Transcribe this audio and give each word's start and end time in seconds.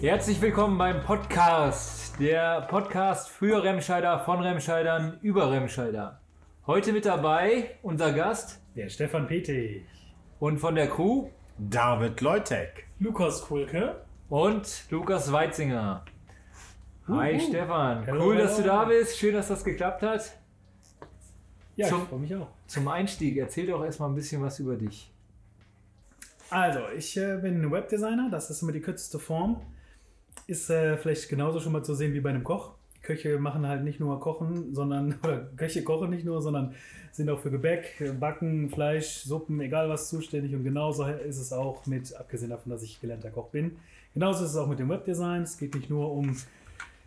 Herzlich 0.00 0.40
willkommen 0.40 0.78
beim 0.78 1.02
Podcast. 1.02 2.18
Der 2.20 2.62
Podcast 2.62 3.28
für 3.30 3.62
Remscheider, 3.62 4.20
von 4.20 4.40
Remscheidern, 4.40 5.18
über 5.22 5.50
Remscheider. 5.50 6.20
Heute 6.66 6.92
mit 6.92 7.04
dabei 7.06 7.76
unser 7.82 8.12
Gast 8.12 8.60
Der 8.76 8.88
Stefan 8.88 9.26
Petig. 9.26 9.84
und 10.38 10.58
von 10.58 10.74
der 10.74 10.88
Crew 10.88 11.28
David 11.58 12.20
Leutek. 12.20 12.86
Lukas 13.00 13.42
Kulke. 13.42 14.02
und 14.28 14.84
Lukas 14.90 15.32
Weitzinger. 15.32 16.04
Hi 17.08 17.40
Stefan, 17.40 18.04
Hello, 18.04 18.26
cool, 18.26 18.36
dass 18.36 18.56
du 18.58 18.62
da 18.64 18.84
bist. 18.84 19.16
Schön, 19.18 19.34
dass 19.34 19.48
das 19.48 19.64
geklappt 19.64 20.02
hat. 20.02 20.36
Ja, 21.76 21.88
Zum- 21.88 22.02
ich 22.02 22.08
freue 22.08 22.18
mich 22.20 22.36
auch. 22.36 22.48
Zum 22.66 22.86
Einstieg, 22.88 23.36
erzähl 23.38 23.66
doch 23.66 23.82
erstmal 23.84 24.10
ein 24.10 24.14
bisschen 24.14 24.42
was 24.42 24.58
über 24.60 24.76
dich. 24.76 25.10
Also, 26.50 26.80
ich 26.96 27.16
äh, 27.16 27.36
bin 27.36 27.70
Webdesigner, 27.70 28.28
das 28.30 28.50
ist 28.50 28.62
immer 28.62 28.72
die 28.72 28.80
kürzeste 28.80 29.18
Form. 29.18 29.60
Ist 30.48 30.70
äh, 30.70 30.96
vielleicht 30.96 31.28
genauso 31.28 31.60
schon 31.60 31.72
mal 31.72 31.84
zu 31.84 31.94
sehen 31.94 32.14
wie 32.14 32.20
bei 32.20 32.30
einem 32.30 32.42
Koch. 32.42 32.72
Köche 33.02 33.38
machen 33.38 33.66
halt 33.66 33.84
nicht 33.84 34.00
nur 34.00 34.18
Kochen, 34.18 34.74
sondern, 34.74 35.14
oder 35.22 35.46
Köche 35.56 35.84
kochen 35.84 36.08
nicht 36.08 36.24
nur, 36.24 36.40
sondern 36.40 36.74
sind 37.12 37.28
auch 37.28 37.38
für 37.38 37.50
Gebäck, 37.50 38.02
Backen, 38.18 38.70
Fleisch, 38.70 39.24
Suppen, 39.24 39.60
egal 39.60 39.90
was 39.90 40.08
zuständig. 40.08 40.54
Und 40.54 40.64
genauso 40.64 41.04
ist 41.04 41.38
es 41.38 41.52
auch 41.52 41.84
mit, 41.84 42.16
abgesehen 42.16 42.48
davon, 42.48 42.72
dass 42.72 42.82
ich 42.82 42.98
gelernter 42.98 43.28
Koch 43.30 43.50
bin, 43.50 43.76
genauso 44.14 44.44
ist 44.44 44.52
es 44.52 44.56
auch 44.56 44.68
mit 44.68 44.78
dem 44.78 44.88
Webdesign. 44.88 45.42
Es 45.42 45.58
geht 45.58 45.74
nicht 45.74 45.90
nur 45.90 46.10
um 46.10 46.34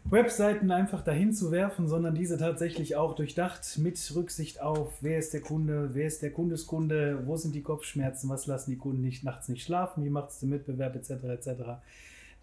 Webseiten 0.06 0.70
einfach 0.70 1.04
dahin 1.04 1.34
zu 1.34 1.52
werfen, 1.52 1.88
sondern 1.88 2.14
diese 2.14 2.38
tatsächlich 2.38 2.96
auch 2.96 3.16
durchdacht 3.16 3.80
mit 3.80 4.12
Rücksicht 4.16 4.62
auf, 4.62 4.94
wer 5.02 5.18
ist 5.18 5.34
der 5.34 5.42
Kunde, 5.42 5.90
wer 5.94 6.06
ist 6.06 6.22
der 6.22 6.32
Kundeskunde, 6.32 7.24
wo 7.26 7.38
sind 7.38 7.56
die 7.56 7.64
Kopfschmerzen, 7.64 8.30
was 8.30 8.46
lassen 8.46 8.70
die 8.70 8.78
Kunden 8.78 9.02
nicht 9.02 9.24
nachts 9.24 9.50
nicht 9.50 9.64
schlafen, 9.64 10.04
wie 10.04 10.12
macht 10.12 10.30
es 10.30 10.40
der 10.40 10.50
Mitbewerb 10.50 10.96
etc. 10.96 11.12
etc. 11.24 11.50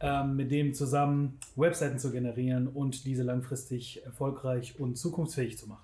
Ähm, 0.00 0.36
mit 0.36 0.52
dem 0.52 0.74
zusammen 0.74 1.41
Webseiten 1.56 1.98
zu 1.98 2.12
generieren 2.12 2.68
und 2.68 3.04
diese 3.04 3.24
langfristig 3.24 4.05
erfolgreich 4.06 4.78
und 4.78 4.96
zukunftsfähig 4.96 5.58
zu 5.58 5.66
machen. 5.68 5.82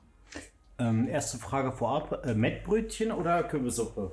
Ähm, 0.78 1.08
erste 1.08 1.38
Frage 1.38 1.72
vorab: 1.72 2.24
äh, 2.24 2.34
Mettbrötchen 2.34 3.10
oder 3.10 3.42
Kürbissuppe? 3.42 4.12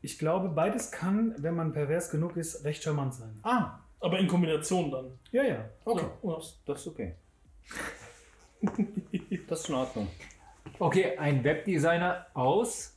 Ich 0.00 0.18
glaube, 0.18 0.48
beides 0.48 0.90
kann, 0.90 1.34
wenn 1.38 1.54
man 1.54 1.72
pervers 1.72 2.10
genug 2.10 2.36
ist, 2.36 2.64
recht 2.64 2.82
charmant 2.82 3.14
sein. 3.14 3.38
Ah, 3.42 3.80
Aber 4.00 4.18
in 4.18 4.28
Kombination 4.28 4.90
dann. 4.90 5.06
Ja, 5.30 5.42
ja. 5.42 5.64
okay. 5.84 6.06
Ja, 6.22 6.38
das 6.66 6.80
ist 6.80 6.86
okay. 6.86 7.14
das 9.48 9.60
ist 9.60 9.68
in 9.68 9.74
Ordnung. 9.74 10.08
Okay, 10.78 11.18
ein 11.18 11.44
Webdesigner 11.44 12.26
aus, 12.34 12.96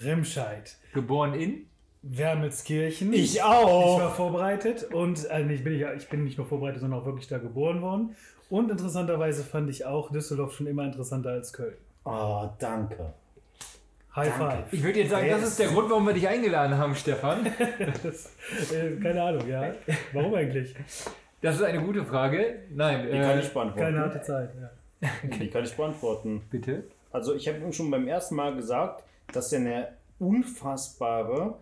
Remscheid. 0.00 0.76
geboren 0.92 1.34
in. 1.34 1.66
Wermelskirchen. 2.02 3.12
Ich 3.12 3.34
Ich 3.36 3.42
auch. 3.42 4.00
war 4.00 4.10
vorbereitet 4.10 4.84
und 4.92 5.28
äh, 5.30 5.42
ich, 5.52 5.62
bin, 5.64 5.78
ja- 5.78 5.92
ich 5.94 6.08
bin 6.08 6.24
nicht 6.24 6.36
nur 6.38 6.46
vorbereitet, 6.46 6.80
sondern 6.80 7.00
auch 7.00 7.06
wirklich 7.06 7.28
da 7.28 7.38
geboren 7.38 7.80
worden. 7.82 8.16
Und 8.50 8.70
interessanterweise 8.70 9.44
fand 9.44 9.70
ich 9.70 9.86
auch 9.86 10.10
Düsseldorf 10.10 10.52
schon 10.54 10.66
immer 10.66 10.84
interessanter 10.84 11.30
als 11.30 11.52
Köln. 11.52 11.74
Oh, 12.04 12.48
danke. 12.58 13.14
High 14.14 14.28
Danke. 14.36 14.56
five. 14.56 14.72
Ich 14.72 14.82
würde 14.82 15.00
jetzt 15.00 15.10
sagen, 15.10 15.26
das 15.30 15.42
ist 15.42 15.58
der 15.58 15.68
Grund, 15.68 15.88
warum 15.88 16.06
wir 16.06 16.12
dich 16.12 16.28
eingeladen 16.28 16.76
haben, 16.76 16.94
Stefan. 16.94 17.46
Das, 18.02 18.30
äh, 18.72 18.96
keine 19.02 19.22
Ahnung, 19.22 19.48
ja. 19.48 19.72
Warum 20.12 20.34
eigentlich? 20.34 20.74
Das 21.40 21.54
ist 21.56 21.62
eine 21.62 21.80
gute 21.82 22.04
Frage. 22.04 22.56
Nein, 22.74 23.06
Die 23.06 23.12
kann 23.18 23.38
äh, 23.38 23.40
ich 23.40 23.48
beantworten. 23.52 23.80
Keine 23.80 24.00
harte 24.00 24.20
Zeit. 24.20 24.50
Ja. 24.60 25.08
Die 25.38 25.48
kann 25.48 25.64
ich 25.64 25.74
beantworten. 25.74 26.42
bitte. 26.50 26.84
Also, 27.10 27.34
ich 27.34 27.48
habe 27.48 27.58
ihm 27.58 27.72
schon 27.72 27.90
beim 27.90 28.06
ersten 28.06 28.34
Mal 28.34 28.54
gesagt, 28.54 29.02
dass 29.32 29.50
er 29.52 29.60
eine 29.60 29.88
unfassbare 30.18 31.54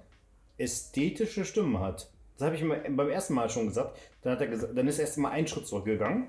ästhetische 0.60 1.44
Stimme 1.44 1.80
hat. 1.80 2.10
Das 2.36 2.46
habe 2.46 2.56
ich 2.56 2.62
ihm 2.62 2.96
beim 2.96 3.08
ersten 3.10 3.34
Mal 3.34 3.48
schon 3.50 3.66
gesagt. 3.66 3.98
Dann, 4.22 4.32
hat 4.32 4.40
er 4.40 4.46
gesagt, 4.48 4.76
dann 4.76 4.86
ist 4.88 4.98
er 4.98 5.04
erst 5.06 5.18
mal 5.18 5.30
einen 5.30 5.46
Schritt 5.46 5.66
zurückgegangen 5.66 6.28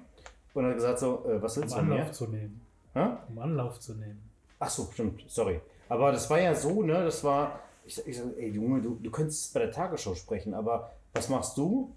und 0.54 0.66
hat 0.66 0.76
gesagt: 0.76 1.00
So, 1.00 1.26
äh, 1.30 1.42
was 1.42 1.58
Um 1.58 1.64
willst 1.64 1.76
du 1.76 1.80
von 1.80 1.90
mir? 1.90 1.96
Anlauf 1.96 2.12
zu 2.12 2.28
nehmen. 2.28 2.62
Hä? 2.94 3.08
Um 3.30 3.40
Anlauf 3.40 3.80
zu 3.80 3.94
nehmen. 3.96 4.22
Ach 4.60 4.70
so, 4.70 4.88
stimmt, 4.92 5.24
sorry. 5.28 5.60
Aber 5.90 6.12
das 6.12 6.30
war 6.30 6.40
ja 6.40 6.54
so, 6.56 6.84
ne, 6.84 7.04
das 7.04 7.24
war, 7.24 7.60
ich, 7.86 7.96
sag- 7.96 8.08
ich 8.08 8.18
sag, 8.18 8.26
ey 8.38 8.50
Junge, 8.50 8.82
du, 8.82 8.96
du 9.02 9.10
könntest 9.12 9.54
bei 9.54 9.62
der 9.62 9.72
Tagesschau 9.72 10.16
sprechen, 10.16 10.54
aber 10.54 10.92
was 11.14 11.30
machst 11.30 11.58
du? 11.58 11.94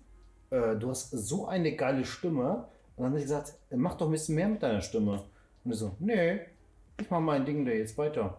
Äh, 0.51 0.77
du 0.77 0.91
hast 0.91 1.11
so 1.11 1.47
eine 1.47 1.75
geile 1.77 2.05
Stimme. 2.05 2.66
Und 2.97 3.05
dann 3.05 3.12
hat 3.12 3.19
ich 3.19 3.25
gesagt, 3.25 3.55
äh, 3.71 3.77
mach 3.77 3.95
doch 3.97 4.06
ein 4.06 4.12
bisschen 4.12 4.34
mehr 4.37 4.49
mit 4.49 4.62
deiner 4.62 4.81
Stimme. 4.81 5.25
Und 5.65 5.72
er 5.72 5.77
so, 5.77 5.97
nee, 5.99 6.41
ich 7.01 7.11
mach 7.11 7.21
mein 7.21 7.45
Ding 7.45 7.65
da 7.65 7.72
jetzt 7.72 7.99
weiter. 7.99 8.37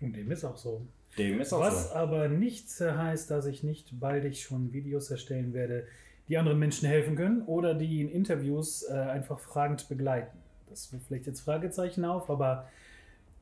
Und 0.00 0.14
dem 0.14 0.30
ist 0.30 0.44
auch 0.44 0.56
so. 0.56 0.82
Dem 1.18 1.40
ist 1.40 1.52
auch 1.52 1.60
Was 1.60 1.90
so. 1.90 1.94
aber 1.94 2.28
nicht 2.28 2.68
heißt, 2.80 3.30
dass 3.30 3.46
ich 3.46 3.62
nicht 3.62 3.98
baldig 4.00 4.42
schon 4.42 4.72
Videos 4.72 5.10
erstellen 5.10 5.52
werde, 5.52 5.86
die 6.28 6.38
anderen 6.38 6.58
Menschen 6.58 6.88
helfen 6.88 7.16
können 7.16 7.42
oder 7.42 7.74
die 7.74 8.00
in 8.00 8.10
Interviews 8.10 8.82
äh, 8.84 8.92
einfach 8.94 9.38
fragend 9.38 9.88
begleiten. 9.88 10.36
Das 10.70 10.92
wird 10.92 11.02
vielleicht 11.02 11.26
jetzt 11.26 11.42
Fragezeichen 11.42 12.04
auf, 12.04 12.30
aber 12.30 12.68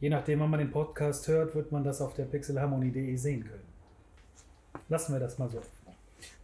je 0.01 0.11
nachdem, 0.11 0.41
wann 0.41 0.51
man 0.51 0.59
den 0.59 0.71
Podcast 0.71 1.29
hört, 1.29 1.55
wird 1.55 1.73
man 1.73 1.85
das 1.85 2.01
auf 2.01 2.15
der 2.15 2.25
pixelharmonie.de 2.25 3.17
sehen 3.17 3.45
können. 3.45 3.73
Lassen 4.89 5.13
wir 5.13 5.21
das 5.21 5.39
mal 5.39 5.49
so. 5.49 5.61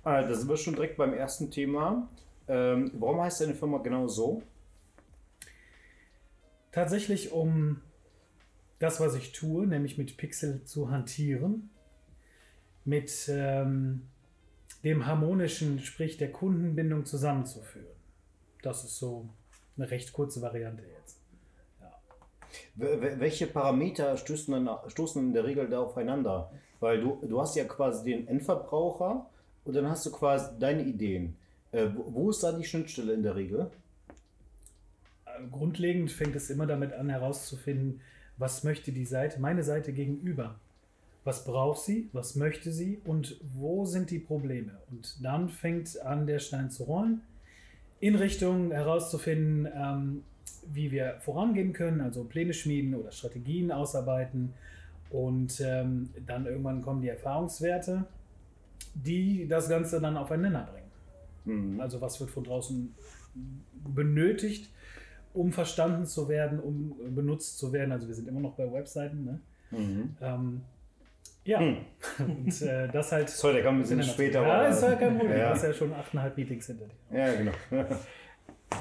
Ah, 0.04 0.22
da 0.22 0.32
sind 0.34 0.48
wir 0.48 0.56
schon 0.56 0.74
direkt 0.74 0.96
beim 0.96 1.12
ersten 1.12 1.50
Thema. 1.50 2.08
Ähm, 2.46 2.90
warum 2.94 3.20
heißt 3.20 3.42
deine 3.42 3.54
Firma 3.54 3.78
genau 3.78 4.06
so? 4.06 4.42
Tatsächlich, 6.72 7.32
um 7.32 7.80
das, 8.78 9.00
was 9.00 9.14
ich 9.14 9.32
tue, 9.32 9.66
nämlich 9.66 9.98
mit 9.98 10.16
Pixel 10.16 10.64
zu 10.64 10.90
hantieren, 10.90 11.70
mit 12.84 13.28
ähm, 13.28 14.08
dem 14.84 15.06
harmonischen, 15.06 15.80
sprich 15.80 16.16
der 16.16 16.30
Kundenbindung 16.32 17.04
zusammenzuführen. 17.04 17.86
Das 18.62 18.84
ist 18.84 18.96
so 18.98 19.28
eine 19.76 19.90
recht 19.90 20.12
kurze 20.12 20.40
Variante 20.42 20.84
jetzt. 20.84 21.20
Wel- 22.76 23.18
Welche 23.20 23.46
Parameter 23.46 24.16
stoßen, 24.16 24.52
dann, 24.52 24.68
stoßen 24.88 25.22
in 25.28 25.32
der 25.32 25.44
Regel 25.44 25.68
da 25.68 25.80
aufeinander? 25.80 26.50
Weil 26.80 27.00
du, 27.00 27.20
du 27.26 27.40
hast 27.40 27.56
ja 27.56 27.64
quasi 27.64 28.04
den 28.04 28.28
Endverbraucher 28.28 29.28
und 29.64 29.74
dann 29.74 29.88
hast 29.88 30.06
du 30.06 30.12
quasi 30.12 30.58
deine 30.58 30.84
Ideen. 30.84 31.36
Äh, 31.72 31.88
wo, 31.94 32.14
wo 32.14 32.30
ist 32.30 32.42
da 32.42 32.52
die 32.52 32.64
Schnittstelle 32.64 33.12
in 33.14 33.22
der 33.22 33.34
Regel? 33.34 33.70
Äh, 35.26 35.46
Grundlegend 35.50 36.10
fängt 36.12 36.36
es 36.36 36.50
immer 36.50 36.66
damit 36.66 36.92
an, 36.92 37.10
herauszufinden, 37.10 38.00
was 38.38 38.64
möchte 38.64 38.92
die 38.92 39.04
Seite, 39.04 39.40
meine 39.40 39.62
Seite 39.62 39.92
gegenüber. 39.92 40.54
Was 41.24 41.44
braucht 41.44 41.80
sie, 41.80 42.08
was 42.12 42.36
möchte 42.36 42.72
sie 42.72 43.00
und 43.04 43.38
wo 43.54 43.84
sind 43.84 44.10
die 44.10 44.18
Probleme? 44.18 44.78
Und 44.90 45.22
dann 45.22 45.48
fängt 45.48 46.00
an, 46.00 46.26
der 46.26 46.38
Stein 46.38 46.70
zu 46.70 46.84
rollen, 46.84 47.20
in 48.00 48.14
Richtung 48.14 48.70
herauszufinden, 48.70 49.68
ähm, 49.74 50.22
wie 50.72 50.90
wir 50.90 51.16
vorangehen 51.20 51.72
können, 51.72 52.00
also 52.00 52.24
Pläne 52.24 52.54
schmieden 52.54 52.94
oder 52.94 53.10
Strategien 53.10 53.72
ausarbeiten. 53.72 54.54
Und 55.10 55.60
ähm, 55.60 56.10
dann 56.26 56.46
irgendwann 56.46 56.82
kommen 56.82 57.02
die 57.02 57.08
Erfahrungswerte, 57.08 58.04
die 58.94 59.46
das 59.48 59.68
Ganze 59.68 60.00
dann 60.00 60.16
aufeinander 60.16 60.68
bringen. 60.70 61.74
Mhm. 61.74 61.80
Also 61.80 62.00
was 62.00 62.20
wird 62.20 62.30
von 62.30 62.44
draußen 62.44 62.94
benötigt, 63.94 64.70
um 65.38 65.52
verstanden 65.52 66.04
zu 66.04 66.28
werden, 66.28 66.58
um 66.58 66.96
benutzt 67.14 67.58
zu 67.58 67.72
werden. 67.72 67.92
Also 67.92 68.08
wir 68.08 68.14
sind 68.14 68.28
immer 68.28 68.40
noch 68.40 68.54
bei 68.54 68.70
Webseiten. 68.72 69.24
Ne? 69.24 69.40
Mhm. 69.70 70.16
Ähm, 70.20 70.60
ja, 71.44 71.60
Hm. 71.60 71.76
und 72.18 72.62
äh, 72.62 72.88
das 72.88 73.12
halt. 73.12 73.30
Sorry, 73.30 73.54
der 73.54 73.62
kam 73.62 73.76
ein 73.76 73.82
bisschen 73.82 74.02
später. 74.02 74.42
Ja, 74.42 74.66
ist 74.66 74.82
ja 74.82 74.96
kein 74.96 75.16
Problem. 75.16 75.38
Ja. 75.38 75.48
Du 75.48 75.54
hast 75.54 75.62
ja 75.62 75.72
schon 75.72 75.92
achteinhalb 75.94 76.36
Meetings 76.36 76.66
hinter 76.66 76.86
dir. 76.86 77.18
Ja, 77.18 77.34
genau. 77.34 77.52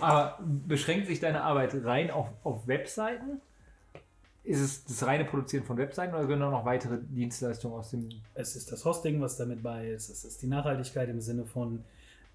Aber 0.01 0.39
beschränkt 0.67 1.07
sich 1.07 1.19
deine 1.19 1.43
Arbeit 1.43 1.73
rein 1.85 2.11
auf, 2.11 2.27
auf 2.43 2.67
Webseiten? 2.67 3.39
Ist 4.43 4.59
es 4.59 4.83
das 4.83 5.05
reine 5.05 5.25
Produzieren 5.25 5.63
von 5.63 5.77
Webseiten 5.77 6.13
oder 6.13 6.23
gehören 6.23 6.39
da 6.39 6.49
noch 6.49 6.65
weitere 6.65 6.97
Dienstleistungen 7.01 7.77
aus 7.77 7.91
dem. 7.91 8.09
Es 8.33 8.55
ist 8.55 8.71
das 8.71 8.83
Hosting, 8.83 9.21
was 9.21 9.37
damit 9.37 9.61
bei 9.61 9.89
ist. 9.89 10.09
Es 10.09 10.25
ist 10.25 10.41
die 10.41 10.47
Nachhaltigkeit 10.47 11.07
im 11.09 11.21
Sinne 11.21 11.45
von 11.45 11.83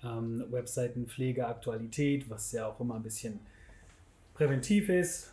ähm, 0.05 0.45
Webseitenpflege, 0.51 1.47
Aktualität, 1.47 2.31
was 2.31 2.53
ja 2.53 2.67
auch 2.69 2.79
immer 2.81 2.95
ein 2.95 3.03
bisschen 3.03 3.41
präventiv 4.35 4.89
ist. 4.89 5.33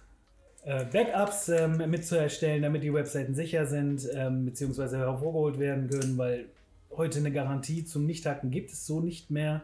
Äh, 0.63 0.85
Backups 0.85 1.49
ähm, 1.49 1.77
mitzuerstellen, 1.89 2.61
damit 2.61 2.83
die 2.83 2.93
Webseiten 2.93 3.33
sicher 3.33 3.65
sind, 3.65 4.07
ähm, 4.13 4.45
beziehungsweise 4.45 4.97
hervorgeholt 4.97 5.57
werden 5.57 5.89
können, 5.89 6.17
weil 6.17 6.45
heute 6.95 7.19
eine 7.19 7.31
Garantie 7.31 7.85
zum 7.85 8.05
Nichthacken 8.05 8.51
gibt 8.51 8.71
es 8.71 8.85
so 8.85 8.99
nicht 8.99 9.31
mehr. 9.31 9.63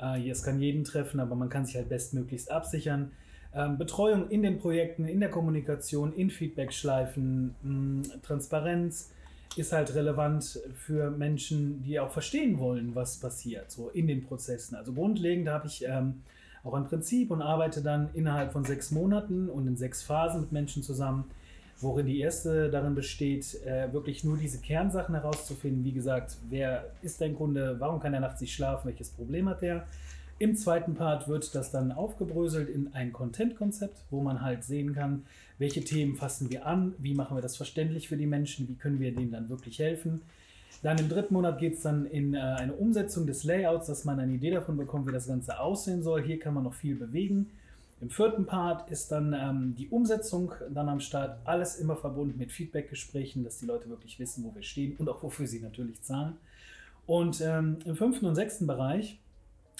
Äh, 0.00 0.30
es 0.30 0.42
kann 0.42 0.60
jeden 0.60 0.84
treffen, 0.84 1.18
aber 1.18 1.34
man 1.34 1.48
kann 1.48 1.66
sich 1.66 1.76
halt 1.76 1.88
bestmöglichst 1.88 2.50
absichern. 2.50 3.12
Ähm, 3.54 3.78
Betreuung 3.78 4.30
in 4.30 4.42
den 4.42 4.58
Projekten, 4.58 5.06
in 5.06 5.20
der 5.20 5.30
Kommunikation, 5.30 6.12
in 6.12 6.30
Feedbackschleifen, 6.30 7.54
mh, 7.62 8.08
Transparenz 8.22 9.10
ist 9.56 9.72
halt 9.72 9.94
relevant 9.94 10.60
für 10.74 11.10
Menschen, 11.10 11.82
die 11.82 11.98
auch 11.98 12.12
verstehen 12.12 12.58
wollen, 12.58 12.94
was 12.94 13.16
passiert, 13.16 13.70
so 13.70 13.88
in 13.88 14.06
den 14.06 14.22
Prozessen. 14.22 14.76
Also 14.76 14.92
grundlegend 14.92 15.48
habe 15.48 15.66
ich 15.66 15.84
ähm, 15.84 16.22
auch 16.64 16.74
ein 16.74 16.86
Prinzip 16.86 17.30
und 17.30 17.42
arbeite 17.42 17.82
dann 17.82 18.10
innerhalb 18.14 18.52
von 18.52 18.64
sechs 18.64 18.90
Monaten 18.90 19.48
und 19.48 19.66
in 19.66 19.76
sechs 19.76 20.02
Phasen 20.02 20.42
mit 20.42 20.52
Menschen 20.52 20.82
zusammen 20.82 21.24
worin 21.80 22.06
die 22.06 22.20
erste 22.20 22.70
darin 22.70 22.94
besteht, 22.94 23.62
äh, 23.64 23.92
wirklich 23.92 24.24
nur 24.24 24.36
diese 24.36 24.58
Kernsachen 24.58 25.14
herauszufinden. 25.14 25.84
Wie 25.84 25.92
gesagt, 25.92 26.36
wer 26.48 26.90
ist 27.02 27.20
dein 27.20 27.36
Kunde, 27.36 27.76
warum 27.78 28.00
kann 28.00 28.14
er 28.14 28.20
nachts 28.20 28.40
nicht 28.40 28.54
schlafen, 28.54 28.88
welches 28.88 29.10
Problem 29.10 29.48
hat 29.48 29.62
er. 29.62 29.86
Im 30.40 30.54
zweiten 30.54 30.94
Part 30.94 31.28
wird 31.28 31.54
das 31.54 31.70
dann 31.72 31.90
aufgebröselt 31.90 32.68
in 32.68 32.92
ein 32.94 33.12
Content-Konzept, 33.12 34.04
wo 34.10 34.22
man 34.22 34.40
halt 34.40 34.62
sehen 34.62 34.94
kann, 34.94 35.24
welche 35.58 35.82
Themen 35.82 36.14
fassen 36.14 36.48
wir 36.50 36.64
an, 36.66 36.94
wie 36.98 37.14
machen 37.14 37.36
wir 37.36 37.42
das 37.42 37.56
verständlich 37.56 38.08
für 38.08 38.16
die 38.16 38.26
Menschen, 38.26 38.68
wie 38.68 38.76
können 38.76 39.00
wir 39.00 39.12
denen 39.12 39.32
dann 39.32 39.48
wirklich 39.48 39.80
helfen. 39.80 40.22
Dann 40.82 40.98
im 40.98 41.08
dritten 41.08 41.34
Monat 41.34 41.58
geht 41.58 41.74
es 41.74 41.82
dann 41.82 42.06
in 42.06 42.34
äh, 42.34 42.38
eine 42.38 42.72
Umsetzung 42.72 43.26
des 43.26 43.44
Layouts, 43.44 43.86
dass 43.86 44.04
man 44.04 44.20
eine 44.20 44.32
Idee 44.32 44.50
davon 44.50 44.76
bekommt, 44.76 45.08
wie 45.08 45.12
das 45.12 45.26
Ganze 45.26 45.58
aussehen 45.58 46.02
soll. 46.02 46.22
Hier 46.22 46.38
kann 46.38 46.54
man 46.54 46.64
noch 46.64 46.74
viel 46.74 46.94
bewegen. 46.94 47.50
Im 48.00 48.10
vierten 48.10 48.46
Part 48.46 48.90
ist 48.90 49.10
dann 49.10 49.32
ähm, 49.32 49.74
die 49.76 49.88
Umsetzung 49.88 50.52
dann 50.72 50.88
am 50.88 51.00
Start. 51.00 51.40
Alles 51.44 51.76
immer 51.76 51.96
verbunden 51.96 52.38
mit 52.38 52.52
Feedbackgesprächen, 52.52 53.42
dass 53.42 53.58
die 53.58 53.66
Leute 53.66 53.88
wirklich 53.88 54.20
wissen, 54.20 54.44
wo 54.44 54.54
wir 54.54 54.62
stehen 54.62 54.94
und 54.98 55.08
auch 55.08 55.22
wofür 55.22 55.48
sie 55.48 55.58
natürlich 55.58 56.00
zahlen. 56.02 56.36
Und 57.06 57.40
ähm, 57.40 57.78
im 57.84 57.96
fünften 57.96 58.26
und 58.26 58.36
sechsten 58.36 58.68
Bereich 58.68 59.18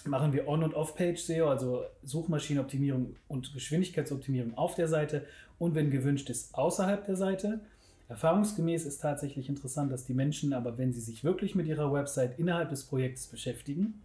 machen 0.05 0.33
wir 0.33 0.49
On- 0.49 0.65
und 0.65 0.75
Off-Page-SEO, 0.75 1.49
also 1.49 1.85
Suchmaschinenoptimierung 2.03 3.15
und 3.29 3.53
Geschwindigkeitsoptimierung 3.53 4.57
auf 4.57 4.75
der 4.75 4.89
Seite 4.89 5.27
und 5.59 5.75
wenn 5.75 5.91
gewünscht 5.91 6.31
ist, 6.31 6.55
außerhalb 6.55 7.05
der 7.07 7.17
Seite. 7.17 7.61
Erfahrungsgemäß 8.09 8.87
ist 8.87 9.01
tatsächlich 9.01 9.49
interessant, 9.49 9.93
dass 9.93 10.05
die 10.05 10.15
Menschen 10.15 10.53
aber, 10.53 10.79
wenn 10.79 10.93
sie 10.93 11.01
sich 11.01 11.25
wirklich 11.25 11.55
mit 11.55 11.67
ihrer 11.67 11.93
Website 11.93 12.39
innerhalb 12.39 12.71
des 12.71 12.85
Projektes 12.85 13.27
beschäftigen, 13.27 14.01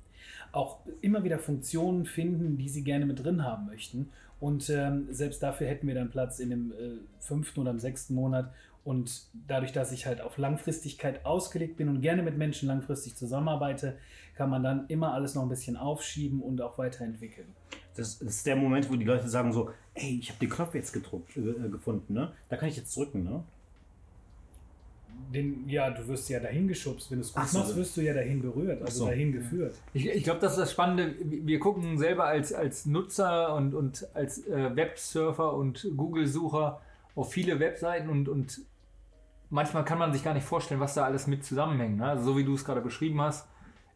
auch 0.51 0.79
immer 1.01 1.23
wieder 1.23 1.39
Funktionen 1.39 2.05
finden, 2.05 2.57
die 2.57 2.69
sie 2.69 2.83
gerne 2.83 3.05
mit 3.05 3.23
drin 3.23 3.43
haben 3.43 3.65
möchten. 3.65 4.09
Und 4.39 4.69
ähm, 4.69 5.07
selbst 5.09 5.41
dafür 5.41 5.67
hätten 5.67 5.87
wir 5.87 5.95
dann 5.95 6.09
Platz 6.09 6.39
in 6.39 6.49
dem 6.49 6.71
äh, 6.73 6.97
fünften 7.19 7.61
oder 7.61 7.71
im 7.71 7.79
sechsten 7.79 8.13
Monat. 8.13 8.51
Und 8.83 9.27
dadurch, 9.47 9.71
dass 9.71 9.93
ich 9.93 10.05
halt 10.05 10.19
auf 10.19 10.37
Langfristigkeit 10.37 11.25
ausgelegt 11.25 11.77
bin 11.77 11.87
und 11.87 12.01
gerne 12.01 12.21
mit 12.21 12.37
Menschen 12.37 12.67
langfristig 12.67 13.15
zusammenarbeite, 13.15 13.97
kann 14.35 14.49
man 14.49 14.63
dann 14.63 14.85
immer 14.89 15.13
alles 15.13 15.35
noch 15.35 15.43
ein 15.43 15.49
bisschen 15.49 15.77
aufschieben 15.77 16.41
und 16.41 16.61
auch 16.61 16.77
weiterentwickeln. 16.77 17.47
Das 17.95 18.15
ist 18.15 18.45
der 18.45 18.57
Moment, 18.57 18.89
wo 18.91 18.95
die 18.95 19.05
Leute 19.05 19.29
sagen 19.29 19.53
so, 19.53 19.69
ey, 19.93 20.19
ich 20.19 20.29
habe 20.29 20.39
den 20.39 20.49
Knopf 20.49 20.75
jetzt 20.75 20.95
äh, 20.95 21.69
gefunden, 21.69 22.13
ne? 22.13 22.33
Da 22.49 22.57
kann 22.57 22.67
ich 22.67 22.75
jetzt 22.75 22.95
drücken, 22.97 23.23
ne? 23.23 23.43
Den, 25.33 25.67
ja, 25.67 25.89
du 25.89 26.07
wirst 26.07 26.29
ja 26.29 26.39
dahin 26.39 26.67
geschubst. 26.67 27.09
Wenn 27.09 27.17
du 27.17 27.23
es 27.23 27.33
gut 27.33 27.41
Ach 27.43 27.47
so. 27.47 27.59
machst, 27.59 27.75
wirst 27.75 27.97
du 27.97 28.01
ja 28.01 28.13
dahin 28.13 28.41
berührt, 28.41 28.81
also 28.81 28.99
so. 28.99 29.07
dahin 29.07 29.31
geführt. 29.31 29.75
Ich, 29.93 30.07
ich 30.07 30.23
glaube, 30.23 30.39
das 30.39 30.53
ist 30.53 30.59
das 30.59 30.71
Spannende. 30.71 31.15
Wir 31.19 31.59
gucken 31.59 31.97
selber 31.97 32.25
als, 32.25 32.53
als 32.53 32.85
Nutzer 32.85 33.55
und, 33.55 33.73
und 33.73 34.07
als 34.13 34.45
äh, 34.47 34.75
Websurfer 34.75 35.53
und 35.53 35.87
Google-Sucher 35.97 36.81
auf 37.15 37.31
viele 37.31 37.59
Webseiten 37.59 38.09
und, 38.09 38.29
und 38.29 38.61
manchmal 39.49 39.85
kann 39.85 39.99
man 39.99 40.13
sich 40.13 40.23
gar 40.23 40.33
nicht 40.33 40.45
vorstellen, 40.45 40.81
was 40.81 40.95
da 40.95 41.05
alles 41.05 41.27
mit 41.27 41.43
zusammenhängt. 41.45 41.97
Ne? 41.97 42.07
Also 42.07 42.23
so 42.31 42.37
wie 42.37 42.43
du 42.43 42.53
es 42.55 42.65
gerade 42.65 42.81
beschrieben 42.81 43.21
hast, 43.21 43.47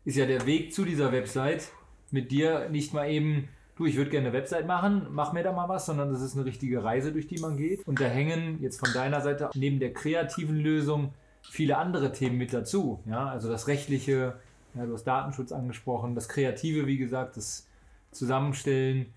ist 0.05 0.15
ja 0.15 0.25
der 0.25 0.45
Weg 0.45 0.73
zu 0.73 0.85
dieser 0.85 1.11
Website 1.11 1.69
mit 2.11 2.31
dir 2.31 2.69
nicht 2.69 2.93
mal 2.93 3.09
eben, 3.09 3.49
du, 3.77 3.85
ich 3.85 3.95
würde 3.95 4.09
gerne 4.09 4.27
eine 4.27 4.37
Website 4.37 4.67
machen, 4.67 5.07
mach 5.11 5.33
mir 5.33 5.43
da 5.43 5.51
mal 5.51 5.69
was, 5.69 5.85
sondern 5.85 6.11
das 6.11 6.21
ist 6.21 6.35
eine 6.35 6.45
richtige 6.45 6.83
Reise, 6.83 7.11
durch 7.11 7.27
die 7.27 7.39
man 7.39 7.57
geht. 7.57 7.87
Und 7.87 8.01
da 8.01 8.05
hängen 8.05 8.61
jetzt 8.61 8.79
von 8.79 8.91
deiner 8.93 9.21
Seite 9.21 9.49
neben 9.53 9.79
der 9.79 9.93
kreativen 9.93 10.57
Lösung 10.57 11.13
viele 11.41 11.77
andere 11.77 12.11
Themen 12.11 12.37
mit 12.37 12.53
dazu. 12.53 13.01
Ja? 13.05 13.27
Also 13.27 13.49
das 13.49 13.67
rechtliche, 13.67 14.39
ja, 14.73 14.85
du 14.85 14.93
hast 14.93 15.05
Datenschutz 15.05 15.51
angesprochen, 15.51 16.15
das 16.15 16.27
Kreative, 16.27 16.87
wie 16.87 16.97
gesagt, 16.97 17.37
das 17.37 17.67
Zusammenstellen 18.11 19.07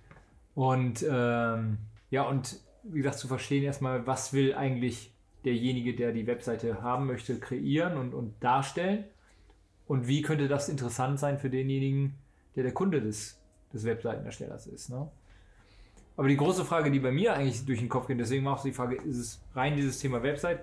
und 0.54 1.04
ähm, 1.08 1.78
ja, 2.10 2.22
und 2.22 2.60
wie 2.82 2.98
gesagt, 2.98 3.18
zu 3.18 3.28
verstehen 3.28 3.62
erstmal, 3.62 4.06
was 4.06 4.32
will 4.32 4.54
eigentlich 4.54 5.12
derjenige, 5.44 5.94
der 5.94 6.12
die 6.12 6.26
Webseite 6.26 6.82
haben 6.82 7.06
möchte, 7.06 7.38
kreieren 7.38 7.96
und, 7.96 8.14
und 8.14 8.34
darstellen 8.40 9.04
und 9.86 10.06
wie 10.06 10.22
könnte 10.22 10.48
das 10.48 10.68
interessant 10.68 11.18
sein 11.18 11.38
für 11.38 11.50
denjenigen, 11.50 12.14
der 12.56 12.64
der 12.64 12.72
Kunde 12.72 13.00
des, 13.00 13.39
des 13.72 13.84
Webseitenerstellers 13.84 14.66
ist. 14.66 14.90
Ne? 14.90 15.08
Aber 16.16 16.28
die 16.28 16.36
große 16.36 16.64
Frage, 16.64 16.90
die 16.90 17.00
bei 17.00 17.12
mir 17.12 17.34
eigentlich 17.34 17.64
durch 17.64 17.78
den 17.78 17.88
Kopf 17.88 18.06
geht, 18.06 18.20
deswegen 18.20 18.46
auch 18.46 18.62
die 18.62 18.72
Frage, 18.72 18.96
ist 18.96 19.16
es 19.16 19.40
rein 19.54 19.76
dieses 19.76 19.98
Thema 19.98 20.22
Website? 20.22 20.60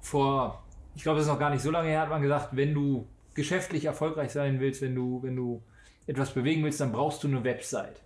Vor, 0.00 0.62
ich 0.94 1.02
glaube, 1.02 1.16
das 1.16 1.26
ist 1.26 1.32
noch 1.32 1.38
gar 1.38 1.50
nicht 1.50 1.62
so 1.62 1.70
lange 1.70 1.88
her, 1.88 2.02
hat 2.02 2.10
man 2.10 2.22
gesagt, 2.22 2.56
wenn 2.56 2.72
du 2.72 3.06
geschäftlich 3.34 3.84
erfolgreich 3.84 4.30
sein 4.30 4.60
willst, 4.60 4.82
wenn 4.82 4.94
du, 4.94 5.22
wenn 5.22 5.36
du 5.36 5.62
etwas 6.06 6.32
bewegen 6.32 6.62
willst, 6.64 6.80
dann 6.80 6.92
brauchst 6.92 7.22
du 7.24 7.28
eine 7.28 7.42
Website. 7.44 8.02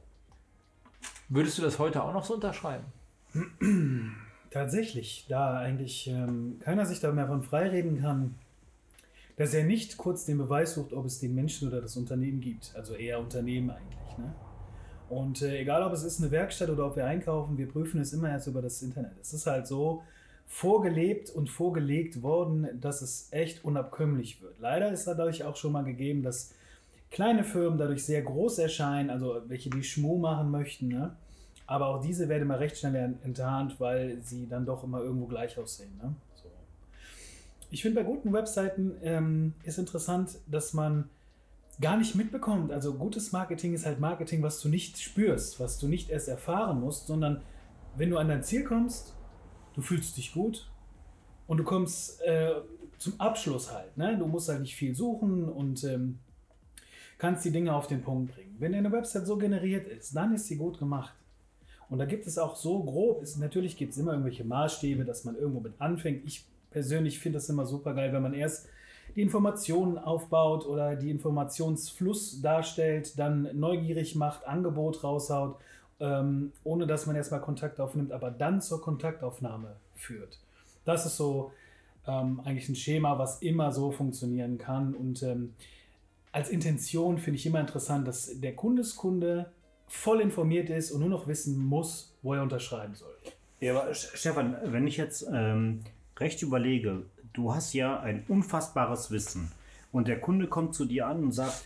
Würdest 1.28 1.58
du 1.58 1.62
das 1.62 1.78
heute 1.78 2.02
auch 2.02 2.12
noch 2.12 2.24
so 2.24 2.34
unterschreiben? 2.34 2.84
Tatsächlich, 4.50 5.26
da 5.28 5.58
eigentlich 5.58 6.06
ähm, 6.06 6.58
keiner 6.60 6.86
sich 6.86 7.00
da 7.00 7.10
mehr 7.12 7.26
von 7.26 7.42
freireden 7.42 8.00
kann, 8.00 8.36
dass 9.36 9.54
er 9.54 9.64
nicht 9.64 9.96
kurz 9.96 10.24
den 10.24 10.38
Beweis 10.38 10.74
sucht, 10.74 10.92
ob 10.92 11.06
es 11.06 11.18
den 11.18 11.34
Menschen 11.34 11.68
oder 11.68 11.80
das 11.80 11.96
Unternehmen 11.96 12.40
gibt. 12.40 12.72
Also 12.74 12.94
eher 12.94 13.18
Unternehmen 13.18 13.70
eigentlich. 13.70 14.18
Ne? 14.18 14.32
Und 15.08 15.42
äh, 15.42 15.60
egal, 15.60 15.82
ob 15.82 15.92
es 15.92 16.04
ist 16.04 16.20
eine 16.20 16.30
Werkstatt 16.30 16.70
oder 16.70 16.86
ob 16.86 16.96
wir 16.96 17.04
einkaufen, 17.04 17.58
wir 17.58 17.68
prüfen 17.68 18.00
es 18.00 18.12
immer 18.12 18.30
erst 18.30 18.46
über 18.46 18.62
das 18.62 18.80
Internet. 18.82 19.12
Es 19.20 19.32
ist 19.32 19.46
halt 19.46 19.66
so 19.66 20.02
vorgelebt 20.46 21.30
und 21.30 21.50
vorgelegt 21.50 22.22
worden, 22.22 22.80
dass 22.80 23.02
es 23.02 23.28
echt 23.30 23.64
unabkömmlich 23.64 24.40
wird. 24.40 24.58
Leider 24.60 24.90
ist 24.92 25.06
dadurch 25.06 25.44
auch 25.44 25.56
schon 25.56 25.72
mal 25.72 25.84
gegeben, 25.84 26.22
dass 26.22 26.52
kleine 27.10 27.44
Firmen 27.44 27.78
dadurch 27.78 28.04
sehr 28.04 28.22
groß 28.22 28.58
erscheinen, 28.58 29.10
also 29.10 29.42
welche 29.46 29.70
die 29.70 29.82
Schmuh 29.82 30.18
machen 30.18 30.50
möchten. 30.50 30.88
Ne? 30.88 31.16
Aber 31.66 31.88
auch 31.88 32.00
diese 32.00 32.28
werden 32.28 32.46
mal 32.46 32.58
recht 32.58 32.76
schnell 32.76 33.14
enttarnt, 33.22 33.80
weil 33.80 34.20
sie 34.22 34.46
dann 34.48 34.66
doch 34.66 34.84
immer 34.84 35.00
irgendwo 35.00 35.26
gleich 35.26 35.58
aussehen. 35.58 35.98
Ne? 36.02 36.14
Ich 37.74 37.82
finde, 37.82 38.00
bei 38.00 38.06
guten 38.06 38.32
Webseiten 38.32 38.94
ähm, 39.02 39.54
ist 39.64 39.78
interessant, 39.78 40.38
dass 40.46 40.74
man 40.74 41.10
gar 41.80 41.96
nicht 41.96 42.14
mitbekommt. 42.14 42.70
Also 42.70 42.94
gutes 42.94 43.32
Marketing 43.32 43.74
ist 43.74 43.84
halt 43.84 43.98
Marketing, 43.98 44.44
was 44.44 44.60
du 44.60 44.68
nicht 44.68 44.96
spürst, 44.96 45.58
was 45.58 45.80
du 45.80 45.88
nicht 45.88 46.08
erst 46.08 46.28
erfahren 46.28 46.80
musst, 46.80 47.08
sondern 47.08 47.42
wenn 47.96 48.10
du 48.10 48.18
an 48.18 48.28
dein 48.28 48.44
Ziel 48.44 48.62
kommst, 48.62 49.16
du 49.74 49.82
fühlst 49.82 50.16
dich 50.16 50.32
gut 50.32 50.70
und 51.48 51.56
du 51.56 51.64
kommst 51.64 52.22
äh, 52.22 52.52
zum 52.98 53.20
Abschluss 53.20 53.72
halt. 53.72 53.96
Ne? 53.96 54.16
Du 54.18 54.28
musst 54.28 54.48
halt 54.48 54.60
nicht 54.60 54.76
viel 54.76 54.94
suchen 54.94 55.48
und 55.48 55.82
ähm, 55.82 56.20
kannst 57.18 57.44
die 57.44 57.50
Dinge 57.50 57.74
auf 57.74 57.88
den 57.88 58.02
Punkt 58.02 58.36
bringen. 58.36 58.54
Wenn 58.60 58.72
eine 58.72 58.92
Website 58.92 59.26
so 59.26 59.36
generiert 59.36 59.88
ist, 59.88 60.14
dann 60.14 60.32
ist 60.32 60.46
sie 60.46 60.54
gut 60.54 60.78
gemacht. 60.78 61.16
Und 61.88 61.98
da 61.98 62.04
gibt 62.04 62.28
es 62.28 62.38
auch 62.38 62.54
so 62.54 62.84
grob, 62.84 63.20
ist, 63.20 63.36
natürlich 63.38 63.76
gibt 63.76 63.90
es 63.90 63.98
immer 63.98 64.12
irgendwelche 64.12 64.44
Maßstäbe, 64.44 65.04
dass 65.04 65.24
man 65.24 65.34
irgendwo 65.34 65.58
mit 65.58 65.80
anfängt. 65.80 66.24
Ich 66.24 66.46
persönlich 66.74 67.20
finde 67.20 67.38
das 67.38 67.48
immer 67.48 67.64
super 67.64 67.94
geil, 67.94 68.12
wenn 68.12 68.22
man 68.22 68.34
erst 68.34 68.68
die 69.14 69.22
Informationen 69.22 69.96
aufbaut 69.96 70.66
oder 70.66 70.96
die 70.96 71.08
Informationsfluss 71.08 72.42
darstellt, 72.42 73.16
dann 73.16 73.48
neugierig 73.54 74.16
macht, 74.16 74.44
Angebot 74.46 75.04
raushaut, 75.04 75.56
ähm, 76.00 76.52
ohne 76.64 76.88
dass 76.88 77.06
man 77.06 77.14
erstmal 77.14 77.40
Kontakt 77.40 77.78
aufnimmt, 77.78 78.10
aber 78.10 78.32
dann 78.32 78.60
zur 78.60 78.82
Kontaktaufnahme 78.82 79.76
führt. 79.94 80.40
Das 80.84 81.06
ist 81.06 81.16
so 81.16 81.52
ähm, 82.08 82.40
eigentlich 82.44 82.68
ein 82.68 82.74
Schema, 82.74 83.18
was 83.20 83.40
immer 83.40 83.70
so 83.70 83.92
funktionieren 83.92 84.58
kann. 84.58 84.94
Und 84.94 85.22
ähm, 85.22 85.54
als 86.32 86.48
Intention 86.50 87.18
finde 87.18 87.38
ich 87.38 87.46
immer 87.46 87.60
interessant, 87.60 88.08
dass 88.08 88.40
der 88.40 88.56
Kundeskunde 88.56 89.52
voll 89.86 90.20
informiert 90.20 90.70
ist 90.70 90.90
und 90.90 91.00
nur 91.00 91.08
noch 91.08 91.28
wissen 91.28 91.56
muss, 91.56 92.16
wo 92.22 92.34
er 92.34 92.42
unterschreiben 92.42 92.96
soll. 92.96 93.14
Ja, 93.60 93.78
aber 93.78 93.94
Stefan, 93.94 94.56
wenn 94.64 94.88
ich 94.88 94.96
jetzt 94.96 95.24
ähm, 95.32 95.84
recht 96.18 96.42
überlege, 96.42 97.02
du 97.32 97.54
hast 97.54 97.72
ja 97.74 98.00
ein 98.00 98.24
unfassbares 98.28 99.10
Wissen 99.10 99.50
und 99.92 100.08
der 100.08 100.20
Kunde 100.20 100.48
kommt 100.48 100.74
zu 100.74 100.84
dir 100.84 101.06
an 101.06 101.22
und 101.24 101.32
sagt, 101.32 101.64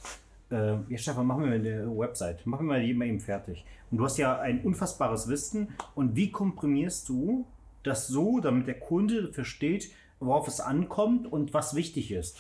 äh, 0.50 0.76
ja 0.88 0.98
Stefan, 0.98 1.26
mach 1.26 1.36
mir 1.36 1.46
mal 1.46 1.54
eine 1.54 1.86
Website, 1.96 2.40
mach 2.46 2.60
mir 2.60 2.66
mal 2.66 2.82
die 2.82 2.94
mal 2.94 3.06
eben 3.06 3.20
fertig. 3.20 3.64
Und 3.90 3.98
du 3.98 4.04
hast 4.04 4.18
ja 4.18 4.38
ein 4.40 4.62
unfassbares 4.62 5.28
Wissen 5.28 5.68
und 5.94 6.16
wie 6.16 6.30
komprimierst 6.30 7.08
du 7.08 7.46
das 7.82 8.08
so, 8.08 8.40
damit 8.40 8.66
der 8.66 8.78
Kunde 8.78 9.32
versteht, 9.32 9.90
worauf 10.20 10.48
es 10.48 10.60
ankommt 10.60 11.30
und 11.30 11.54
was 11.54 11.74
wichtig 11.74 12.12
ist? 12.12 12.38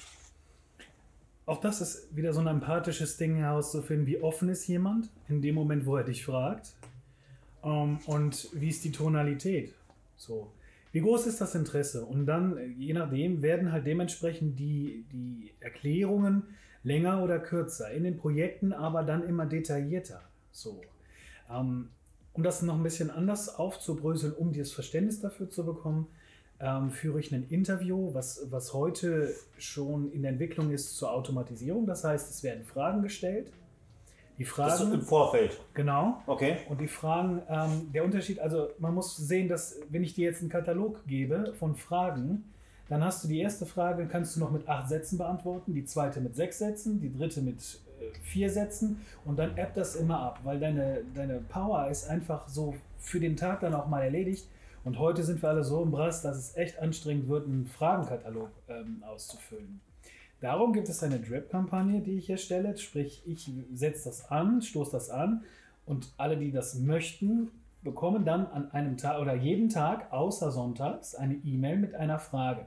Auch 1.46 1.60
das 1.60 1.80
ist 1.80 2.14
wieder 2.14 2.34
so 2.34 2.40
ein 2.40 2.46
empathisches 2.46 3.16
Ding 3.16 3.36
herauszufinden, 3.36 4.06
wie 4.06 4.20
offen 4.20 4.50
ist 4.50 4.66
jemand 4.66 5.08
in 5.28 5.40
dem 5.40 5.54
Moment, 5.54 5.86
wo 5.86 5.96
er 5.96 6.04
dich 6.04 6.24
fragt. 6.24 6.74
Ähm, 7.64 7.98
und 8.06 8.48
wie 8.52 8.68
ist 8.68 8.84
die 8.84 8.92
Tonalität? 8.92 9.74
So. 10.16 10.52
Wie 10.98 11.02
groß 11.02 11.28
ist 11.28 11.40
das 11.40 11.54
Interesse? 11.54 12.04
Und 12.04 12.26
dann, 12.26 12.56
äh, 12.56 12.66
je 12.66 12.92
nachdem, 12.92 13.40
werden 13.40 13.70
halt 13.70 13.86
dementsprechend 13.86 14.58
die, 14.58 15.04
die 15.12 15.52
Erklärungen 15.60 16.42
länger 16.82 17.22
oder 17.22 17.38
kürzer. 17.38 17.92
In 17.92 18.02
den 18.02 18.16
Projekten 18.16 18.72
aber 18.72 19.04
dann 19.04 19.22
immer 19.22 19.46
detaillierter. 19.46 20.20
So. 20.50 20.80
Ähm, 21.48 21.90
um 22.32 22.42
das 22.42 22.62
noch 22.62 22.74
ein 22.74 22.82
bisschen 22.82 23.12
anders 23.12 23.48
aufzubröseln, 23.48 24.32
um 24.32 24.50
dieses 24.50 24.72
Verständnis 24.72 25.20
dafür 25.20 25.48
zu 25.48 25.64
bekommen, 25.64 26.08
ähm, 26.58 26.90
führe 26.90 27.20
ich 27.20 27.32
ein 27.32 27.46
Interview, 27.48 28.12
was, 28.12 28.48
was 28.50 28.74
heute 28.74 29.32
schon 29.56 30.10
in 30.10 30.22
der 30.22 30.32
Entwicklung 30.32 30.72
ist 30.72 30.96
zur 30.96 31.12
Automatisierung. 31.12 31.86
Das 31.86 32.02
heißt, 32.02 32.28
es 32.28 32.42
werden 32.42 32.64
Fragen 32.64 33.02
gestellt. 33.02 33.52
Die 34.38 34.44
Das 34.44 34.74
ist 34.74 34.80
im 34.82 34.90
Fragen, 34.90 35.02
Vorfeld. 35.02 35.60
genau. 35.74 36.22
Okay. 36.26 36.58
Und 36.68 36.80
die 36.80 36.86
Fragen, 36.86 37.42
ähm, 37.48 37.90
der 37.92 38.04
Unterschied, 38.04 38.38
also 38.38 38.68
man 38.78 38.94
muss 38.94 39.16
sehen, 39.16 39.48
dass 39.48 39.80
wenn 39.88 40.04
ich 40.04 40.14
dir 40.14 40.26
jetzt 40.26 40.40
einen 40.40 40.50
Katalog 40.50 41.04
gebe 41.06 41.54
von 41.58 41.74
Fragen, 41.74 42.44
dann 42.88 43.04
hast 43.04 43.24
du 43.24 43.28
die 43.28 43.40
erste 43.40 43.66
Frage, 43.66 44.06
kannst 44.06 44.36
du 44.36 44.40
noch 44.40 44.50
mit 44.50 44.68
acht 44.68 44.88
Sätzen 44.88 45.18
beantworten, 45.18 45.74
die 45.74 45.84
zweite 45.84 46.20
mit 46.20 46.36
sechs 46.36 46.58
Sätzen, 46.58 47.00
die 47.00 47.12
dritte 47.12 47.42
mit 47.42 47.80
äh, 48.00 48.16
vier 48.22 48.48
Sätzen 48.48 49.00
und 49.24 49.38
dann 49.38 49.58
ebbt 49.58 49.76
das 49.76 49.96
immer 49.96 50.20
ab, 50.20 50.40
weil 50.44 50.58
deine, 50.60 51.02
deine 51.14 51.40
Power 51.40 51.88
ist 51.88 52.08
einfach 52.08 52.48
so 52.48 52.74
für 52.98 53.20
den 53.20 53.36
Tag 53.36 53.60
dann 53.60 53.74
auch 53.74 53.88
mal 53.88 54.02
erledigt. 54.02 54.46
Und 54.84 54.98
heute 54.98 55.22
sind 55.22 55.42
wir 55.42 55.50
alle 55.50 55.64
so 55.64 55.82
im 55.82 55.90
Brass, 55.90 56.22
dass 56.22 56.36
es 56.38 56.56
echt 56.56 56.78
anstrengend 56.78 57.28
wird, 57.28 57.46
einen 57.46 57.66
Fragenkatalog 57.66 58.48
ähm, 58.68 59.02
auszufüllen. 59.06 59.80
Darum 60.40 60.72
gibt 60.72 60.88
es 60.88 61.02
eine 61.02 61.18
Drip-Kampagne, 61.18 62.00
die 62.00 62.18
ich 62.18 62.30
erstelle. 62.30 62.76
Sprich, 62.76 63.22
ich 63.26 63.50
setze 63.74 64.08
das 64.08 64.30
an, 64.30 64.62
stoße 64.62 64.92
das 64.92 65.10
an 65.10 65.42
und 65.84 66.12
alle, 66.16 66.36
die 66.36 66.52
das 66.52 66.78
möchten, 66.78 67.50
bekommen 67.82 68.24
dann 68.24 68.46
an 68.46 68.70
einem 68.70 68.96
Tag 68.96 69.20
oder 69.20 69.34
jeden 69.34 69.68
Tag 69.68 70.12
außer 70.12 70.50
sonntags 70.50 71.14
eine 71.14 71.34
E-Mail 71.34 71.78
mit 71.78 71.94
einer 71.94 72.18
Frage. 72.18 72.66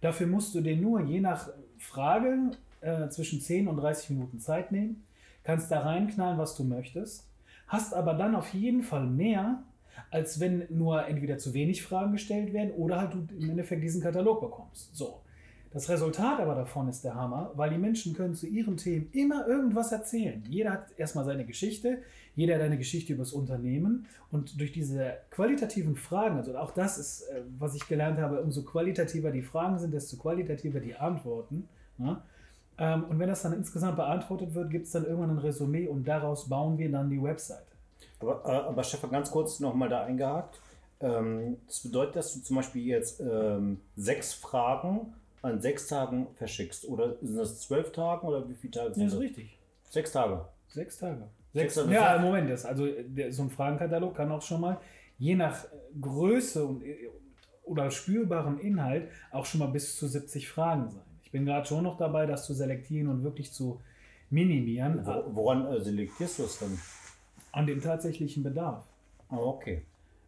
Dafür 0.00 0.26
musst 0.26 0.54
du 0.54 0.60
dir 0.60 0.76
nur 0.76 1.02
je 1.02 1.20
nach 1.20 1.50
Frage 1.78 2.52
äh, 2.80 3.08
zwischen 3.08 3.40
10 3.40 3.68
und 3.68 3.76
30 3.76 4.10
Minuten 4.10 4.40
Zeit 4.40 4.72
nehmen, 4.72 5.04
kannst 5.44 5.70
da 5.70 5.80
reinknallen, 5.80 6.38
was 6.38 6.56
du 6.56 6.64
möchtest, 6.64 7.28
hast 7.68 7.94
aber 7.94 8.14
dann 8.14 8.34
auf 8.34 8.52
jeden 8.54 8.82
Fall 8.82 9.06
mehr, 9.06 9.62
als 10.10 10.40
wenn 10.40 10.64
nur 10.70 11.06
entweder 11.06 11.38
zu 11.38 11.54
wenig 11.54 11.82
Fragen 11.82 12.12
gestellt 12.12 12.52
werden 12.52 12.72
oder 12.72 13.00
halt 13.00 13.14
du 13.14 13.26
im 13.38 13.50
Endeffekt 13.50 13.82
diesen 13.82 14.02
Katalog 14.02 14.40
bekommst. 14.40 14.94
So. 14.94 15.20
Das 15.72 15.88
Resultat 15.88 16.40
aber 16.40 16.56
davon 16.56 16.88
ist 16.88 17.04
der 17.04 17.14
Hammer, 17.14 17.52
weil 17.54 17.70
die 17.70 17.78
Menschen 17.78 18.12
können 18.12 18.34
zu 18.34 18.48
ihren 18.48 18.76
Themen 18.76 19.08
immer 19.12 19.46
irgendwas 19.46 19.92
erzählen. 19.92 20.42
Jeder 20.48 20.72
hat 20.72 20.86
erstmal 20.96 21.24
seine 21.24 21.44
Geschichte, 21.44 21.98
jeder 22.34 22.56
hat 22.56 22.62
eine 22.62 22.76
Geschichte 22.76 23.12
über 23.12 23.22
das 23.22 23.32
Unternehmen 23.32 24.06
und 24.32 24.58
durch 24.58 24.72
diese 24.72 25.18
qualitativen 25.30 25.94
Fragen, 25.94 26.38
also 26.38 26.56
auch 26.58 26.72
das 26.72 26.98
ist, 26.98 27.22
äh, 27.22 27.42
was 27.58 27.76
ich 27.76 27.86
gelernt 27.86 28.18
habe, 28.18 28.42
umso 28.42 28.62
qualitativer 28.62 29.30
die 29.30 29.42
Fragen 29.42 29.78
sind, 29.78 29.94
desto 29.94 30.16
qualitativer 30.16 30.80
die 30.80 30.96
Antworten. 30.96 31.68
Ja? 31.98 32.24
Ähm, 32.78 33.04
Und 33.04 33.20
wenn 33.20 33.28
das 33.28 33.42
dann 33.42 33.52
insgesamt 33.52 33.96
beantwortet 33.96 34.54
wird, 34.54 34.70
gibt 34.70 34.86
es 34.86 34.92
dann 34.92 35.04
irgendwann 35.04 35.30
ein 35.30 35.38
Resümee 35.38 35.86
und 35.86 36.08
daraus 36.08 36.48
bauen 36.48 36.78
wir 36.78 36.90
dann 36.90 37.10
die 37.10 37.22
Webseite. 37.22 37.70
Aber, 38.18 38.42
äh, 38.44 38.68
aber 38.68 38.82
Stefan, 38.82 39.10
ganz 39.10 39.30
kurz 39.30 39.60
nochmal 39.60 39.88
da 39.88 40.02
eingehakt. 40.02 40.60
Ähm, 41.00 41.58
das 41.68 41.80
bedeutet, 41.80 42.16
dass 42.16 42.34
du 42.34 42.40
zum 42.40 42.56
Beispiel 42.56 42.84
jetzt 42.86 43.20
ähm, 43.20 43.80
sechs 43.96 44.34
Fragen 44.34 45.14
an 45.42 45.60
sechs 45.60 45.86
Tagen 45.88 46.28
verschickst. 46.36 46.86
Oder 46.88 47.16
sind 47.22 47.36
das 47.36 47.60
zwölf 47.60 47.92
Tagen 47.92 48.26
oder 48.26 48.48
wie 48.48 48.54
viele 48.54 48.72
Tage 48.72 48.94
sind 48.94 49.04
Das 49.04 49.12
das? 49.14 49.20
ist 49.22 49.28
richtig. 49.28 49.58
Sechs 49.88 50.12
Tage. 50.12 50.44
Sechs 50.68 50.98
Tage. 50.98 51.22
Sechs 51.52 51.74
Sechs, 51.74 51.86
Tage. 51.86 51.92
ja, 51.94 52.16
im 52.16 52.22
Moment 52.22 52.50
ist. 52.50 52.64
Also 52.64 52.86
der, 52.86 53.32
so 53.32 53.42
ein 53.42 53.50
Fragenkatalog 53.50 54.14
kann 54.14 54.30
auch 54.30 54.42
schon 54.42 54.60
mal, 54.60 54.78
je 55.18 55.34
nach 55.34 55.66
Größe 56.00 56.64
und, 56.64 56.82
oder 57.64 57.90
spürbarem 57.90 58.58
Inhalt, 58.60 59.08
auch 59.32 59.44
schon 59.46 59.60
mal 59.60 59.66
bis 59.68 59.96
zu 59.96 60.06
70 60.06 60.48
Fragen 60.48 60.90
sein. 60.90 61.02
Ich 61.24 61.30
bin 61.30 61.44
gerade 61.46 61.66
schon 61.66 61.84
noch 61.84 61.96
dabei, 61.96 62.26
das 62.26 62.46
zu 62.46 62.54
selektieren 62.54 63.08
und 63.08 63.22
wirklich 63.24 63.52
zu 63.52 63.80
minimieren 64.30 65.04
Wo, 65.04 65.24
woran 65.34 65.66
äh, 65.66 65.80
selektierst 65.80 66.38
du 66.38 66.44
es 66.44 66.58
dann? 66.58 66.78
an 67.52 67.66
dem 67.66 67.80
tatsächlichen 67.80 68.42
Bedarf. 68.44 68.84
Ah, 69.28 69.36
okay. 69.38 69.82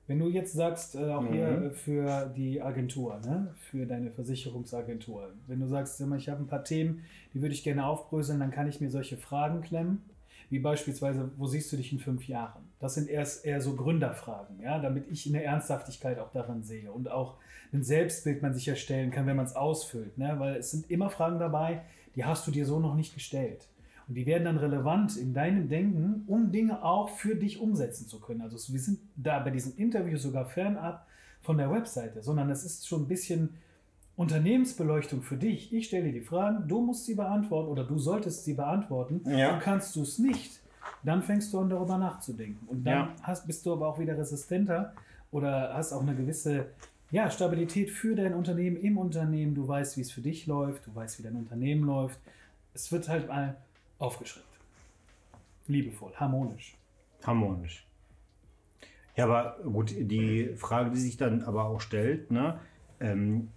Wenn 0.08 0.18
du 0.18 0.28
jetzt 0.28 0.52
sagst, 0.52 0.94
äh, 0.96 1.10
auch 1.10 1.22
Mhm. 1.22 1.32
hier 1.32 1.70
für 1.74 2.26
die 2.36 2.60
Agentur, 2.60 3.20
ne? 3.24 3.54
für 3.56 3.86
deine 3.86 4.10
Versicherungsagentur, 4.10 5.32
wenn 5.46 5.60
du 5.60 5.66
sagst, 5.66 6.00
ich 6.00 6.28
habe 6.28 6.42
ein 6.42 6.46
paar 6.48 6.64
Themen, 6.64 7.04
die 7.32 7.40
würde 7.40 7.54
ich 7.54 7.62
gerne 7.62 7.86
aufbröseln, 7.86 8.40
dann 8.40 8.50
kann 8.50 8.68
ich 8.68 8.80
mir 8.80 8.90
solche 8.90 9.16
Fragen 9.16 9.60
klemmen, 9.62 10.02
wie 10.50 10.58
beispielsweise, 10.58 11.30
wo 11.38 11.46
siehst 11.46 11.72
du 11.72 11.76
dich 11.76 11.92
in 11.92 11.98
fünf 11.98 12.28
Jahren? 12.28 12.62
Das 12.78 12.94
sind 12.94 13.08
erst 13.08 13.46
eher 13.46 13.60
so 13.60 13.74
Gründerfragen, 13.74 14.60
ja? 14.60 14.78
damit 14.80 15.10
ich 15.10 15.26
eine 15.26 15.42
Ernsthaftigkeit 15.42 16.18
auch 16.18 16.30
daran 16.30 16.62
sehe 16.62 16.90
und 16.92 17.10
auch 17.10 17.36
ein 17.72 17.82
Selbstbild 17.82 18.42
man 18.42 18.52
sich 18.52 18.68
erstellen 18.68 19.10
kann, 19.10 19.26
wenn 19.26 19.36
man 19.36 19.46
es 19.46 19.56
ausfüllt. 19.56 20.18
Ne? 20.18 20.34
Weil 20.38 20.56
es 20.56 20.72
sind 20.72 20.90
immer 20.90 21.08
Fragen 21.08 21.38
dabei, 21.38 21.82
die 22.16 22.24
hast 22.26 22.46
du 22.46 22.50
dir 22.50 22.66
so 22.66 22.80
noch 22.80 22.94
nicht 22.94 23.14
gestellt. 23.14 23.66
Und 24.08 24.14
die 24.14 24.26
werden 24.26 24.44
dann 24.44 24.56
relevant 24.58 25.16
in 25.16 25.32
deinem 25.32 25.68
Denken, 25.68 26.24
um 26.26 26.50
Dinge 26.52 26.82
auch 26.84 27.08
für 27.08 27.34
dich 27.36 27.60
umsetzen 27.60 28.08
zu 28.08 28.20
können. 28.20 28.40
Also 28.42 28.72
wir 28.72 28.80
sind 28.80 28.98
da 29.16 29.38
bei 29.40 29.50
diesem 29.50 29.76
Interview 29.76 30.18
sogar 30.18 30.44
fernab 30.46 31.06
von 31.40 31.58
der 31.58 31.70
Webseite, 31.70 32.22
sondern 32.22 32.50
es 32.50 32.64
ist 32.64 32.86
schon 32.86 33.02
ein 33.02 33.08
bisschen 33.08 33.50
Unternehmensbeleuchtung 34.16 35.22
für 35.22 35.36
dich. 35.36 35.72
Ich 35.72 35.86
stelle 35.86 36.04
dir 36.04 36.12
die 36.12 36.20
Fragen, 36.20 36.68
du 36.68 36.80
musst 36.80 37.06
sie 37.06 37.14
beantworten 37.14 37.68
oder 37.68 37.84
du 37.84 37.98
solltest 37.98 38.44
sie 38.44 38.54
beantworten. 38.54 39.22
Ja. 39.28 39.54
Und 39.54 39.60
kannst 39.60 39.96
du 39.96 40.02
es 40.02 40.18
nicht, 40.18 40.60
dann 41.02 41.22
fängst 41.22 41.52
du 41.52 41.58
an, 41.60 41.70
darüber 41.70 41.98
nachzudenken. 41.98 42.66
Und 42.68 42.84
dann 42.84 42.94
Ja. 43.08 43.14
hast, 43.22 43.46
bist 43.46 43.64
du 43.66 43.72
aber 43.72 43.88
auch 43.88 43.98
wieder 43.98 44.16
resistenter 44.16 44.92
oder 45.30 45.74
hast 45.74 45.92
auch 45.92 46.02
eine 46.02 46.14
gewisse 46.14 46.66
ja, 47.10 47.30
Stabilität 47.30 47.90
für 47.90 48.14
dein 48.14 48.34
Unternehmen 48.34 48.76
im 48.76 48.96
Unternehmen. 48.96 49.54
Du 49.54 49.66
weißt, 49.66 49.96
wie 49.96 50.00
es 50.02 50.10
für 50.12 50.20
dich 50.22 50.46
läuft, 50.46 50.86
du 50.86 50.94
weißt, 50.94 51.18
wie 51.18 51.22
dein 51.22 51.36
Unternehmen 51.36 51.84
läuft. 51.84 52.18
Es 52.74 52.90
wird 52.92 53.08
halt 53.08 53.28
mal 53.28 53.56
aufgeschrieben. 54.02 54.48
Liebevoll, 55.68 56.12
harmonisch. 56.16 56.76
Harmonisch. 57.24 57.86
Ja, 59.16 59.24
aber 59.24 59.58
gut, 59.62 59.90
die 59.90 60.54
Frage, 60.56 60.90
die 60.90 61.00
sich 61.00 61.16
dann 61.16 61.42
aber 61.42 61.66
auch 61.66 61.80
stellt, 61.80 62.30
ne, 62.30 62.58
ähm, 63.00 63.50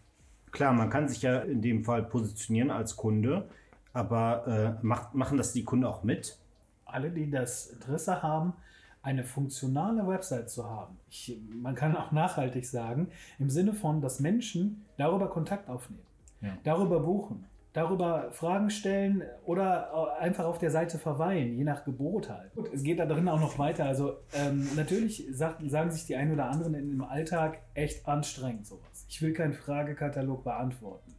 klar, 0.51 0.73
man 0.73 0.89
kann 0.89 1.07
sich 1.07 1.21
ja 1.21 1.39
in 1.39 1.61
dem 1.61 1.83
Fall 1.83 2.03
positionieren 2.03 2.71
als 2.71 2.95
Kunde, 2.95 3.49
aber 3.93 4.77
äh, 4.81 4.85
macht, 4.85 5.15
machen 5.15 5.37
das 5.37 5.53
die 5.53 5.63
Kunden 5.63 5.85
auch 5.85 6.03
mit? 6.03 6.37
Alle, 6.85 7.09
die 7.09 7.29
das 7.29 7.67
Interesse 7.67 8.21
haben, 8.21 8.53
eine 9.01 9.23
funktionale 9.23 10.07
Website 10.07 10.49
zu 10.49 10.69
haben. 10.69 10.97
Ich, 11.09 11.39
man 11.49 11.75
kann 11.75 11.95
auch 11.95 12.11
nachhaltig 12.11 12.65
sagen, 12.65 13.09
im 13.39 13.49
Sinne 13.49 13.73
von, 13.73 14.01
dass 14.01 14.19
Menschen 14.19 14.83
darüber 14.97 15.29
Kontakt 15.29 15.69
aufnehmen, 15.69 16.03
Ja. 16.41 16.57
darüber 16.63 16.99
buchen, 16.99 17.45
darüber 17.75 18.31
Fragen 18.31 18.69
stellen 18.69 19.21
oder 19.43 20.17
einfach 20.17 20.45
auf 20.45 20.59
der 20.59 20.71
Seite 20.71 20.97
verweilen, 20.97 21.57
je 21.57 21.65
nach 21.65 21.83
Gebot 21.83 22.29
halt. 22.29 22.55
Gut, 22.55 22.73
es 22.73 22.83
geht 22.83 22.99
da 22.99 23.05
drin 23.05 23.27
auch 23.27 23.39
noch 23.39 23.59
weiter. 23.59 23.85
Also 23.85 24.13
ähm, 24.33 24.67
natürlich 24.77 25.27
sagt, 25.29 25.61
sagen 25.69 25.91
sich 25.91 26.05
die 26.05 26.15
einen 26.15 26.31
oder 26.31 26.49
anderen 26.49 26.73
im 26.73 27.03
Alltag 27.03 27.59
echt 27.73 28.07
anstrengend 28.07 28.65
sowas. 28.65 29.05
Ich 29.09 29.21
will 29.21 29.33
keinen 29.33 29.51
Fragekatalog 29.51 30.45
beantworten. 30.45 31.13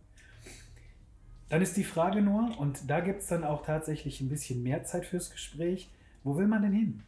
Dann 1.51 1.61
ist 1.61 1.77
die 1.77 1.85
Frage 1.85 2.23
nur, 2.23 2.59
und 2.59 2.91
da 2.91 3.01
gibt 3.01 3.21
es 3.21 3.29
dann 3.29 3.45
auch 3.45 3.63
tatsächlich 3.63 4.23
ein 4.23 4.31
bisschen 4.31 4.63
mehr 4.63 4.83
Zeit 4.85 5.05
fürs 5.05 5.31
Gespräch, 5.31 5.93
wo 6.25 6.39
will 6.39 6.49
man 6.49 6.63
denn 6.63 6.73
hin? 6.73 7.03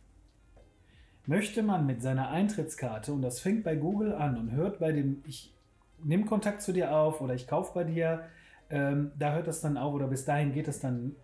Möchte 1.24 1.62
man 1.62 1.86
mit 1.86 2.02
seiner 2.02 2.28
Eintrittskarte, 2.28 3.14
und 3.14 3.22
das 3.22 3.40
fängt 3.40 3.64
bei 3.64 3.76
Google 3.76 4.12
an 4.12 4.36
und 4.36 4.52
hört 4.52 4.78
bei 4.78 4.92
dem, 4.92 5.22
ich 5.26 5.54
nehme 6.04 6.26
Kontakt 6.26 6.60
zu 6.60 6.72
dir 6.72 6.94
auf 6.94 7.22
oder 7.22 7.34
ich 7.34 7.48
kaufe 7.48 7.72
bei 7.74 7.84
dir, 7.84 8.28
ähm, 8.70 9.12
da 9.18 9.34
hört 9.34 9.46
das 9.46 9.60
dann 9.60 9.76
auf 9.76 9.94
oder 9.94 10.08
bis 10.08 10.25
dahin 10.25 10.52
geht 10.52 10.68
es 10.68 10.80
dann. 10.80 11.14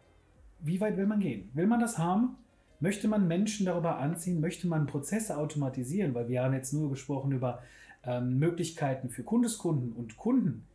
Wie 0.61 0.81
weit 0.81 0.97
will 0.97 1.07
man 1.07 1.21
gehen? 1.21 1.51
Will 1.53 1.67
man 1.67 1.81
das 1.81 1.99
haben? 1.99 2.37
Möchte 2.81 3.07
man 3.07 3.29
Menschen 3.29 3.67
darüber 3.67 3.99
anziehen? 3.99 4.41
Möchte 4.41 4.67
man 4.67 4.87
Prozesse 4.87 5.37
automatisieren? 5.37 6.15
Weil 6.15 6.29
wir 6.29 6.43
haben 6.43 6.55
jetzt 6.55 6.73
nur 6.73 6.91
gesprochen 6.91 7.33
über 7.33 7.63
ähm, 8.05 8.39
Möglichkeiten 8.39 9.11
für 9.11 9.23
Kundeskunden 9.23 9.93
und 9.93 10.17
Kunden. 10.17 10.67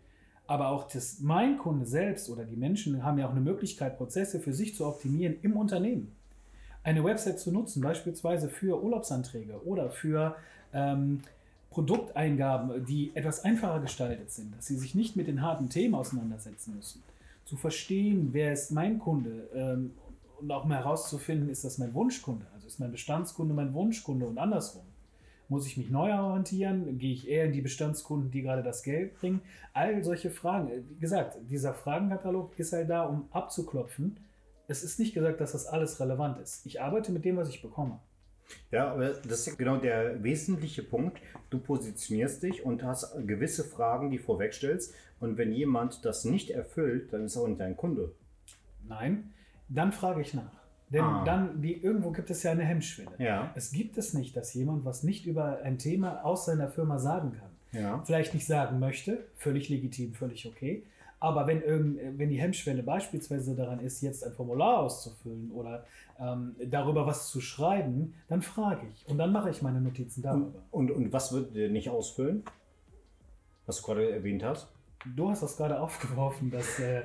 Aber 0.48 0.70
auch 0.70 0.88
das, 0.88 1.20
mein 1.20 1.58
Kunde 1.58 1.86
selbst 1.86 2.30
oder 2.30 2.44
die 2.44 2.56
Menschen 2.56 3.04
haben 3.04 3.20
ja 3.20 3.28
auch 3.28 3.32
eine 3.32 3.42
Möglichkeit, 3.42 3.98
Prozesse 3.98 4.40
für 4.40 4.54
sich 4.54 4.76
zu 4.76 4.86
optimieren 4.86 5.36
im 5.42 5.56
Unternehmen. 5.56 6.12
Eine 6.82 7.04
Website 7.04 7.40
zu 7.40 7.52
nutzen, 7.52 7.82
beispielsweise 7.82 8.50
für 8.50 8.82
Urlaubsanträge 8.84 9.64
oder 9.64 9.92
für 9.92 10.36
ähm, 10.74 11.22
Produkteingaben, 11.70 12.86
die 12.86 13.12
etwas 13.16 13.44
einfacher 13.44 13.80
gestaltet 13.80 14.32
sind, 14.32 14.56
dass 14.56 14.66
sie 14.66 14.78
sich 14.78 14.96
nicht 14.96 15.16
mit 15.16 15.28
den 15.28 15.42
harten 15.42 15.70
Themen 15.70 15.96
auseinandersetzen 15.96 16.76
müssen. 16.76 17.04
Zu 17.46 17.58
verstehen, 17.58 18.30
wer 18.32 18.54
ist 18.54 18.72
mein 18.72 19.00
Kunde 19.00 19.50
ähm, 19.54 19.92
und 20.40 20.52
auch 20.52 20.66
mal 20.66 20.78
herauszufinden, 20.78 21.50
ist 21.50 21.64
das 21.64 21.78
mein 21.78 21.94
Wunschkunde, 21.94 22.46
also 22.54 22.68
ist 22.68 22.80
mein 22.80 22.92
Bestandskunde 22.92 23.54
mein 23.54 23.74
Wunschkunde 23.74 24.26
und 24.28 24.38
andersrum. 24.38 24.84
Muss 25.48 25.66
ich 25.66 25.78
mich 25.78 25.90
neu 25.90 26.14
orientieren? 26.14 27.00
Gehe 27.00 27.12
ich 27.12 27.28
eher 27.28 27.46
in 27.46 27.54
die 27.54 27.62
Bestandskunden, 27.62 28.30
die 28.30 28.44
gerade 28.44 28.62
das 28.62 28.84
Geld 28.84 29.16
bringen? 29.20 29.42
All 29.74 30.04
solche 30.04 30.30
Fragen. 30.30 30.70
Wie 30.90 31.00
gesagt, 31.00 31.40
dieser 31.50 31.74
Fragenkatalog 31.74 32.58
ist 32.60 32.72
halt 32.72 32.88
da, 32.88 33.06
um 33.06 33.28
abzuklopfen. 33.32 34.18
Es 34.68 34.84
ist 34.84 35.00
nicht 35.00 35.16
gesagt, 35.16 35.42
dass 35.42 35.54
das 35.54 35.66
alles 35.66 36.00
relevant 36.00 36.38
ist. 36.38 36.68
Ich 36.68 36.80
arbeite 36.80 37.12
mit 37.12 37.26
dem, 37.26 37.38
was 37.38 37.50
ich 37.50 37.64
bekomme. 37.64 38.00
Ja, 38.72 38.92
aber 38.94 39.10
das 39.14 39.48
ist 39.48 39.58
genau 39.58 39.78
der 39.78 40.24
wesentliche 40.24 40.84
Punkt. 40.84 41.18
Du 41.50 41.60
positionierst 41.60 42.44
dich 42.44 42.64
und 42.66 42.84
hast 42.84 43.16
gewisse 43.28 43.64
Fragen, 43.64 44.12
die 44.12 44.18
vorwegstellst. 44.20 44.94
Und 45.20 45.38
wenn 45.38 45.52
jemand 45.52 46.06
das 46.06 46.26
nicht 46.26 46.50
erfüllt, 46.52 47.12
dann 47.14 47.26
ist 47.26 47.36
er 47.36 47.44
auch 47.44 47.48
nicht 47.48 47.60
dein 47.60 47.76
Kunde. 47.76 48.12
Nein, 48.88 49.32
dann 49.68 49.92
frage 49.92 50.22
ich 50.22 50.34
nach. 50.34 50.52
Denn 50.90 51.04
Ah. 51.04 51.24
dann, 51.24 51.62
die, 51.62 51.74
irgendwo 51.84 52.10
gibt 52.12 52.32
es 52.32 52.42
ja 52.42 52.52
eine 52.52 52.64
Hemmschwelle. 52.64 53.12
Ja. 53.20 53.52
Es 53.56 53.72
gibt 53.72 53.98
es 53.98 54.14
nicht, 54.14 54.36
dass 54.36 54.54
jemand 54.56 54.86
was 54.86 55.04
nicht 55.04 55.28
über 55.28 55.60
ein 55.64 55.78
Thema 55.78 56.24
aus 56.26 56.46
seiner 56.46 56.68
Firma 56.70 56.98
sagen 56.98 57.34
kann. 57.34 57.80
Ja. 57.80 58.02
Vielleicht 58.06 58.34
nicht 58.34 58.48
sagen 58.48 58.80
möchte, 58.80 59.26
völlig 59.36 59.70
legitim, 59.70 60.14
völlig 60.16 60.48
okay, 60.48 60.84
Aber 61.22 61.48
wenn, 61.48 61.62
irgend, 61.62 62.18
wenn 62.18 62.30
die 62.30 62.40
Hemmschwelle 62.40 62.82
beispielsweise 62.82 63.56
daran 63.56 63.80
ist, 63.82 64.02
jetzt 64.02 64.24
ein 64.24 64.32
Formular 64.32 64.80
auszufüllen 64.80 65.52
oder 65.52 65.86
ähm, 66.20 66.56
darüber 66.66 67.06
was 67.06 67.30
zu 67.30 67.42
schreiben, 67.42 68.14
dann 68.30 68.42
frage 68.42 68.88
ich 68.94 69.08
und 69.08 69.18
dann 69.18 69.32
mache 69.32 69.50
ich 69.50 69.62
meine 69.62 69.82
Notizen 69.82 70.22
darüber. 70.22 70.64
Und, 70.72 70.92
und 70.92 71.12
was 71.12 71.32
würdet 71.34 71.56
ihr 71.56 71.70
nicht 71.70 71.90
ausfüllen? 71.90 72.44
Was 73.66 73.82
du 73.82 73.88
gerade 73.88 74.12
erwähnt 74.12 74.44
hast? 74.44 74.70
Du 75.16 75.30
hast 75.30 75.44
das 75.44 75.58
gerade 75.58 75.80
aufgeworfen, 75.82 76.52
dass 76.52 76.80
äh, 76.80 77.02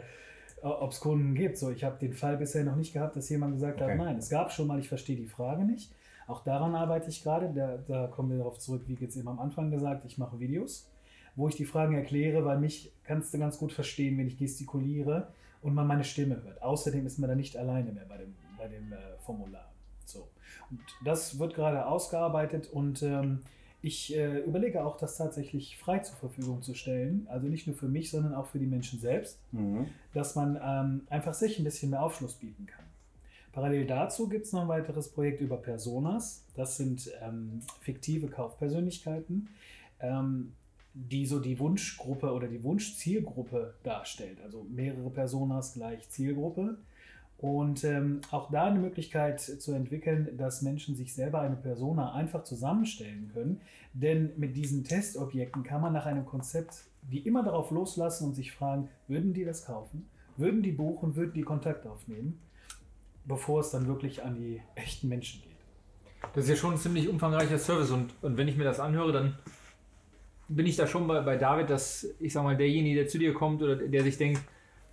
ob 0.63 0.93
es 0.93 1.01
Kunden 1.01 1.35
gibt. 1.35 1.59
So, 1.59 1.71
ich 1.71 1.85
habe 1.85 1.99
den 1.99 2.15
Fall 2.15 2.37
bisher 2.37 2.65
noch 2.65 2.77
nicht 2.77 2.93
gehabt, 2.93 3.17
dass 3.17 3.29
jemand 3.29 3.55
gesagt 3.55 3.83
Okay. 3.83 3.91
hat, 3.91 3.99
nein, 3.99 4.17
es 4.17 4.31
gab 4.31 4.51
schon 4.51 4.67
mal, 4.67 4.79
ich 4.79 4.89
verstehe 4.89 5.17
die 5.17 5.27
Frage 5.27 5.65
nicht. 5.65 5.93
Auch 6.27 6.43
daran 6.43 6.75
arbeite 6.75 7.11
ich 7.11 7.23
gerade. 7.23 7.53
Da, 7.55 7.77
da 7.87 8.07
kommen 8.07 8.31
wir 8.31 8.39
darauf 8.39 8.59
zurück, 8.59 8.83
wie 8.87 8.95
jetzt 8.95 9.17
eben 9.17 9.29
am 9.29 9.39
Anfang 9.39 9.71
gesagt, 9.71 10.05
ich 10.07 10.17
mache 10.17 10.39
Videos, 10.41 10.89
wo 11.37 11.49
ich 11.49 11.57
die 11.57 11.65
Fragen 11.65 11.95
erkläre, 11.95 12.45
weil 12.45 12.59
mich 12.59 12.93
kannst 13.05 13.35
du 13.35 13.39
ganz 13.39 13.59
gut 13.59 13.73
verstehen, 13.73 14.19
wenn 14.19 14.27
ich 14.27 14.39
gestikuliere 14.39 15.29
und 15.63 15.75
man 15.75 15.87
meine 15.87 16.05
Stimme 16.05 16.43
hört. 16.43 16.63
Außerdem 16.63 17.07
ist 17.07 17.19
man 17.19 17.29
da 17.29 17.35
nicht 17.37 17.57
alleine 17.57 17.93
mehr 17.93 18.05
bei 18.09 18.19
dem, 18.19 18.35
bei 18.59 18.69
dem 18.69 18.93
äh, 18.93 18.97
Formular. 19.25 19.73
So. 20.05 20.29
Und 20.71 20.81
das 21.05 21.39
wird 21.39 21.55
gerade 21.55 21.87
ausgearbeitet 21.87 22.69
und 22.73 23.03
ähm, 23.03 23.41
ich 23.83 24.17
äh, 24.17 24.39
überlege 24.39 24.83
auch, 24.83 24.97
das 24.97 25.19
tatsächlich 25.19 25.77
frei 25.77 25.99
zur 25.99 26.17
Verfügung 26.17 26.63
zu 26.63 26.73
stellen. 26.73 27.27
Also 27.29 27.49
nicht 27.49 27.67
nur 27.67 27.77
für 27.77 27.89
mich, 27.89 28.11
sondern 28.11 28.35
auch 28.35 28.47
für 28.47 28.59
die 28.59 28.67
Menschen 28.67 28.99
selbst 28.99 29.39
Mhm. 29.53 29.87
dass 30.15 30.35
man 30.35 30.59
ähm, 30.63 31.03
einfach 31.11 31.35
sich 31.35 31.59
ein 31.59 31.65
bisschen 31.65 31.91
mehr 31.91 32.03
Aufschluss 32.03 32.35
bieten 32.35 32.67
kann. 32.67 32.85
Parallel 33.53 33.87
dazu 33.87 34.29
gibt 34.29 34.47
es 34.47 34.53
noch 34.53 34.63
ein 34.63 34.69
weiteres 34.69 35.11
Projekt 35.11 35.41
über 35.41 35.59
Personas. 35.59 36.45
Das 36.57 36.77
sind 36.77 37.11
ähm, 37.23 37.61
fiktive 37.81 38.29
Kaufpersönlichkeiten, 38.29 39.49
ähm, 40.01 40.55
die 40.95 41.27
so 41.27 41.41
die 41.41 41.59
Wunschgruppe 41.59 42.33
oder 42.33 42.47
die 42.47 42.63
Wunschzielgruppe 42.63 43.75
darstellt. 43.83 44.41
Also 44.43 44.65
mehrere 44.71 45.11
Personas 45.11 45.75
gleich 45.75 46.09
Zielgruppe. 46.09 46.79
Und 47.39 47.85
ähm, 47.85 48.21
auch 48.31 48.51
da 48.51 48.67
eine 48.67 48.79
Möglichkeit 48.79 49.41
zu 49.41 49.73
entwickeln, 49.73 50.37
dass 50.39 50.63
Menschen 50.63 50.95
sich 50.95 51.15
selber 51.15 51.41
eine 51.41 51.57
Persona 51.57 52.15
einfach 52.15 52.45
zusammenstellen 52.45 53.31
können. 53.35 53.61
Denn 53.93 54.31
mit 54.37 54.57
diesen 54.57 54.85
Testobjekten 54.85 55.65
kann 55.65 55.83
man 55.83 55.93
nach 55.93 56.07
einem 56.07 56.25
Konzept 56.25 56.87
die 57.11 57.19
immer 57.19 57.43
darauf 57.43 57.71
loslassen 57.71 58.29
und 58.29 58.35
sich 58.35 58.53
fragen, 58.53 58.89
würden 59.09 59.35
die 59.35 59.45
das 59.45 59.65
kaufen? 59.65 60.09
Würden 60.37 60.63
die 60.63 60.73
buchen? 60.73 61.17
Würden 61.17 61.35
die 61.35 61.43
Kontakt 61.43 61.87
aufnehmen? 61.87 62.41
Bevor 63.25 63.61
es 63.61 63.71
dann 63.71 63.87
wirklich 63.87 64.23
an 64.23 64.37
die 64.37 64.61
echten 64.75 65.09
Menschen 65.09 65.43
geht. 65.43 65.53
Das 66.35 66.45
ist 66.45 66.51
ja 66.51 66.57
schon 66.57 66.73
ein 66.73 66.79
ziemlich 66.79 67.09
umfangreicher 67.09 67.59
Service 67.59 67.91
und, 67.91 68.15
und 68.23 68.37
wenn 68.37 68.49
ich 68.49 68.57
mir 68.57 68.65
das 68.65 68.81
anhöre, 68.81 69.13
dann 69.13 69.39
bin 70.49 70.67
ich 70.67 70.77
da 70.77 70.87
schon 70.87 71.07
bei, 71.07 71.21
bei 71.21 71.37
David, 71.37 71.71
dass 71.71 72.09
ich 72.21 72.33
sag 72.33 72.45
mal, 72.45 72.57
derjenige, 72.57 73.01
der 73.01 73.09
zu 73.09 73.19
dir 73.19 73.35
kommt 73.35 73.63
oder 73.63 73.77
der 73.77 74.03
sich 74.03 74.19
denkt, 74.19 74.41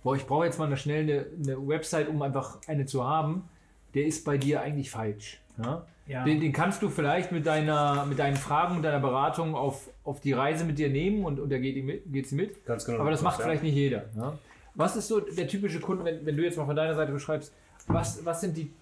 boah, 0.02 0.16
ich 0.16 0.26
brauche 0.26 0.44
jetzt 0.44 0.58
mal 0.58 0.66
eine 0.66 0.76
schnell 0.76 1.02
eine, 1.02 1.26
eine 1.54 1.68
Website, 1.68 2.08
um 2.08 2.20
einfach 2.22 2.58
eine 2.66 2.86
zu 2.86 3.04
haben, 3.04 3.48
der 3.94 4.06
ist 4.06 4.24
bei 4.24 4.38
dir 4.38 4.62
eigentlich 4.62 4.90
falsch. 4.90 5.40
Ja? 5.58 5.86
Ja. 6.06 6.24
Den, 6.24 6.40
den 6.40 6.52
kannst 6.52 6.82
du 6.82 6.88
vielleicht 6.88 7.30
mit, 7.30 7.46
deiner, 7.46 8.04
mit 8.06 8.18
deinen 8.18 8.36
Fragen 8.36 8.76
und 8.76 8.82
deiner 8.82 9.00
Beratung 9.00 9.54
auf, 9.54 9.88
auf 10.04 10.20
die 10.20 10.32
Reise 10.32 10.64
mit 10.64 10.78
dir 10.78 10.90
nehmen 10.90 11.24
und, 11.24 11.38
und 11.38 11.50
da 11.50 11.58
geht, 11.58 11.76
die 11.76 11.82
mit, 11.82 12.12
geht 12.12 12.28
sie 12.28 12.34
mit. 12.34 12.64
Ganz 12.66 12.84
genau. 12.84 12.98
Aber 12.98 13.10
das 13.10 13.22
macht 13.22 13.38
ja. 13.38 13.44
vielleicht 13.44 13.62
nicht 13.62 13.74
jeder. 13.74 14.06
Ja? 14.16 14.36
Was 14.74 14.96
ist 14.96 15.08
so 15.08 15.20
der 15.20 15.46
typische 15.46 15.80
Kunde, 15.80 16.04
wenn, 16.04 16.26
wenn 16.26 16.36
du 16.36 16.42
jetzt 16.42 16.56
mal 16.56 16.66
von 16.66 16.74
deiner 16.74 16.94
Seite 16.94 17.12
beschreibst, 17.12 17.54
was, 17.86 18.24
was 18.24 18.40
sind 18.40 18.56
die, 18.56 18.72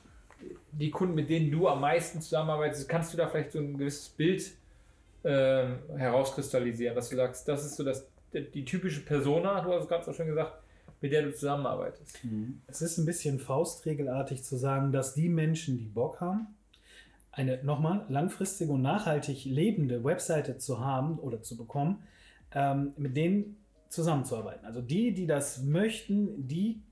die 0.73 0.91
Kunden, 0.91 1.15
mit 1.15 1.29
denen 1.29 1.51
du 1.51 1.69
am 1.69 1.81
meisten 1.81 2.21
zusammenarbeitest? 2.21 2.89
Kannst 2.89 3.13
du 3.13 3.19
da 3.19 3.29
vielleicht 3.29 3.53
so 3.53 3.59
ein 3.59 3.77
gewisses 3.77 4.09
Bild 4.09 4.53
ähm, 5.25 5.79
herauskristallisieren, 5.97 6.95
dass 6.95 7.11
du 7.11 7.17
sagst, 7.17 7.47
das 7.47 7.65
ist 7.65 7.77
so 7.77 7.85
das, 7.85 8.07
die, 8.33 8.51
die 8.51 8.65
typische 8.65 9.01
Persona, 9.01 9.61
du 9.61 9.73
hast 9.73 9.85
es 9.85 9.89
ganz 9.89 10.07
so 10.07 10.13
schön 10.13 10.29
gesagt, 10.29 10.55
mit 11.01 11.13
der 11.13 11.23
du 11.23 11.35
zusammenarbeitest. 11.35 12.19
Es 12.67 12.83
ist 12.83 12.99
ein 12.99 13.07
bisschen 13.07 13.39
faustregelartig 13.39 14.45
zu 14.45 14.57
sagen, 14.57 14.93
dass 14.93 15.15
die 15.15 15.29
Menschen, 15.29 15.79
die 15.79 15.89
Bock 15.89 16.21
haben, 16.21 16.49
eine 17.33 17.63
nochmal 17.65 18.05
langfristige 18.09 18.73
und 18.73 18.83
nachhaltig 18.83 19.45
lebende 19.45 20.05
Webseite 20.05 20.59
zu 20.59 20.81
haben 20.81 21.19
oder 21.19 21.43
zu 21.43 21.57
bekommen, 21.57 22.03
ähm, 22.53 22.93
mit 22.97 23.17
denen 23.17 23.57
zusammenzuarbeiten. 23.89 24.65
Also 24.65 24.81
die, 24.81 25.13
die 25.15 25.27
das 25.27 25.63
möchten, 25.63 26.47
die 26.49 26.83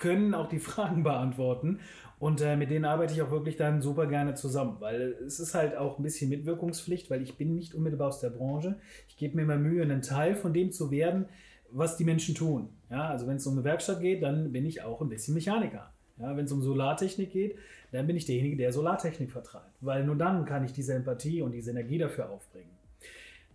können 0.00 0.34
auch 0.34 0.48
die 0.48 0.58
Fragen 0.70 1.04
beantworten 1.04 1.78
und 2.18 2.42
äh, 2.42 2.56
mit 2.56 2.70
denen 2.70 2.84
arbeite 2.84 3.14
ich 3.14 3.22
auch 3.22 3.30
wirklich 3.30 3.56
dann 3.56 3.80
super 3.80 4.06
gerne 4.06 4.34
zusammen, 4.34 4.76
weil 4.80 5.16
es 5.24 5.40
ist 5.40 5.54
halt 5.54 5.76
auch 5.76 5.98
ein 5.98 6.02
bisschen 6.02 6.28
Mitwirkungspflicht, 6.28 7.10
weil 7.10 7.22
ich 7.22 7.38
bin 7.38 7.54
nicht 7.54 7.74
unmittelbar 7.74 8.08
aus 8.08 8.20
der 8.20 8.28
Branche. 8.28 8.78
Ich 9.08 9.16
gebe 9.16 9.36
mir 9.36 9.42
immer 9.42 9.56
Mühe, 9.56 9.82
ein 9.82 10.02
Teil 10.02 10.34
von 10.34 10.52
dem 10.52 10.70
zu 10.70 10.90
werden, 10.90 11.26
was 11.70 11.96
die 11.96 12.04
Menschen 12.04 12.34
tun. 12.34 12.68
Ja, 12.90 13.08
also 13.08 13.26
wenn 13.26 13.36
es 13.36 13.46
um 13.46 13.54
eine 13.54 13.64
Werkstatt 13.64 14.00
geht, 14.00 14.22
dann 14.22 14.52
bin 14.52 14.66
ich 14.66 14.82
auch 14.82 15.00
ein 15.00 15.08
bisschen 15.08 15.34
Mechaniker. 15.34 15.92
Ja, 16.18 16.36
wenn 16.36 16.44
es 16.44 16.52
um 16.52 16.60
Solartechnik 16.60 17.32
geht, 17.32 17.56
dann 17.92 18.06
bin 18.06 18.16
ich 18.16 18.26
derjenige, 18.26 18.56
der 18.56 18.74
Solartechnik 18.74 19.30
vertreibt, 19.30 19.72
weil 19.80 20.04
nur 20.04 20.16
dann 20.16 20.44
kann 20.44 20.62
ich 20.64 20.72
diese 20.74 20.92
Empathie 20.92 21.40
und 21.40 21.52
diese 21.52 21.70
Energie 21.70 21.96
dafür 21.96 22.28
aufbringen. 22.28 22.70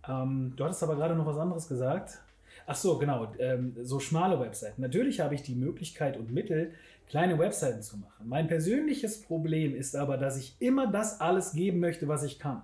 Ähm, 0.08 0.54
du 0.56 0.64
hattest 0.64 0.82
aber 0.82 0.96
gerade 0.96 1.14
noch 1.14 1.26
was 1.26 1.38
anderes 1.38 1.68
gesagt. 1.68 2.20
Ach 2.66 2.74
so, 2.74 2.98
genau, 2.98 3.32
ähm, 3.38 3.76
so 3.82 4.00
schmale 4.00 4.40
Webseiten. 4.40 4.82
Natürlich 4.82 5.20
habe 5.20 5.34
ich 5.34 5.42
die 5.42 5.54
Möglichkeit 5.54 6.16
und 6.16 6.32
Mittel, 6.32 6.72
kleine 7.08 7.38
Webseiten 7.38 7.82
zu 7.82 7.96
machen. 7.98 8.28
Mein 8.28 8.48
persönliches 8.48 9.22
Problem 9.22 9.74
ist 9.76 9.94
aber, 9.94 10.16
dass 10.16 10.36
ich 10.36 10.56
immer 10.58 10.90
das 10.90 11.20
alles 11.20 11.52
geben 11.52 11.78
möchte, 11.78 12.08
was 12.08 12.24
ich 12.24 12.38
kann. 12.38 12.62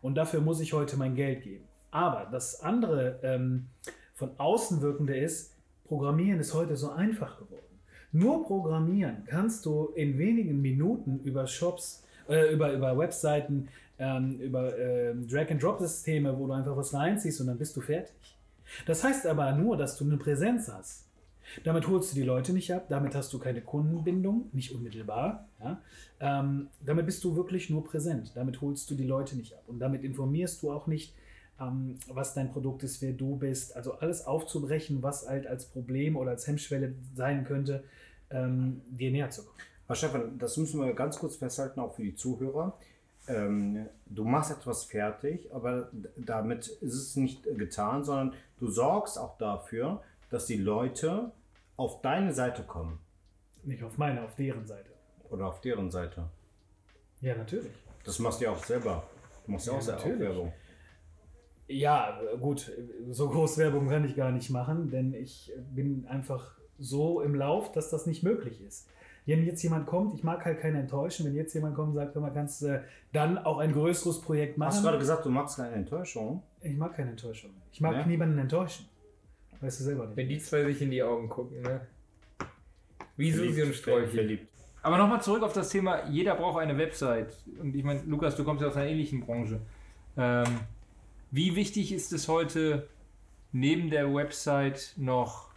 Und 0.00 0.14
dafür 0.14 0.40
muss 0.40 0.60
ich 0.60 0.72
heute 0.72 0.96
mein 0.96 1.14
Geld 1.14 1.42
geben. 1.42 1.64
Aber 1.90 2.28
das 2.30 2.60
andere 2.60 3.20
ähm, 3.22 3.66
von 4.14 4.30
außen 4.38 4.80
wirkende 4.80 5.16
ist, 5.16 5.54
Programmieren 5.88 6.38
ist 6.38 6.52
heute 6.52 6.76
so 6.76 6.90
einfach 6.90 7.38
geworden. 7.38 7.62
Nur 8.12 8.46
programmieren 8.46 9.24
kannst 9.26 9.64
du 9.64 9.86
in 9.94 10.18
wenigen 10.18 10.60
Minuten 10.60 11.20
über 11.24 11.46
Shops, 11.46 12.04
äh, 12.28 12.52
über, 12.52 12.72
über 12.74 12.96
Webseiten, 12.98 13.68
ähm, 13.98 14.38
über 14.38 14.78
ähm, 14.78 15.26
Drag-and-Drop-Systeme, 15.26 16.38
wo 16.38 16.46
du 16.46 16.52
einfach 16.52 16.76
was 16.76 16.92
reinziehst 16.92 17.40
und 17.40 17.46
dann 17.46 17.56
bist 17.56 17.74
du 17.74 17.80
fertig. 17.80 18.37
Das 18.86 19.04
heißt 19.04 19.26
aber 19.26 19.52
nur, 19.52 19.76
dass 19.76 19.96
du 19.96 20.04
eine 20.04 20.16
Präsenz 20.16 20.68
hast. 20.68 21.08
Damit 21.64 21.88
holst 21.88 22.12
du 22.12 22.16
die 22.16 22.24
Leute 22.24 22.52
nicht 22.52 22.72
ab, 22.72 22.86
damit 22.88 23.14
hast 23.14 23.32
du 23.32 23.38
keine 23.38 23.62
Kundenbindung, 23.62 24.50
nicht 24.52 24.74
unmittelbar. 24.74 25.48
Ja? 25.60 25.80
Ähm, 26.20 26.68
damit 26.84 27.06
bist 27.06 27.24
du 27.24 27.36
wirklich 27.36 27.70
nur 27.70 27.84
präsent. 27.84 28.32
Damit 28.34 28.60
holst 28.60 28.90
du 28.90 28.94
die 28.94 29.06
Leute 29.06 29.36
nicht 29.36 29.54
ab. 29.54 29.62
Und 29.66 29.78
damit 29.78 30.04
informierst 30.04 30.62
du 30.62 30.70
auch 30.70 30.86
nicht, 30.86 31.14
ähm, 31.60 31.98
was 32.08 32.34
dein 32.34 32.52
Produkt 32.52 32.82
ist, 32.82 33.00
wer 33.02 33.12
du 33.12 33.36
bist. 33.36 33.74
Also 33.76 33.94
alles 33.94 34.26
aufzubrechen, 34.26 35.02
was 35.02 35.28
halt 35.28 35.46
als 35.46 35.66
Problem 35.66 36.16
oder 36.16 36.32
als 36.32 36.46
Hemmschwelle 36.46 36.94
sein 37.14 37.44
könnte, 37.44 37.84
ähm, 38.30 38.82
dir 38.90 39.10
näher 39.10 39.30
zu 39.30 39.44
kommen. 39.44 39.56
Aber 39.86 39.94
Stefan, 39.94 40.38
das 40.38 40.56
müssen 40.58 40.80
wir 40.80 40.92
ganz 40.92 41.18
kurz 41.18 41.36
festhalten, 41.36 41.80
auch 41.80 41.94
für 41.94 42.02
die 42.02 42.14
Zuhörer. 42.14 42.78
Ähm, 43.28 43.86
du 44.06 44.24
machst 44.24 44.50
etwas 44.50 44.84
fertig, 44.84 45.52
aber 45.52 45.90
damit 46.16 46.66
ist 46.68 46.94
es 46.94 47.16
nicht 47.16 47.44
getan, 47.56 48.04
sondern 48.04 48.34
du 48.58 48.68
sorgst 48.68 49.18
auch 49.18 49.36
dafür, 49.38 50.02
dass 50.30 50.46
die 50.46 50.56
Leute 50.56 51.32
auf 51.76 52.00
deine 52.00 52.32
Seite 52.32 52.62
kommen 52.64 52.98
Nicht 53.64 53.82
auf 53.84 53.98
meine, 53.98 54.22
auf 54.24 54.34
deren 54.34 54.66
Seite. 54.66 54.90
oder 55.30 55.46
auf 55.46 55.60
deren 55.60 55.90
Seite. 55.90 56.28
Ja, 57.20 57.36
natürlich. 57.36 57.72
Das 58.04 58.18
machst 58.18 58.40
du 58.40 58.44
ja 58.46 58.52
auch 58.52 58.64
selber. 58.64 59.04
Du 59.44 59.52
machst 59.52 59.66
ja, 59.66 59.72
Ja, 59.74 59.78
auch 59.78 59.82
selber. 60.00 60.20
Werbung. 60.20 60.52
Ja, 61.66 62.18
gut, 62.40 62.72
so 63.10 63.28
groß 63.28 63.58
Werbung 63.58 63.88
kann 63.88 64.04
ich 64.04 64.16
gar 64.16 64.30
nicht 64.32 64.48
machen, 64.50 64.90
denn 64.90 65.12
ich 65.12 65.52
bin 65.74 66.06
einfach 66.06 66.56
so 66.78 67.20
im 67.20 67.34
Lauf, 67.34 67.72
dass 67.72 67.90
das 67.90 68.06
nicht 68.06 68.22
möglich 68.22 68.62
ist. 68.62 68.88
Wenn 69.28 69.44
jetzt 69.44 69.62
jemand 69.62 69.86
kommt, 69.86 70.14
ich 70.14 70.24
mag 70.24 70.42
halt 70.42 70.58
keinen 70.58 70.76
enttäuschen, 70.76 71.26
wenn 71.26 71.34
jetzt 71.34 71.52
jemand 71.52 71.74
kommt 71.74 71.90
und 71.90 71.96
sagt, 71.96 72.16
mal, 72.16 72.30
kannst 72.32 72.62
du 72.62 72.82
dann 73.12 73.36
auch 73.36 73.58
ein 73.58 73.72
größeres 73.72 74.22
Projekt 74.22 74.56
machen? 74.56 74.68
Hast 74.70 74.78
du 74.78 74.84
gerade 74.84 74.98
gesagt, 74.98 75.24
du 75.26 75.28
magst 75.28 75.58
keine 75.58 75.74
Enttäuschung? 75.74 76.42
ich 76.62 76.74
mag 76.76 76.96
keine 76.96 77.10
Enttäuschung. 77.10 77.50
Ich 77.70 77.80
mag 77.82 77.94
Ja? 77.94 78.06
niemanden 78.06 78.38
enttäuschen. 78.38 78.86
Weißt 79.60 79.80
du 79.80 79.84
selber 79.84 80.06
nicht. 80.06 80.16
Wenn 80.16 80.28
die 80.30 80.38
zwei 80.38 80.64
sich 80.64 80.80
in 80.80 80.90
die 80.90 81.02
Augen 81.02 81.28
gucken, 81.28 81.60
ne? 81.60 81.82
Wie 83.18 83.30
Susi 83.30 83.62
und 83.62 83.74
Sträuchchen. 83.74 84.14
Verliebt. 84.14 84.48
Aber 84.82 84.96
nochmal 84.96 85.20
zurück 85.20 85.42
auf 85.42 85.52
das 85.52 85.68
Thema, 85.68 86.08
jeder 86.08 86.34
braucht 86.34 86.60
eine 86.60 86.78
Website. 86.78 87.36
Und 87.60 87.76
ich 87.76 87.84
meine, 87.84 88.00
Lukas, 88.06 88.34
du 88.34 88.44
kommst 88.44 88.62
ja 88.62 88.68
aus 88.68 88.76
einer 88.76 88.86
ähnlichen 88.88 89.20
Branche. 89.20 89.60
Ähm, 90.16 90.46
wie 91.30 91.54
wichtig 91.54 91.92
ist 91.92 92.14
es 92.14 92.28
heute, 92.28 92.88
neben 93.52 93.90
der 93.90 94.14
Website 94.14 94.94
noch 94.96 95.50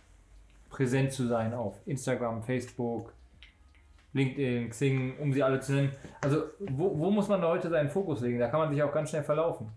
präsent 0.69 1.13
zu 1.13 1.25
sein 1.27 1.53
auf 1.53 1.77
Instagram, 1.85 2.43
Facebook, 2.43 3.13
LinkedIn, 4.13 4.69
Xing, 4.69 5.17
um 5.19 5.31
sie 5.33 5.43
alle 5.43 5.59
zu 5.59 5.73
nennen? 5.73 5.91
Also, 6.21 6.43
wo, 6.59 6.97
wo 6.97 7.11
muss 7.11 7.27
man 7.27 7.41
da 7.41 7.49
heute 7.49 7.69
seinen 7.69 7.89
Fokus 7.89 8.21
legen? 8.21 8.39
Da 8.39 8.47
kann 8.47 8.59
man 8.59 8.71
sich 8.71 8.81
auch 8.83 8.93
ganz 8.93 9.09
schnell 9.09 9.23
verlaufen. 9.23 9.67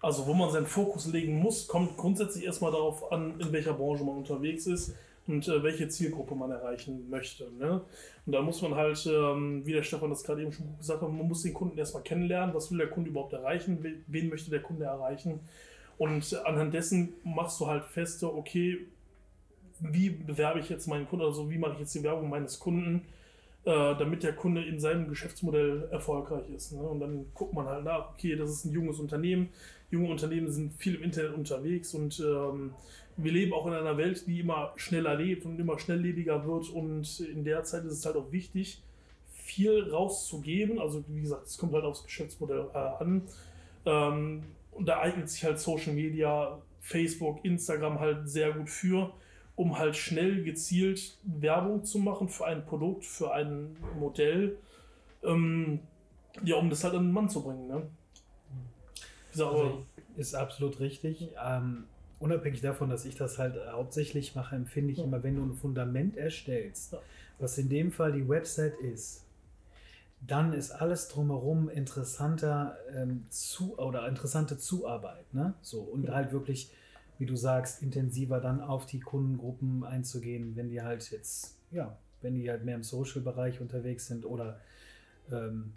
Also, 0.00 0.26
wo 0.26 0.34
man 0.34 0.50
seinen 0.50 0.66
Fokus 0.66 1.06
legen 1.12 1.38
muss, 1.38 1.68
kommt 1.68 1.96
grundsätzlich 1.96 2.44
erstmal 2.44 2.72
darauf 2.72 3.12
an, 3.12 3.38
in 3.38 3.52
welcher 3.52 3.74
Branche 3.74 4.04
man 4.04 4.16
unterwegs 4.16 4.66
ist 4.66 4.94
und 5.26 5.46
äh, 5.48 5.62
welche 5.62 5.88
Zielgruppe 5.88 6.34
man 6.34 6.50
erreichen 6.50 7.08
möchte. 7.08 7.50
Ne? 7.58 7.80
Und 8.26 8.32
da 8.32 8.42
muss 8.42 8.60
man 8.62 8.74
halt, 8.74 9.06
ähm, 9.06 9.64
wie 9.64 9.72
der 9.72 9.82
Stefan 9.82 10.10
das 10.10 10.24
gerade 10.24 10.42
eben 10.42 10.52
schon 10.52 10.76
gesagt 10.78 11.00
hat, 11.00 11.08
man 11.08 11.26
muss 11.28 11.42
den 11.42 11.54
Kunden 11.54 11.78
erstmal 11.78 12.02
kennenlernen. 12.02 12.54
Was 12.54 12.70
will 12.70 12.78
der 12.78 12.88
Kunde 12.88 13.10
überhaupt 13.10 13.32
erreichen? 13.32 14.02
Wen 14.06 14.28
möchte 14.28 14.50
der 14.50 14.60
Kunde 14.60 14.84
erreichen? 14.84 15.40
Und 15.96 16.34
anhand 16.44 16.74
dessen 16.74 17.14
machst 17.22 17.60
du 17.60 17.66
halt 17.66 17.84
feste, 17.84 18.34
okay, 18.34 18.86
wie 19.80 20.10
bewerbe 20.10 20.60
ich 20.60 20.68
jetzt 20.68 20.86
meinen 20.86 21.06
Kunden, 21.08 21.24
also 21.24 21.50
wie 21.50 21.58
mache 21.58 21.74
ich 21.74 21.80
jetzt 21.80 21.94
die 21.94 22.02
Werbung 22.02 22.28
meines 22.28 22.58
Kunden, 22.58 23.02
äh, 23.64 23.94
damit 23.96 24.22
der 24.22 24.34
Kunde 24.34 24.62
in 24.64 24.78
seinem 24.78 25.08
Geschäftsmodell 25.08 25.88
erfolgreich 25.90 26.48
ist. 26.54 26.72
Ne? 26.72 26.82
Und 26.82 27.00
dann 27.00 27.26
guckt 27.34 27.54
man 27.54 27.66
halt 27.66 27.84
nach, 27.84 28.10
okay, 28.12 28.36
das 28.36 28.50
ist 28.50 28.64
ein 28.66 28.72
junges 28.72 28.98
Unternehmen, 28.98 29.48
junge 29.90 30.10
Unternehmen 30.10 30.50
sind 30.50 30.74
viel 30.74 30.96
im 30.96 31.02
Internet 31.02 31.34
unterwegs 31.34 31.94
und 31.94 32.20
ähm, 32.20 32.74
wir 33.16 33.32
leben 33.32 33.52
auch 33.52 33.66
in 33.66 33.72
einer 33.72 33.96
Welt, 33.96 34.26
die 34.26 34.40
immer 34.40 34.72
schneller 34.76 35.14
lebt 35.14 35.44
und 35.46 35.58
immer 35.58 35.78
schnelllebiger 35.78 36.44
wird 36.46 36.68
und 36.70 37.20
in 37.20 37.44
der 37.44 37.62
Zeit 37.64 37.84
ist 37.84 37.92
es 37.92 38.06
halt 38.06 38.16
auch 38.16 38.32
wichtig, 38.32 38.82
viel 39.32 39.88
rauszugeben. 39.90 40.80
Also 40.80 41.04
wie 41.08 41.20
gesagt, 41.20 41.46
es 41.46 41.58
kommt 41.58 41.74
halt 41.74 41.84
aufs 41.84 42.02
Geschäftsmodell 42.04 42.66
äh, 42.74 42.78
an. 42.78 43.22
Ähm, 43.86 44.42
und 44.72 44.88
da 44.88 45.00
eignet 45.00 45.28
sich 45.28 45.44
halt 45.44 45.60
Social 45.60 45.92
Media, 45.92 46.58
Facebook, 46.80 47.44
Instagram 47.44 48.00
halt 48.00 48.28
sehr 48.28 48.52
gut 48.52 48.68
für, 48.68 49.12
um 49.56 49.78
halt 49.78 49.96
schnell 49.96 50.42
gezielt 50.42 51.16
Werbung 51.22 51.84
zu 51.84 51.98
machen 51.98 52.28
für 52.28 52.46
ein 52.46 52.64
Produkt, 52.64 53.04
für 53.04 53.32
ein 53.32 53.76
Modell. 53.98 54.58
Ähm, 55.22 55.80
ja, 56.42 56.56
um 56.56 56.70
das 56.70 56.82
halt 56.84 56.94
an 56.94 57.04
den 57.04 57.12
Mann 57.12 57.28
zu 57.28 57.42
bringen. 57.42 57.68
Ne? 57.68 57.86
Gesagt, 59.30 59.54
also, 59.54 59.86
ist 60.16 60.34
absolut 60.34 60.80
richtig. 60.80 61.30
Ähm, 61.44 61.84
unabhängig 62.18 62.60
davon, 62.60 62.90
dass 62.90 63.04
ich 63.04 63.16
das 63.16 63.38
halt 63.38 63.56
hauptsächlich 63.70 64.34
mache, 64.34 64.56
empfinde 64.56 64.92
ich 64.92 64.98
ja. 64.98 65.04
immer, 65.04 65.22
wenn 65.22 65.36
du 65.36 65.42
ein 65.42 65.54
Fundament 65.54 66.16
erstellst, 66.16 66.92
ja. 66.92 66.98
was 67.38 67.58
in 67.58 67.68
dem 67.68 67.92
Fall 67.92 68.12
die 68.12 68.28
Website 68.28 68.78
ist, 68.80 69.24
dann 70.26 70.52
ist 70.52 70.70
alles 70.70 71.08
drumherum 71.08 71.68
interessanter 71.68 72.76
ähm, 72.94 73.26
zu 73.28 73.78
oder 73.78 74.08
interessante 74.08 74.56
Zuarbeit, 74.56 75.32
ne? 75.34 75.54
So 75.60 75.80
und 75.80 76.04
ja. 76.04 76.14
halt 76.14 76.32
wirklich, 76.32 76.70
wie 77.24 77.26
du 77.26 77.36
sagst, 77.36 77.82
intensiver 77.82 78.38
dann 78.38 78.60
auf 78.60 78.84
die 78.84 79.00
Kundengruppen 79.00 79.82
einzugehen, 79.82 80.56
wenn 80.56 80.68
die 80.68 80.82
halt 80.82 81.10
jetzt, 81.10 81.56
ja, 81.70 81.96
wenn 82.20 82.34
die 82.34 82.50
halt 82.50 82.66
mehr 82.66 82.74
im 82.74 82.82
Social-Bereich 82.82 83.62
unterwegs 83.62 84.08
sind 84.08 84.26
oder 84.26 84.60
ähm, 85.32 85.72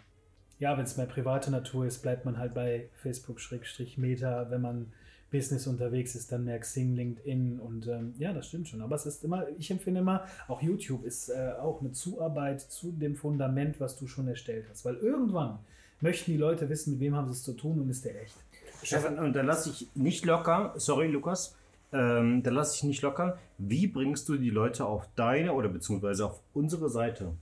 ja, 0.58 0.76
wenn 0.76 0.84
es 0.84 0.98
mehr 0.98 1.06
private 1.06 1.50
Natur 1.50 1.86
ist, 1.86 2.02
bleibt 2.02 2.26
man 2.26 2.36
halt 2.36 2.52
bei 2.52 2.90
Facebook-Meta, 2.96 4.50
wenn 4.50 4.60
man 4.60 4.92
Business 5.30 5.66
unterwegs 5.66 6.14
ist, 6.14 6.30
dann 6.32 6.44
mehr 6.44 6.58
Xing, 6.58 6.94
LinkedIn 6.94 7.60
und 7.60 7.86
ähm, 7.86 8.12
ja, 8.18 8.34
das 8.34 8.48
stimmt 8.48 8.68
schon. 8.68 8.82
Aber 8.82 8.96
es 8.96 9.06
ist 9.06 9.24
immer, 9.24 9.46
ich 9.56 9.70
empfinde 9.70 10.00
immer, 10.00 10.26
auch 10.48 10.60
YouTube 10.60 11.02
ist 11.06 11.30
äh, 11.30 11.54
auch 11.58 11.80
eine 11.80 11.92
Zuarbeit 11.92 12.60
zu 12.60 12.92
dem 12.92 13.16
Fundament, 13.16 13.80
was 13.80 13.96
du 13.96 14.06
schon 14.06 14.28
erstellt 14.28 14.66
hast. 14.68 14.84
Weil 14.84 14.96
irgendwann 14.96 15.60
möchten 16.00 16.32
die 16.32 16.36
Leute 16.36 16.68
wissen, 16.68 16.92
mit 16.92 17.00
wem 17.00 17.14
haben 17.16 17.26
sie 17.26 17.32
es 17.32 17.42
zu 17.42 17.52
tun 17.54 17.80
und 17.80 17.88
ist 17.88 18.04
der 18.04 18.22
echt. 18.22 18.36
Stefan, 18.82 19.18
und 19.18 19.34
da 19.34 19.42
lasse 19.42 19.70
ich 19.70 19.88
nicht 19.94 20.24
locker, 20.24 20.74
sorry 20.76 21.08
Lukas, 21.08 21.56
ähm, 21.92 22.42
da 22.42 22.50
lasse 22.50 22.76
ich 22.76 22.84
nicht 22.84 23.02
locker. 23.02 23.38
Wie 23.58 23.86
bringst 23.86 24.28
du 24.28 24.36
die 24.36 24.50
Leute 24.50 24.84
auf 24.84 25.08
deine 25.16 25.52
oder 25.52 25.68
beziehungsweise 25.68 26.26
auf 26.26 26.40
unsere 26.54 26.88
Seite? 26.88 27.32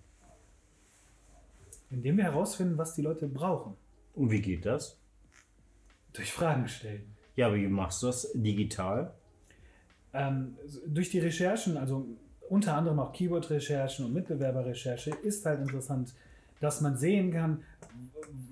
Indem 1.90 2.16
wir 2.16 2.24
herausfinden, 2.24 2.78
was 2.78 2.94
die 2.94 3.02
Leute 3.02 3.26
brauchen. 3.26 3.74
Und 4.14 4.30
wie 4.30 4.40
geht 4.40 4.64
das? 4.64 4.98
Durch 6.12 6.32
Fragen 6.32 6.68
stellen. 6.68 7.14
Ja, 7.36 7.54
wie 7.54 7.68
machst 7.68 8.02
du 8.02 8.06
das 8.06 8.32
digital? 8.32 9.12
Ähm, 10.14 10.56
durch 10.86 11.10
die 11.10 11.18
Recherchen, 11.18 11.76
also 11.76 12.06
unter 12.48 12.74
anderem 12.74 12.98
auch 12.98 13.12
Keyword-Recherchen 13.12 14.06
und 14.06 14.14
Mitbewerberrecherche, 14.14 15.10
ist 15.10 15.44
halt 15.44 15.60
interessant, 15.60 16.14
dass 16.60 16.80
man 16.80 16.96
sehen 16.96 17.32
kann, 17.32 17.62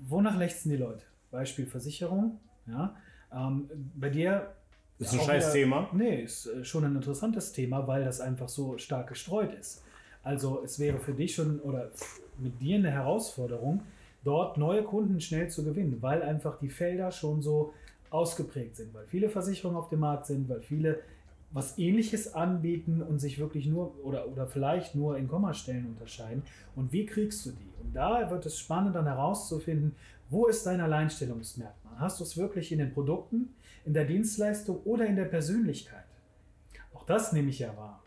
wonach 0.07 0.37
lechzen 0.37 0.71
die 0.71 0.77
Leute. 0.77 1.03
Beispiel 1.31 1.65
Versicherung. 1.65 2.39
Ja. 2.67 2.95
Ähm, 3.33 3.69
bei 3.95 4.09
dir. 4.09 4.53
Ist 4.97 5.13
ein 5.13 5.19
scheiß 5.19 5.51
Thema? 5.51 5.89
Nee, 5.91 6.23
ist 6.23 6.47
äh, 6.47 6.63
schon 6.63 6.85
ein 6.85 6.95
interessantes 6.95 7.51
Thema, 7.51 7.85
weil 7.87 8.05
das 8.05 8.21
einfach 8.21 8.47
so 8.47 8.77
stark 8.77 9.09
gestreut 9.09 9.53
ist. 9.53 9.83
Also 10.23 10.63
es 10.63 10.79
wäre 10.79 10.99
für 10.99 11.13
dich 11.13 11.35
schon 11.35 11.59
oder 11.59 11.91
mit 12.39 12.59
dir 12.61 12.77
eine 12.77 12.91
Herausforderung, 12.91 13.83
dort 14.23 14.57
neue 14.57 14.83
Kunden 14.83 15.21
schnell 15.21 15.49
zu 15.49 15.63
gewinnen, 15.63 15.97
weil 16.01 16.23
einfach 16.23 16.57
die 16.59 16.69
Felder 16.69 17.11
schon 17.11 17.41
so 17.41 17.73
ausgeprägt 18.09 18.77
sind, 18.77 18.93
weil 18.93 19.05
viele 19.05 19.29
Versicherungen 19.29 19.77
auf 19.77 19.89
dem 19.89 19.99
Markt 19.99 20.25
sind, 20.25 20.47
weil 20.49 20.61
viele 20.61 20.99
was 21.55 21.79
ähnliches 21.79 22.33
anbieten 22.33 23.01
und 23.01 23.19
sich 23.19 23.39
wirklich 23.39 23.65
nur 23.65 23.95
oder, 24.03 24.27
oder 24.27 24.45
vielleicht 24.45 24.93
nur 24.93 25.17
in 25.17 25.29
Kommastellen 25.29 25.85
unterscheiden. 25.85 26.43
Und 26.75 26.91
wie 26.91 27.05
kriegst 27.05 27.45
du 27.45 27.51
die? 27.51 27.71
Und 27.81 27.95
da 27.95 28.29
wird 28.29 28.45
es 28.45 28.59
spannend 28.59 28.93
dann 28.93 29.05
herauszufinden, 29.05 29.95
wo 30.29 30.47
ist 30.47 30.65
dein 30.65 30.81
Alleinstellungsmerkmal? 30.81 31.93
Hast 31.97 32.19
du 32.19 32.25
es 32.25 32.35
wirklich 32.35 32.73
in 32.73 32.79
den 32.79 32.93
Produkten, 32.93 33.55
in 33.85 33.93
der 33.93 34.03
Dienstleistung 34.03 34.81
oder 34.83 35.05
in 35.05 35.15
der 35.15 35.25
Persönlichkeit? 35.25 36.03
Auch 36.93 37.05
das 37.05 37.31
nehme 37.31 37.49
ich 37.49 37.59
ja 37.59 37.75
wahr. 37.77 38.03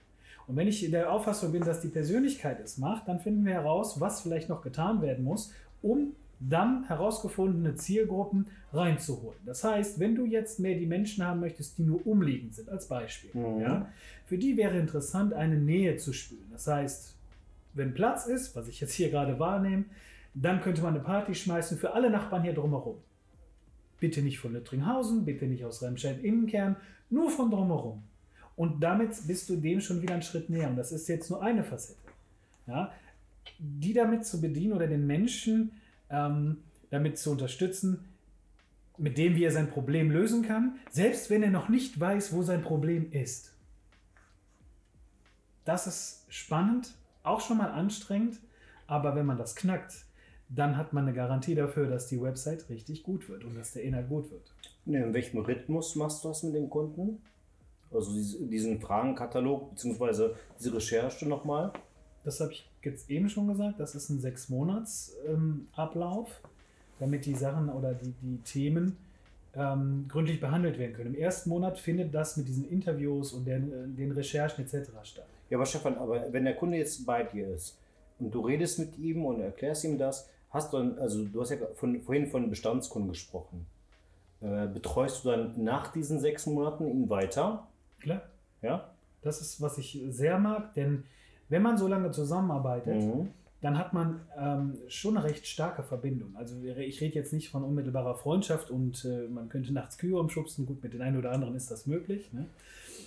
Und 0.46 0.56
wenn 0.56 0.68
ich 0.68 0.84
in 0.84 0.90
der 0.90 1.10
Auffassung 1.10 1.52
bin, 1.52 1.62
dass 1.62 1.80
die 1.80 1.88
Persönlichkeit 1.88 2.60
es 2.60 2.76
macht, 2.76 3.08
dann 3.08 3.18
finden 3.18 3.46
wir 3.46 3.54
heraus, 3.54 3.98
was 3.98 4.20
vielleicht 4.20 4.50
noch 4.50 4.60
getan 4.60 5.00
werden 5.00 5.24
muss, 5.24 5.52
um 5.80 6.12
dann 6.40 6.84
herausgefundene 6.84 7.74
Zielgruppen 7.74 8.46
reinzuholen. 8.72 9.38
Das 9.44 9.64
heißt, 9.64 9.98
wenn 9.98 10.14
du 10.14 10.24
jetzt 10.24 10.60
mehr 10.60 10.76
die 10.76 10.86
Menschen 10.86 11.24
haben 11.24 11.40
möchtest, 11.40 11.78
die 11.78 11.82
nur 11.82 12.06
umliegend 12.06 12.54
sind, 12.54 12.68
als 12.68 12.86
Beispiel, 12.86 13.30
mhm. 13.32 13.60
ja, 13.60 13.88
für 14.26 14.38
die 14.38 14.56
wäre 14.56 14.78
interessant, 14.78 15.32
eine 15.32 15.56
Nähe 15.56 15.96
zu 15.96 16.12
spüren. 16.12 16.48
Das 16.52 16.66
heißt, 16.66 17.14
wenn 17.74 17.94
Platz 17.94 18.26
ist, 18.26 18.54
was 18.56 18.68
ich 18.68 18.80
jetzt 18.80 18.92
hier 18.92 19.10
gerade 19.10 19.38
wahrnehme, 19.38 19.84
dann 20.34 20.60
könnte 20.60 20.82
man 20.82 20.94
eine 20.94 21.02
Party 21.02 21.34
schmeißen 21.34 21.78
für 21.78 21.94
alle 21.94 22.10
Nachbarn 22.10 22.42
hier 22.42 22.52
drumherum. 22.52 22.96
Bitte 23.98 24.22
nicht 24.22 24.38
von 24.38 24.52
Lüttringhausen, 24.52 25.24
bitte 25.24 25.46
nicht 25.46 25.64
aus 25.64 25.82
Remscheid 25.82 26.22
Innenkern, 26.22 26.76
nur 27.10 27.30
von 27.30 27.50
drumherum. 27.50 28.02
Und 28.54 28.80
damit 28.82 29.10
bist 29.26 29.48
du 29.48 29.56
dem 29.56 29.80
schon 29.80 30.02
wieder 30.02 30.14
einen 30.14 30.22
Schritt 30.22 30.50
näher. 30.50 30.68
Und 30.68 30.76
das 30.76 30.92
ist 30.92 31.08
jetzt 31.08 31.30
nur 31.30 31.42
eine 31.42 31.64
Facette. 31.64 31.98
Ja? 32.66 32.92
Die 33.58 33.92
damit 33.92 34.26
zu 34.26 34.40
bedienen 34.40 34.72
oder 34.72 34.86
den 34.86 35.06
Menschen 35.06 35.72
ähm, 36.10 36.58
damit 36.90 37.18
zu 37.18 37.30
unterstützen, 37.30 38.04
mit 38.96 39.16
dem 39.16 39.36
wie 39.36 39.44
er 39.44 39.52
sein 39.52 39.70
Problem 39.70 40.10
lösen 40.10 40.42
kann, 40.42 40.78
selbst 40.90 41.30
wenn 41.30 41.42
er 41.42 41.50
noch 41.50 41.68
nicht 41.68 41.98
weiß, 41.98 42.32
wo 42.32 42.42
sein 42.42 42.62
Problem 42.62 43.12
ist. 43.12 43.54
Das 45.64 45.86
ist 45.86 46.24
spannend, 46.28 46.94
auch 47.22 47.40
schon 47.40 47.58
mal 47.58 47.70
anstrengend, 47.70 48.40
aber 48.86 49.14
wenn 49.14 49.26
man 49.26 49.38
das 49.38 49.54
knackt, 49.54 50.06
dann 50.48 50.76
hat 50.76 50.92
man 50.92 51.04
eine 51.04 51.14
Garantie 51.14 51.54
dafür, 51.54 51.88
dass 51.88 52.06
die 52.06 52.20
Website 52.20 52.68
richtig 52.70 53.02
gut 53.02 53.28
wird 53.28 53.44
und 53.44 53.54
dass 53.54 53.72
der 53.72 53.82
Inhalt 53.82 54.08
gut 54.08 54.30
wird. 54.30 54.54
In 54.86 55.12
welchem 55.12 55.40
Rhythmus 55.40 55.94
machst 55.94 56.24
du 56.24 56.28
das 56.28 56.42
mit 56.42 56.54
den 56.54 56.70
Kunden? 56.70 57.20
Also 57.90 58.12
diesen 58.12 58.80
Fragenkatalog 58.80 59.70
bzw. 59.70 60.30
diese 60.58 60.74
Recherche 60.74 61.28
nochmal? 61.28 61.72
Das 62.24 62.40
habe 62.40 62.52
ich 62.52 62.67
jetzt 62.82 63.10
eben 63.10 63.28
schon 63.28 63.48
gesagt, 63.48 63.80
das 63.80 63.94
ist 63.94 64.08
ein 64.10 64.20
sechs 64.20 64.48
Monats 64.48 65.16
ähm, 65.26 65.68
Ablauf, 65.72 66.40
damit 66.98 67.26
die 67.26 67.34
Sachen 67.34 67.68
oder 67.68 67.94
die, 67.94 68.12
die 68.22 68.38
Themen 68.38 68.96
ähm, 69.54 70.06
gründlich 70.08 70.40
behandelt 70.40 70.78
werden 70.78 70.94
können. 70.94 71.14
Im 71.14 71.20
ersten 71.20 71.50
Monat 71.50 71.78
findet 71.78 72.14
das 72.14 72.36
mit 72.36 72.48
diesen 72.48 72.68
Interviews 72.68 73.32
und 73.32 73.44
den, 73.44 73.72
äh, 73.72 73.88
den 73.88 74.12
Recherchen 74.12 74.64
etc. 74.64 74.90
statt. 75.02 75.26
Ja, 75.50 75.58
aber 75.58 75.66
Stefan, 75.66 75.96
aber 75.96 76.32
wenn 76.32 76.44
der 76.44 76.54
Kunde 76.54 76.76
jetzt 76.76 77.04
bei 77.06 77.22
dir 77.22 77.54
ist 77.54 77.78
und 78.18 78.34
du 78.34 78.40
redest 78.40 78.78
mit 78.78 78.98
ihm 78.98 79.24
und 79.24 79.40
erklärst 79.40 79.84
ihm 79.84 79.98
das, 79.98 80.28
hast 80.50 80.72
du 80.72 80.78
dann, 80.78 80.98
also 80.98 81.24
du 81.24 81.40
hast 81.40 81.50
ja 81.50 81.56
von, 81.74 82.00
vorhin 82.02 82.26
von 82.26 82.50
Bestandskunden 82.50 83.10
gesprochen. 83.10 83.66
Äh, 84.40 84.66
betreust 84.68 85.24
du 85.24 85.30
dann 85.30 85.64
nach 85.64 85.92
diesen 85.92 86.20
sechs 86.20 86.46
Monaten 86.46 86.86
ihn 86.86 87.08
weiter? 87.10 87.66
Klar. 88.00 88.22
Ja? 88.62 88.90
Das 89.22 89.40
ist, 89.40 89.60
was 89.60 89.78
ich 89.78 90.00
sehr 90.10 90.38
mag, 90.38 90.74
denn 90.74 91.04
wenn 91.48 91.62
man 91.62 91.78
so 91.78 91.88
lange 91.88 92.10
zusammenarbeitet, 92.10 93.02
mhm. 93.02 93.28
dann 93.60 93.78
hat 93.78 93.92
man 93.92 94.20
ähm, 94.38 94.78
schon 94.88 95.16
eine 95.16 95.26
recht 95.26 95.46
starke 95.46 95.82
Verbindung. 95.82 96.36
Also 96.36 96.56
ich 96.62 97.00
rede 97.00 97.14
jetzt 97.14 97.32
nicht 97.32 97.50
von 97.50 97.64
unmittelbarer 97.64 98.14
Freundschaft 98.14 98.70
und 98.70 99.04
äh, 99.04 99.28
man 99.28 99.48
könnte 99.48 99.72
nachts 99.72 99.98
Kühe 99.98 100.18
umschubsen. 100.18 100.66
Gut, 100.66 100.82
mit 100.82 100.92
den 100.92 101.02
einen 101.02 101.18
oder 101.18 101.32
anderen 101.32 101.54
ist 101.54 101.70
das 101.70 101.86
möglich. 101.86 102.32
Ne? 102.32 102.46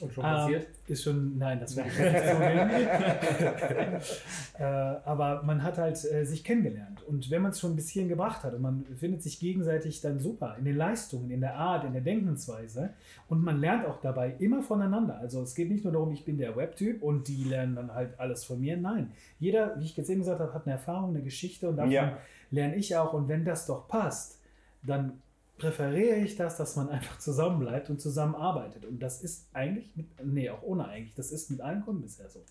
Und 0.01 0.13
schon 0.13 0.23
passiert? 0.23 0.63
Ähm, 0.63 0.69
ist 0.87 1.03
schon, 1.03 1.37
nein, 1.37 1.59
das 1.59 1.77
ich 1.77 1.85
nicht 1.85 1.99
äh, 4.59 4.63
aber 4.63 5.43
man 5.43 5.63
hat 5.63 5.77
halt 5.77 6.03
äh, 6.05 6.25
sich 6.25 6.43
kennengelernt. 6.43 7.01
Und 7.03 7.29
wenn 7.29 7.41
man 7.41 7.51
es 7.51 7.59
schon 7.59 7.73
ein 7.73 7.75
bisschen 7.75 8.09
gebracht 8.09 8.43
hat 8.43 8.53
und 8.53 8.61
man 8.61 8.85
findet 8.97 9.23
sich 9.23 9.39
gegenseitig 9.39 10.01
dann 10.01 10.19
super 10.19 10.55
in 10.57 10.65
den 10.65 10.75
Leistungen, 10.75 11.31
in 11.31 11.41
der 11.41 11.55
Art, 11.55 11.85
in 11.85 11.93
der 11.93 12.01
Denkensweise 12.01 12.93
und 13.27 13.43
man 13.43 13.59
lernt 13.59 13.85
auch 13.85 14.01
dabei 14.01 14.35
immer 14.39 14.61
voneinander. 14.61 15.17
Also 15.19 15.41
es 15.41 15.55
geht 15.55 15.69
nicht 15.69 15.83
nur 15.83 15.93
darum, 15.93 16.11
ich 16.11 16.25
bin 16.25 16.37
der 16.37 16.55
Webtyp 16.55 17.03
und 17.03 17.27
die 17.27 17.43
lernen 17.43 17.75
dann 17.75 17.93
halt 17.93 18.19
alles 18.19 18.43
von 18.43 18.59
mir. 18.59 18.77
Nein, 18.77 19.11
jeder, 19.39 19.79
wie 19.79 19.85
ich 19.85 19.95
jetzt 19.95 20.09
eben 20.09 20.21
gesagt 20.21 20.39
habe, 20.39 20.53
hat 20.53 20.65
eine 20.65 20.73
Erfahrung, 20.73 21.11
eine 21.11 21.23
Geschichte 21.23 21.69
und 21.69 21.77
davon 21.77 21.91
ja. 21.91 22.17
lerne 22.49 22.75
ich 22.75 22.95
auch. 22.95 23.13
Und 23.13 23.27
wenn 23.27 23.45
das 23.45 23.65
doch 23.65 23.87
passt, 23.87 24.39
dann 24.83 25.21
präferiere 25.61 26.17
ich 26.17 26.35
das, 26.35 26.57
dass 26.57 26.75
man 26.75 26.89
einfach 26.89 27.19
zusammenbleibt 27.19 27.89
und 27.89 28.01
zusammenarbeitet. 28.01 28.85
Und 28.85 28.99
das 28.99 29.21
ist 29.21 29.47
eigentlich, 29.53 29.95
mit, 29.95 30.07
nee, 30.25 30.49
auch 30.49 30.63
ohne 30.63 30.87
eigentlich, 30.87 31.13
das 31.13 31.31
ist 31.31 31.51
mit 31.51 31.61
allen 31.61 31.81
Kunden 31.81 32.01
bisher 32.01 32.29
so. 32.29 32.43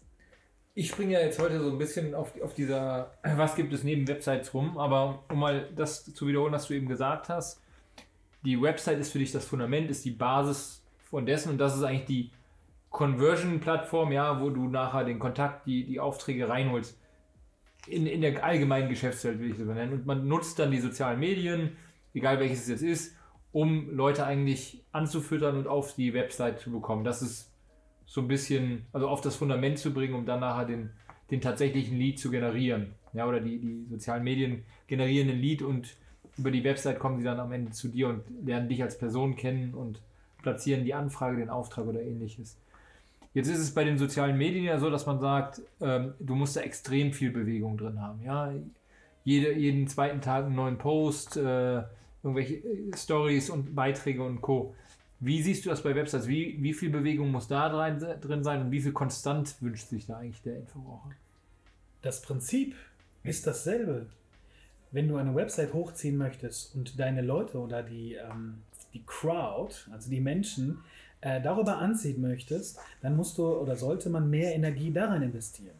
Ich 0.74 0.88
springe 0.88 1.14
ja 1.14 1.20
jetzt 1.20 1.40
heute 1.40 1.60
so 1.60 1.70
ein 1.70 1.78
bisschen 1.78 2.14
auf, 2.14 2.40
auf 2.40 2.54
dieser, 2.54 3.12
was 3.36 3.56
gibt 3.56 3.72
es 3.72 3.82
neben 3.82 4.06
Websites 4.06 4.54
rum, 4.54 4.78
aber 4.78 5.24
um 5.28 5.40
mal 5.40 5.68
das 5.74 6.04
zu 6.04 6.26
wiederholen, 6.28 6.52
was 6.52 6.68
du 6.68 6.74
eben 6.74 6.86
gesagt 6.86 7.28
hast, 7.28 7.60
die 8.44 8.62
Website 8.62 9.00
ist 9.00 9.10
für 9.10 9.18
dich 9.18 9.32
das 9.32 9.44
Fundament, 9.44 9.90
ist 9.90 10.04
die 10.04 10.12
Basis 10.12 10.82
von 11.02 11.26
dessen 11.26 11.50
und 11.50 11.58
das 11.58 11.76
ist 11.76 11.82
eigentlich 11.82 12.06
die 12.06 12.30
Conversion-Plattform, 12.90 14.12
ja, 14.12 14.40
wo 14.40 14.50
du 14.50 14.68
nachher 14.68 15.04
den 15.04 15.18
Kontakt, 15.18 15.66
die, 15.66 15.84
die 15.84 15.98
Aufträge 15.98 16.48
reinholst. 16.48 16.96
In, 17.86 18.06
in 18.06 18.20
der 18.20 18.44
allgemeinen 18.44 18.88
Geschäftswelt 18.88 19.40
will 19.40 19.50
ich 19.50 19.58
das 19.58 19.66
nennen. 19.66 19.92
Und 19.92 20.06
man 20.06 20.26
nutzt 20.28 20.58
dann 20.58 20.70
die 20.70 20.80
sozialen 20.80 21.18
Medien, 21.18 21.76
egal 22.14 22.40
welches 22.40 22.62
es 22.62 22.68
jetzt 22.68 22.82
ist, 22.82 23.16
um 23.52 23.90
Leute 23.90 24.24
eigentlich 24.26 24.84
anzufüttern 24.92 25.56
und 25.56 25.66
auf 25.66 25.94
die 25.94 26.14
Website 26.14 26.60
zu 26.60 26.70
bekommen. 26.70 27.04
Das 27.04 27.22
ist 27.22 27.50
so 28.06 28.20
ein 28.20 28.28
bisschen, 28.28 28.86
also 28.92 29.08
auf 29.08 29.20
das 29.20 29.36
Fundament 29.36 29.78
zu 29.78 29.92
bringen, 29.92 30.14
um 30.14 30.26
dann 30.26 30.40
nachher 30.40 30.66
den, 30.66 30.90
den 31.30 31.40
tatsächlichen 31.40 31.96
Lead 31.96 32.18
zu 32.18 32.30
generieren. 32.30 32.94
Ja, 33.12 33.26
oder 33.26 33.40
die, 33.40 33.58
die 33.58 33.86
sozialen 33.88 34.22
Medien 34.22 34.64
generieren 34.86 35.28
den 35.28 35.38
Lead 35.38 35.62
und 35.62 35.96
über 36.36 36.50
die 36.50 36.64
Website 36.64 36.98
kommen 36.98 37.18
sie 37.18 37.24
dann 37.24 37.40
am 37.40 37.52
Ende 37.52 37.72
zu 37.72 37.88
dir 37.88 38.08
und 38.08 38.22
lernen 38.44 38.68
dich 38.68 38.82
als 38.82 38.98
Person 38.98 39.36
kennen 39.36 39.74
und 39.74 40.00
platzieren 40.42 40.84
die 40.84 40.94
Anfrage, 40.94 41.36
den 41.36 41.50
Auftrag 41.50 41.86
oder 41.86 42.02
ähnliches. 42.02 42.56
Jetzt 43.34 43.48
ist 43.48 43.58
es 43.58 43.74
bei 43.74 43.84
den 43.84 43.98
sozialen 43.98 44.36
Medien 44.36 44.64
ja 44.64 44.78
so, 44.78 44.90
dass 44.90 45.06
man 45.06 45.20
sagt, 45.20 45.62
ähm, 45.80 46.14
du 46.18 46.34
musst 46.34 46.56
da 46.56 46.62
extrem 46.62 47.12
viel 47.12 47.30
Bewegung 47.30 47.76
drin 47.76 48.00
haben. 48.00 48.22
Ja? 48.24 48.52
Jede, 49.22 49.52
jeden 49.52 49.86
zweiten 49.86 50.20
Tag 50.20 50.46
einen 50.46 50.56
neuen 50.56 50.78
Post, 50.78 51.36
äh, 51.36 51.82
irgendwelche 52.22 52.54
äh, 52.54 52.96
Stories 52.96 53.50
und 53.50 53.74
Beiträge 53.74 54.22
und 54.22 54.40
Co. 54.40 54.74
Wie 55.20 55.42
siehst 55.42 55.66
du 55.66 55.70
das 55.70 55.83
bei 55.83 55.94
Websites? 55.94 56.26
Wie, 56.26 56.56
wie 56.62 56.72
viel 56.72 56.90
Bewegung 56.90 57.30
muss 57.30 57.46
da 57.46 57.68
drin, 57.68 58.42
sein 58.42 58.62
und 58.62 58.70
wie 58.70 58.80
viel 58.80 58.92
konstant 58.92 59.54
wünscht 59.61 59.88
sich 59.88 60.06
da 60.06 60.18
eigentlich 60.18 60.42
der 60.42 60.56
Endverbraucher? 60.56 61.11
Das 62.00 62.22
Prinzip 62.22 62.74
ist 63.22 63.46
dasselbe. 63.46 64.06
Wenn 64.92 65.09
du 65.09 65.16
eine 65.16 65.35
Website 65.35 65.74
hochziehen 65.74 66.16
möchtest 66.16 66.74
und 66.74 66.98
deine 66.98 67.20
Leute 67.20 67.59
oder 67.59 67.83
die, 67.83 68.14
ähm, 68.14 68.62
die 68.94 69.04
Crowd, 69.06 69.74
also 69.92 70.11
die 70.11 70.20
Menschen, 70.20 70.78
äh, 71.20 71.40
darüber 71.42 71.76
anziehen 71.76 72.22
möchtest, 72.22 72.78
dann 73.02 73.14
musst 73.14 73.37
du 73.37 73.46
oder 73.46 73.76
sollte 73.76 74.09
man 74.09 74.30
mehr 74.30 74.54
Energie 74.54 74.90
darin 74.90 75.22
investieren. 75.22 75.76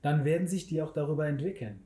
Dann 0.00 0.24
werden 0.24 0.46
sich 0.46 0.68
die 0.68 0.80
auch 0.80 0.92
darüber 0.92 1.26
entwickeln. 1.26 1.80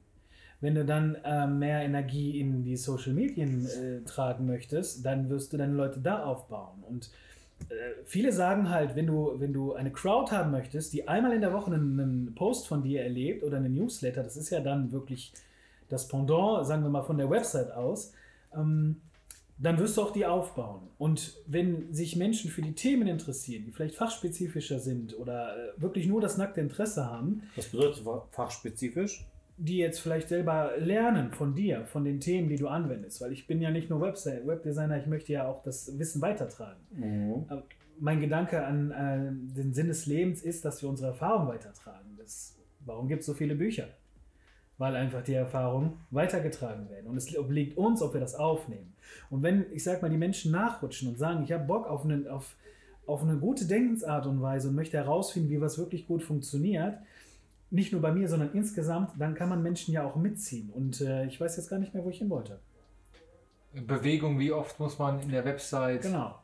Wenn 0.60 0.74
du 0.74 0.84
dann 0.84 1.14
äh, 1.24 1.46
mehr 1.46 1.82
Energie 1.82 2.40
in 2.40 2.64
die 2.64 2.76
Social 2.76 3.12
Medien 3.12 3.66
äh, 3.66 4.04
tragen 4.04 4.46
möchtest, 4.46 5.04
dann 5.04 5.30
wirst 5.30 5.52
du 5.52 5.56
deine 5.56 5.74
Leute 5.74 6.00
da 6.00 6.24
aufbauen. 6.24 6.82
Und 6.88 7.10
äh, 7.68 8.02
viele 8.04 8.32
sagen 8.32 8.68
halt, 8.70 8.96
wenn 8.96 9.06
du, 9.06 9.34
wenn 9.38 9.52
du 9.52 9.74
eine 9.74 9.92
Crowd 9.92 10.32
haben 10.32 10.50
möchtest, 10.50 10.92
die 10.92 11.06
einmal 11.06 11.32
in 11.32 11.40
der 11.40 11.52
Woche 11.52 11.72
einen, 11.72 12.00
einen 12.00 12.34
Post 12.34 12.66
von 12.66 12.82
dir 12.82 13.02
erlebt 13.02 13.44
oder 13.44 13.58
einen 13.58 13.74
Newsletter, 13.74 14.22
das 14.22 14.36
ist 14.36 14.50
ja 14.50 14.60
dann 14.60 14.90
wirklich 14.90 15.32
das 15.88 16.08
Pendant, 16.08 16.66
sagen 16.66 16.82
wir 16.82 16.90
mal 16.90 17.02
von 17.02 17.18
der 17.18 17.30
Website 17.30 17.72
aus, 17.72 18.12
ähm, 18.54 19.00
dann 19.58 19.78
wirst 19.78 19.96
du 19.96 20.02
auch 20.02 20.12
die 20.12 20.24
aufbauen. 20.24 20.82
Und 20.98 21.34
wenn 21.46 21.92
sich 21.92 22.14
Menschen 22.16 22.50
für 22.50 22.62
die 22.62 22.74
Themen 22.74 23.08
interessieren, 23.08 23.64
die 23.64 23.72
vielleicht 23.72 23.96
fachspezifischer 23.96 24.78
sind 24.78 25.18
oder 25.18 25.56
äh, 25.56 25.80
wirklich 25.80 26.06
nur 26.06 26.20
das 26.20 26.36
nackte 26.36 26.60
Interesse 26.60 27.06
haben. 27.06 27.42
Was 27.56 27.66
bedeutet 27.66 28.04
fachspezifisch? 28.30 29.24
Die 29.58 29.78
jetzt 29.78 29.98
vielleicht 29.98 30.28
selber 30.28 30.72
lernen 30.78 31.32
von 31.32 31.54
dir, 31.54 31.84
von 31.86 32.04
den 32.04 32.20
Themen, 32.20 32.48
die 32.48 32.56
du 32.56 32.68
anwendest. 32.68 33.20
Weil 33.20 33.32
ich 33.32 33.48
bin 33.48 33.60
ja 33.60 33.70
nicht 33.70 33.90
nur 33.90 34.00
Website, 34.00 34.46
Webdesigner, 34.46 34.98
ich 34.98 35.06
möchte 35.06 35.32
ja 35.32 35.48
auch 35.48 35.62
das 35.64 35.98
Wissen 35.98 36.22
weitertragen. 36.22 36.80
Mhm. 36.92 37.44
Mein 37.98 38.20
Gedanke 38.20 38.64
an 38.64 38.92
äh, 38.92 39.56
den 39.56 39.74
Sinn 39.74 39.88
des 39.88 40.06
Lebens 40.06 40.42
ist, 40.42 40.64
dass 40.64 40.80
wir 40.80 40.88
unsere 40.88 41.08
Erfahrung 41.08 41.48
weitertragen. 41.48 42.16
Das, 42.16 42.56
warum 42.86 43.08
gibt 43.08 43.20
es 43.20 43.26
so 43.26 43.34
viele 43.34 43.56
Bücher? 43.56 43.88
Weil 44.78 44.94
einfach 44.94 45.24
die 45.24 45.34
Erfahrungen 45.34 45.94
weitergetragen 46.12 46.88
werden. 46.88 47.08
Und 47.08 47.16
es 47.16 47.36
obliegt 47.36 47.76
uns, 47.76 48.00
ob 48.00 48.14
wir 48.14 48.20
das 48.20 48.36
aufnehmen. 48.36 48.94
Und 49.28 49.42
wenn, 49.42 49.66
ich 49.72 49.82
sag 49.82 50.02
mal, 50.02 50.08
die 50.10 50.16
Menschen 50.16 50.52
nachrutschen 50.52 51.08
und 51.08 51.18
sagen, 51.18 51.42
ich 51.42 51.50
habe 51.50 51.64
Bock 51.64 51.88
auf 51.88 52.04
eine, 52.04 52.32
auf, 52.32 52.54
auf 53.06 53.24
eine 53.24 53.38
gute 53.38 53.66
Denkensart 53.66 54.26
und 54.26 54.40
Weise 54.40 54.68
und 54.68 54.76
möchte 54.76 54.98
herausfinden, 54.98 55.50
wie 55.50 55.60
was 55.60 55.78
wirklich 55.78 56.06
gut 56.06 56.22
funktioniert, 56.22 56.98
nicht 57.70 57.92
nur 57.92 58.00
bei 58.00 58.12
mir, 58.12 58.28
sondern 58.28 58.50
insgesamt, 58.52 59.12
dann 59.18 59.34
kann 59.34 59.48
man 59.48 59.62
Menschen 59.62 59.92
ja 59.92 60.04
auch 60.04 60.16
mitziehen. 60.16 60.70
Und 60.70 61.00
äh, 61.00 61.26
ich 61.26 61.40
weiß 61.40 61.56
jetzt 61.56 61.68
gar 61.68 61.78
nicht 61.78 61.94
mehr, 61.94 62.04
wo 62.04 62.10
ich 62.10 62.18
hin 62.18 62.30
wollte. 62.30 62.58
Bewegung, 63.72 64.38
wie 64.38 64.52
oft 64.52 64.80
muss 64.80 64.98
man 64.98 65.20
in 65.20 65.30
der 65.30 65.44
Website. 65.44 66.02
Genau. 66.02 66.38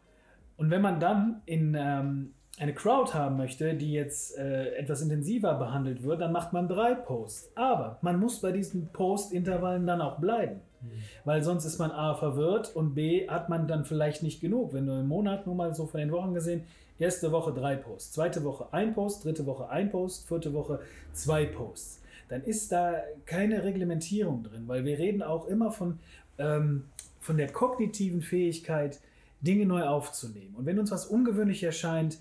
Und 0.56 0.70
wenn 0.70 0.82
man 0.82 1.00
dann 1.00 1.42
in 1.46 1.74
ähm, 1.78 2.34
eine 2.58 2.74
Crowd 2.74 3.14
haben 3.14 3.36
möchte, 3.36 3.74
die 3.74 3.92
jetzt 3.92 4.38
äh, 4.38 4.74
etwas 4.76 5.00
intensiver 5.00 5.54
behandelt 5.54 6.02
wird, 6.02 6.20
dann 6.20 6.32
macht 6.32 6.52
man 6.52 6.68
drei 6.68 6.94
Posts. 6.94 7.52
Aber 7.56 7.98
man 8.02 8.20
muss 8.20 8.40
bei 8.40 8.52
diesen 8.52 8.88
Post-Intervallen 8.92 9.86
dann 9.86 10.00
auch 10.00 10.18
bleiben. 10.18 10.60
Mhm. 10.80 10.88
Weil 11.24 11.42
sonst 11.42 11.64
ist 11.64 11.78
man 11.78 11.90
A 11.90 12.14
verwirrt 12.14 12.76
und 12.76 12.94
B 12.94 13.28
hat 13.28 13.48
man 13.48 13.66
dann 13.66 13.84
vielleicht 13.84 14.22
nicht 14.22 14.40
genug. 14.40 14.72
Wenn 14.72 14.86
du 14.86 14.92
im 14.92 15.08
Monat 15.08 15.46
nur 15.46 15.56
mal 15.56 15.74
so 15.74 15.86
von 15.86 16.00
den 16.00 16.12
Wochen 16.12 16.34
gesehen 16.34 16.64
Erste 16.98 17.32
Woche 17.32 17.52
drei 17.52 17.76
Posts, 17.76 18.12
zweite 18.12 18.44
Woche 18.44 18.68
ein 18.72 18.94
Post, 18.94 19.24
dritte 19.24 19.46
Woche 19.46 19.68
ein 19.68 19.90
Post, 19.90 20.28
vierte 20.28 20.52
Woche 20.52 20.80
zwei 21.12 21.44
Posts. 21.44 22.00
Dann 22.28 22.42
ist 22.44 22.70
da 22.70 23.02
keine 23.26 23.64
Reglementierung 23.64 24.44
drin, 24.44 24.64
weil 24.66 24.84
wir 24.84 24.98
reden 24.98 25.22
auch 25.22 25.46
immer 25.46 25.72
von, 25.72 25.98
ähm, 26.38 26.84
von 27.20 27.36
der 27.36 27.52
kognitiven 27.52 28.22
Fähigkeit, 28.22 29.00
Dinge 29.40 29.66
neu 29.66 29.84
aufzunehmen. 29.84 30.54
Und 30.54 30.66
wenn 30.66 30.78
uns 30.78 30.90
was 30.90 31.06
ungewöhnlich 31.06 31.62
erscheint, 31.62 32.18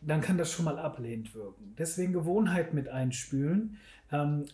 dann 0.00 0.20
kann 0.20 0.36
das 0.36 0.52
schon 0.52 0.64
mal 0.64 0.78
ablehnend 0.78 1.34
wirken. 1.34 1.74
Deswegen 1.78 2.12
Gewohnheit 2.12 2.74
mit 2.74 2.88
einspülen, 2.88 3.78
ähm, 4.12 4.44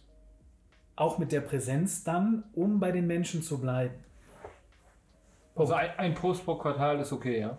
auch 0.96 1.18
mit 1.18 1.32
der 1.32 1.40
Präsenz 1.40 2.04
dann, 2.04 2.44
um 2.54 2.80
bei 2.80 2.92
den 2.92 3.06
Menschen 3.06 3.42
zu 3.42 3.58
bleiben. 3.58 3.94
Also 5.56 5.74
ein, 5.74 5.90
ein 5.96 6.14
Post 6.14 6.44
pro 6.44 6.56
Quartal 6.56 7.00
ist 7.00 7.12
okay, 7.12 7.40
ja? 7.40 7.58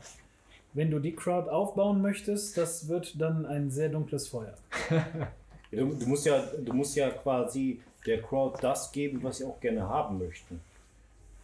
Wenn 0.75 0.91
du 0.91 0.99
die 0.99 1.15
Crowd 1.15 1.49
aufbauen 1.49 2.01
möchtest, 2.01 2.57
das 2.57 2.87
wird 2.89 3.19
dann 3.19 3.45
ein 3.45 3.71
sehr 3.71 3.89
dunkles 3.89 4.27
Feuer. 4.27 4.53
du, 5.71 5.93
du, 5.93 6.05
musst 6.05 6.25
ja, 6.25 6.43
du 6.63 6.73
musst 6.73 6.95
ja 6.95 7.09
quasi 7.09 7.79
der 8.05 8.21
Crowd 8.21 8.57
das 8.61 8.91
geben, 8.91 9.23
was 9.23 9.37
sie 9.37 9.45
auch 9.45 9.59
gerne 9.61 9.87
haben 9.87 10.19
möchten. 10.19 10.59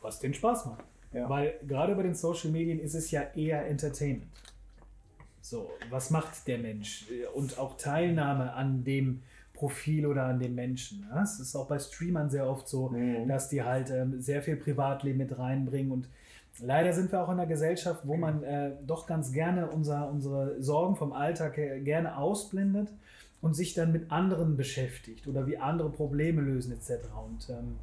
Was 0.02 0.20
den 0.20 0.34
Spaß 0.34 0.66
macht. 0.66 0.84
Ja. 1.14 1.30
Weil 1.30 1.56
gerade 1.66 1.96
bei 1.96 2.04
den 2.04 2.14
Social 2.14 2.52
Medien 2.52 2.80
ist 2.80 2.94
es 2.94 3.10
ja 3.12 3.24
eher 3.36 3.66
Entertainment. 3.68 4.28
So, 5.42 5.72
was 5.90 6.10
macht 6.10 6.48
der 6.48 6.58
Mensch? 6.58 7.06
Und 7.34 7.58
auch 7.58 7.78
Teilnahme 7.78 8.54
an 8.54 8.84
dem 8.84 9.22
Profil 9.54 10.08
oder 10.08 10.26
an 10.26 10.40
den 10.40 10.56
Menschen. 10.56 11.08
Es 11.24 11.40
ist 11.40 11.56
auch 11.56 11.68
bei 11.68 11.80
Streamern 11.80 12.30
sehr 12.30 12.50
oft 12.50 12.68
so, 12.68 12.90
mhm. 12.90 13.28
dass 13.28 13.48
die 13.48 13.64
halt 13.64 13.90
ähm, 13.92 14.22
sehr 14.22 14.42
viel 14.42 14.58
Privatleben 14.58 15.20
mit 15.20 15.38
reinbringen 15.38 15.92
und 15.92 16.10
Leider 16.60 16.94
sind 16.94 17.12
wir 17.12 17.24
auch 17.24 17.30
in 17.30 17.40
einer 17.40 17.48
Gesellschaft, 17.48 18.02
wo 18.06 18.18
man 18.18 18.44
äh, 18.44 18.72
doch 18.86 19.08
ganz 19.08 19.32
gerne 19.32 19.70
unser, 19.70 20.10
unsere 20.10 20.62
Sorgen 20.62 20.96
vom 20.96 21.14
Alltag 21.14 21.56
gerne 21.84 22.18
ausblendet 22.18 22.90
und 23.42 23.56
sich 23.56 23.74
dann 23.74 23.92
mit 23.92 24.12
anderen 24.12 24.58
beschäftigt 24.58 25.28
oder 25.28 25.48
wie 25.48 25.58
andere 25.58 25.90
Probleme 25.90 26.42
lösen 26.42 26.74
etc. 26.74 27.08
Und 27.26 27.50
ähm, 27.50 27.78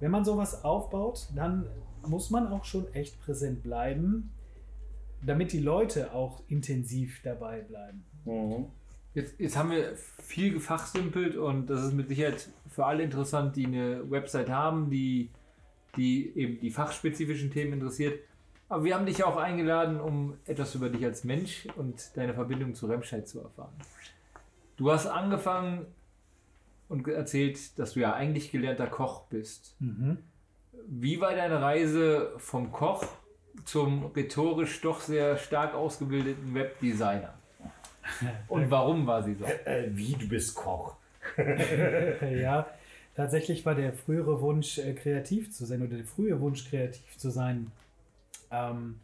wenn 0.00 0.10
man 0.10 0.24
sowas 0.24 0.64
aufbaut, 0.64 1.28
dann 1.34 1.66
muss 2.06 2.30
man 2.30 2.46
auch 2.48 2.64
schon 2.64 2.92
echt 2.94 3.20
präsent 3.20 3.62
bleiben, 3.62 4.30
damit 5.24 5.52
die 5.52 5.60
Leute 5.60 6.12
auch 6.12 6.42
intensiv 6.48 7.20
dabei 7.22 7.60
bleiben. 7.60 8.04
Mhm. 8.24 8.66
Jetzt, 9.14 9.38
jetzt 9.38 9.56
haben 9.56 9.70
wir 9.70 9.94
viel 9.94 10.52
gefachsimpelt 10.52 11.36
und 11.36 11.70
das 11.70 11.84
ist 11.84 11.92
mit 11.92 12.08
Sicherheit 12.08 12.48
für 12.68 12.84
alle 12.84 13.04
interessant, 13.04 13.54
die 13.56 13.66
eine 13.66 14.10
Website 14.10 14.50
haben, 14.50 14.90
die 14.90 15.30
die 15.96 16.32
eben 16.36 16.60
die 16.60 16.70
fachspezifischen 16.70 17.50
Themen 17.50 17.74
interessiert. 17.74 18.20
Aber 18.68 18.84
wir 18.84 18.94
haben 18.94 19.06
dich 19.06 19.22
auch 19.24 19.36
eingeladen, 19.36 20.00
um 20.00 20.38
etwas 20.46 20.74
über 20.74 20.88
dich 20.88 21.04
als 21.04 21.24
Mensch 21.24 21.68
und 21.76 22.16
deine 22.16 22.34
Verbindung 22.34 22.74
zu 22.74 22.86
Remscheid 22.86 23.28
zu 23.28 23.40
erfahren. 23.40 23.74
Du 24.76 24.90
hast 24.90 25.06
angefangen 25.06 25.86
und 26.88 27.06
erzählt, 27.06 27.78
dass 27.78 27.92
du 27.92 28.00
ja 28.00 28.14
eigentlich 28.14 28.50
gelernter 28.50 28.86
Koch 28.86 29.24
bist. 29.26 29.76
Mhm. 29.80 30.18
Wie 30.86 31.20
war 31.20 31.34
deine 31.34 31.62
Reise 31.62 32.32
vom 32.38 32.72
Koch 32.72 33.04
zum 33.64 34.06
rhetorisch 34.06 34.80
doch 34.80 35.00
sehr 35.00 35.36
stark 35.36 35.74
ausgebildeten 35.74 36.54
Webdesigner? 36.54 37.34
Und 38.48 38.70
warum 38.70 39.06
war 39.06 39.22
sie 39.22 39.34
so? 39.34 39.44
Äh, 39.44 39.86
äh, 39.86 39.96
wie, 39.96 40.12
du 40.14 40.28
bist 40.28 40.54
Koch? 40.54 40.96
ja, 41.36 42.66
Tatsächlich 43.14 43.64
war 43.64 43.74
der 43.74 43.92
frühere 43.92 44.40
Wunsch, 44.40 44.78
äh, 44.78 44.92
kreativ 44.92 45.52
zu 45.52 45.64
sein 45.66 45.82
oder 45.82 45.96
der 45.96 46.04
frühe 46.04 46.40
Wunsch, 46.40 46.68
kreativ 46.68 47.16
zu 47.16 47.30
sein, 47.30 47.70
ähm, 48.50 48.96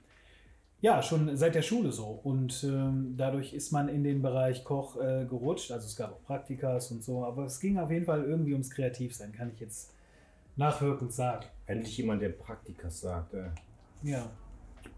ja, 0.80 1.02
schon 1.02 1.36
seit 1.36 1.54
der 1.54 1.62
Schule 1.62 1.92
so. 1.92 2.20
Und 2.22 2.64
ähm, 2.64 3.14
dadurch 3.16 3.52
ist 3.52 3.70
man 3.70 3.88
in 3.88 4.02
den 4.02 4.22
Bereich 4.22 4.64
Koch 4.64 4.96
äh, 4.96 5.26
gerutscht. 5.26 5.70
Also 5.70 5.86
es 5.86 5.94
gab 5.94 6.12
auch 6.12 6.24
Praktikas 6.24 6.90
und 6.90 7.04
so, 7.04 7.24
aber 7.24 7.44
es 7.44 7.60
ging 7.60 7.78
auf 7.78 7.90
jeden 7.90 8.06
Fall 8.06 8.24
irgendwie 8.24 8.52
ums 8.52 8.70
Kreativsein, 8.70 9.32
kann 9.32 9.50
ich 9.54 9.60
jetzt 9.60 9.92
nachwirkend 10.56 11.12
sagen. 11.12 11.46
Endlich 11.66 11.98
jemand, 11.98 12.22
der 12.22 12.30
Praktikas 12.30 13.00
sagt. 13.00 13.34
Äh. 13.34 13.50
Ja. 14.02 14.30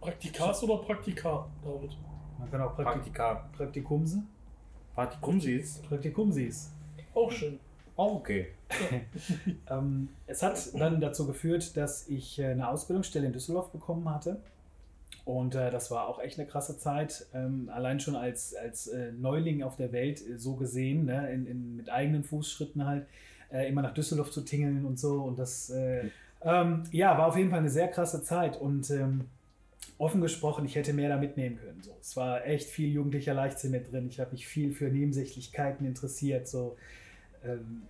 Praktikas 0.01 0.63
oder 0.63 0.79
Praktika, 0.79 1.47
David? 1.65 1.97
Man 2.39 2.51
kann 2.51 2.61
auch 2.61 2.75
Praktik 2.75 2.95
Praktika. 2.95 3.49
Praktikumse. 3.57 4.23
Praktikumsis? 4.95 5.83
Praktikumsis. 5.83 6.73
Auch 7.15 7.31
schön. 7.31 7.59
Oh, 7.97 8.17
okay. 8.17 8.49
ähm, 9.71 10.09
es 10.27 10.43
hat 10.43 10.79
dann 10.79 11.01
dazu 11.01 11.27
geführt, 11.27 11.77
dass 11.77 12.09
ich 12.09 12.39
äh, 12.39 12.47
eine 12.47 12.69
Ausbildungsstelle 12.69 13.27
in 13.27 13.33
Düsseldorf 13.33 13.71
bekommen 13.71 14.09
hatte. 14.09 14.41
Und 15.25 15.55
äh, 15.55 15.71
das 15.71 15.91
war 15.91 16.09
auch 16.09 16.21
echt 16.21 16.39
eine 16.39 16.49
krasse 16.49 16.79
Zeit. 16.79 17.27
Ähm, 17.33 17.71
allein 17.73 18.01
schon 18.01 18.17
als, 18.17 18.55
als 18.55 18.89
äh, 18.89 19.13
Neuling 19.13 19.63
auf 19.63 19.77
der 19.77 19.93
Welt 19.93 20.21
äh, 20.27 20.39
so 20.39 20.55
gesehen, 20.57 21.05
ne? 21.05 21.33
in, 21.33 21.47
in, 21.47 21.77
mit 21.77 21.91
eigenen 21.91 22.25
Fußschritten 22.25 22.85
halt, 22.87 23.07
äh, 23.53 23.69
immer 23.69 23.83
nach 23.83 23.95
Düsseldorf 23.95 24.31
zu 24.31 24.41
tingeln 24.41 24.85
und 24.85 24.99
so. 24.99 25.23
Und 25.23 25.39
das 25.39 25.71
äh, 25.71 26.09
ähm, 26.43 26.85
ja, 26.91 27.17
war 27.17 27.29
auf 27.29 27.37
jeden 27.37 27.51
Fall 27.51 27.61
eine 27.61 27.71
sehr 27.71 27.89
krasse 27.89 28.25
Zeit. 28.25 28.61
Und 28.61 28.91
ähm, 28.91 29.27
offen 29.99 30.21
gesprochen, 30.21 30.65
ich 30.65 30.75
hätte 30.75 30.93
mehr 30.93 31.09
da 31.09 31.17
mitnehmen 31.17 31.57
können. 31.57 31.83
So. 31.83 31.97
Es 32.01 32.17
war 32.17 32.45
echt 32.45 32.69
viel 32.69 32.91
jugendlicher 32.93 33.35
Leichtsinn 33.35 33.71
mit 33.71 33.93
drin. 33.93 34.09
Ich 34.09 34.19
habe 34.19 34.33
mich 34.33 34.47
viel 34.47 34.73
für 34.73 34.87
Nebensächlichkeiten 34.87 35.87
interessiert. 35.87 36.49
So. 36.49 36.77
Ähm, 37.45 37.83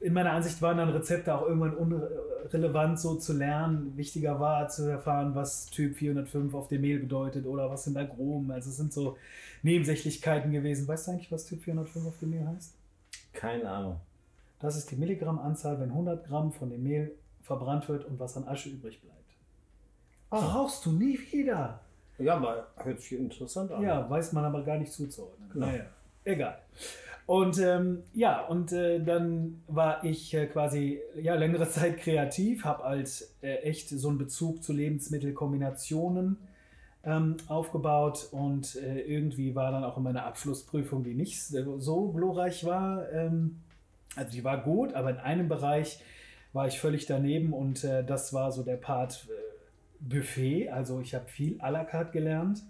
in 0.00 0.12
meiner 0.12 0.32
Ansicht 0.32 0.60
waren 0.62 0.78
dann 0.78 0.90
Rezepte 0.90 1.34
auch 1.34 1.42
irgendwann 1.42 1.74
unrelevant 1.74 2.98
so 2.98 3.16
zu 3.16 3.32
lernen. 3.32 3.96
Wichtiger 3.96 4.40
war 4.40 4.68
zu 4.68 4.88
erfahren, 4.90 5.34
was 5.34 5.66
Typ 5.66 5.96
405 5.96 6.54
auf 6.54 6.68
dem 6.68 6.82
Mehl 6.82 6.98
bedeutet 7.00 7.46
oder 7.46 7.70
was 7.70 7.84
sind 7.84 7.94
da 7.94 8.00
Aromen. 8.00 8.50
Also 8.50 8.70
es 8.70 8.76
sind 8.76 8.92
so 8.92 9.16
Nebensächlichkeiten 9.62 10.52
gewesen. 10.52 10.86
Weißt 10.86 11.06
du 11.08 11.12
eigentlich, 11.12 11.32
was 11.32 11.46
Typ 11.46 11.62
405 11.62 12.06
auf 12.06 12.18
dem 12.18 12.30
Mehl 12.30 12.46
heißt? 12.46 12.74
Keine 13.32 13.68
Ahnung. 13.68 14.00
Das 14.60 14.76
ist 14.76 14.90
die 14.90 14.96
Milligrammanzahl, 14.96 15.80
wenn 15.80 15.90
100 15.90 16.26
Gramm 16.26 16.52
von 16.52 16.70
dem 16.70 16.82
Mehl 16.82 17.12
verbrannt 17.42 17.88
wird 17.88 18.04
und 18.04 18.18
was 18.18 18.36
an 18.36 18.46
Asche 18.48 18.68
übrig 18.70 19.00
bleibt. 19.00 19.18
Ah. 20.30 20.40
Brauchst 20.40 20.84
du 20.84 20.92
nie 20.92 21.18
wieder. 21.30 21.80
Ja, 22.18 22.34
aber 22.34 22.66
hört 22.76 23.00
sich 23.00 23.12
interessant 23.12 23.70
an. 23.70 23.82
Ja, 23.82 24.08
weiß 24.10 24.32
man 24.32 24.44
aber 24.44 24.62
gar 24.64 24.76
nicht 24.76 24.92
zuzuordnen. 24.92 25.48
Genau. 25.50 25.66
Naja, 25.66 25.84
egal. 26.24 26.58
Und 27.28 27.58
ähm, 27.58 28.04
ja, 28.14 28.40
und 28.46 28.72
äh, 28.72 29.04
dann 29.04 29.60
war 29.66 30.02
ich 30.02 30.32
äh, 30.32 30.46
quasi 30.46 30.98
ja, 31.20 31.34
längere 31.34 31.68
Zeit 31.70 31.98
kreativ, 31.98 32.64
habe 32.64 32.84
als 32.84 33.36
äh, 33.42 33.56
echt 33.56 33.90
so 33.90 34.08
einen 34.08 34.16
Bezug 34.16 34.62
zu 34.62 34.72
Lebensmittelkombinationen 34.72 36.38
ähm, 37.04 37.36
aufgebaut 37.46 38.28
und 38.30 38.76
äh, 38.76 39.00
irgendwie 39.00 39.54
war 39.54 39.72
dann 39.72 39.84
auch 39.84 39.98
in 39.98 40.04
meiner 40.04 40.24
Abschlussprüfung, 40.24 41.04
die 41.04 41.12
nicht 41.12 41.42
so 41.44 42.12
glorreich 42.12 42.64
war, 42.64 43.12
ähm, 43.12 43.60
also 44.16 44.32
die 44.32 44.42
war 44.42 44.62
gut, 44.62 44.94
aber 44.94 45.10
in 45.10 45.18
einem 45.18 45.48
Bereich 45.50 46.02
war 46.54 46.66
ich 46.66 46.80
völlig 46.80 47.04
daneben 47.04 47.52
und 47.52 47.84
äh, 47.84 48.04
das 48.04 48.32
war 48.32 48.52
so 48.52 48.62
der 48.62 48.78
Part 48.78 49.28
äh, 49.28 49.34
Buffet. 50.00 50.70
Also 50.70 51.00
ich 51.00 51.14
habe 51.14 51.28
viel 51.28 51.60
à 51.60 51.70
la 51.70 51.84
carte 51.84 52.10
gelernt 52.10 52.62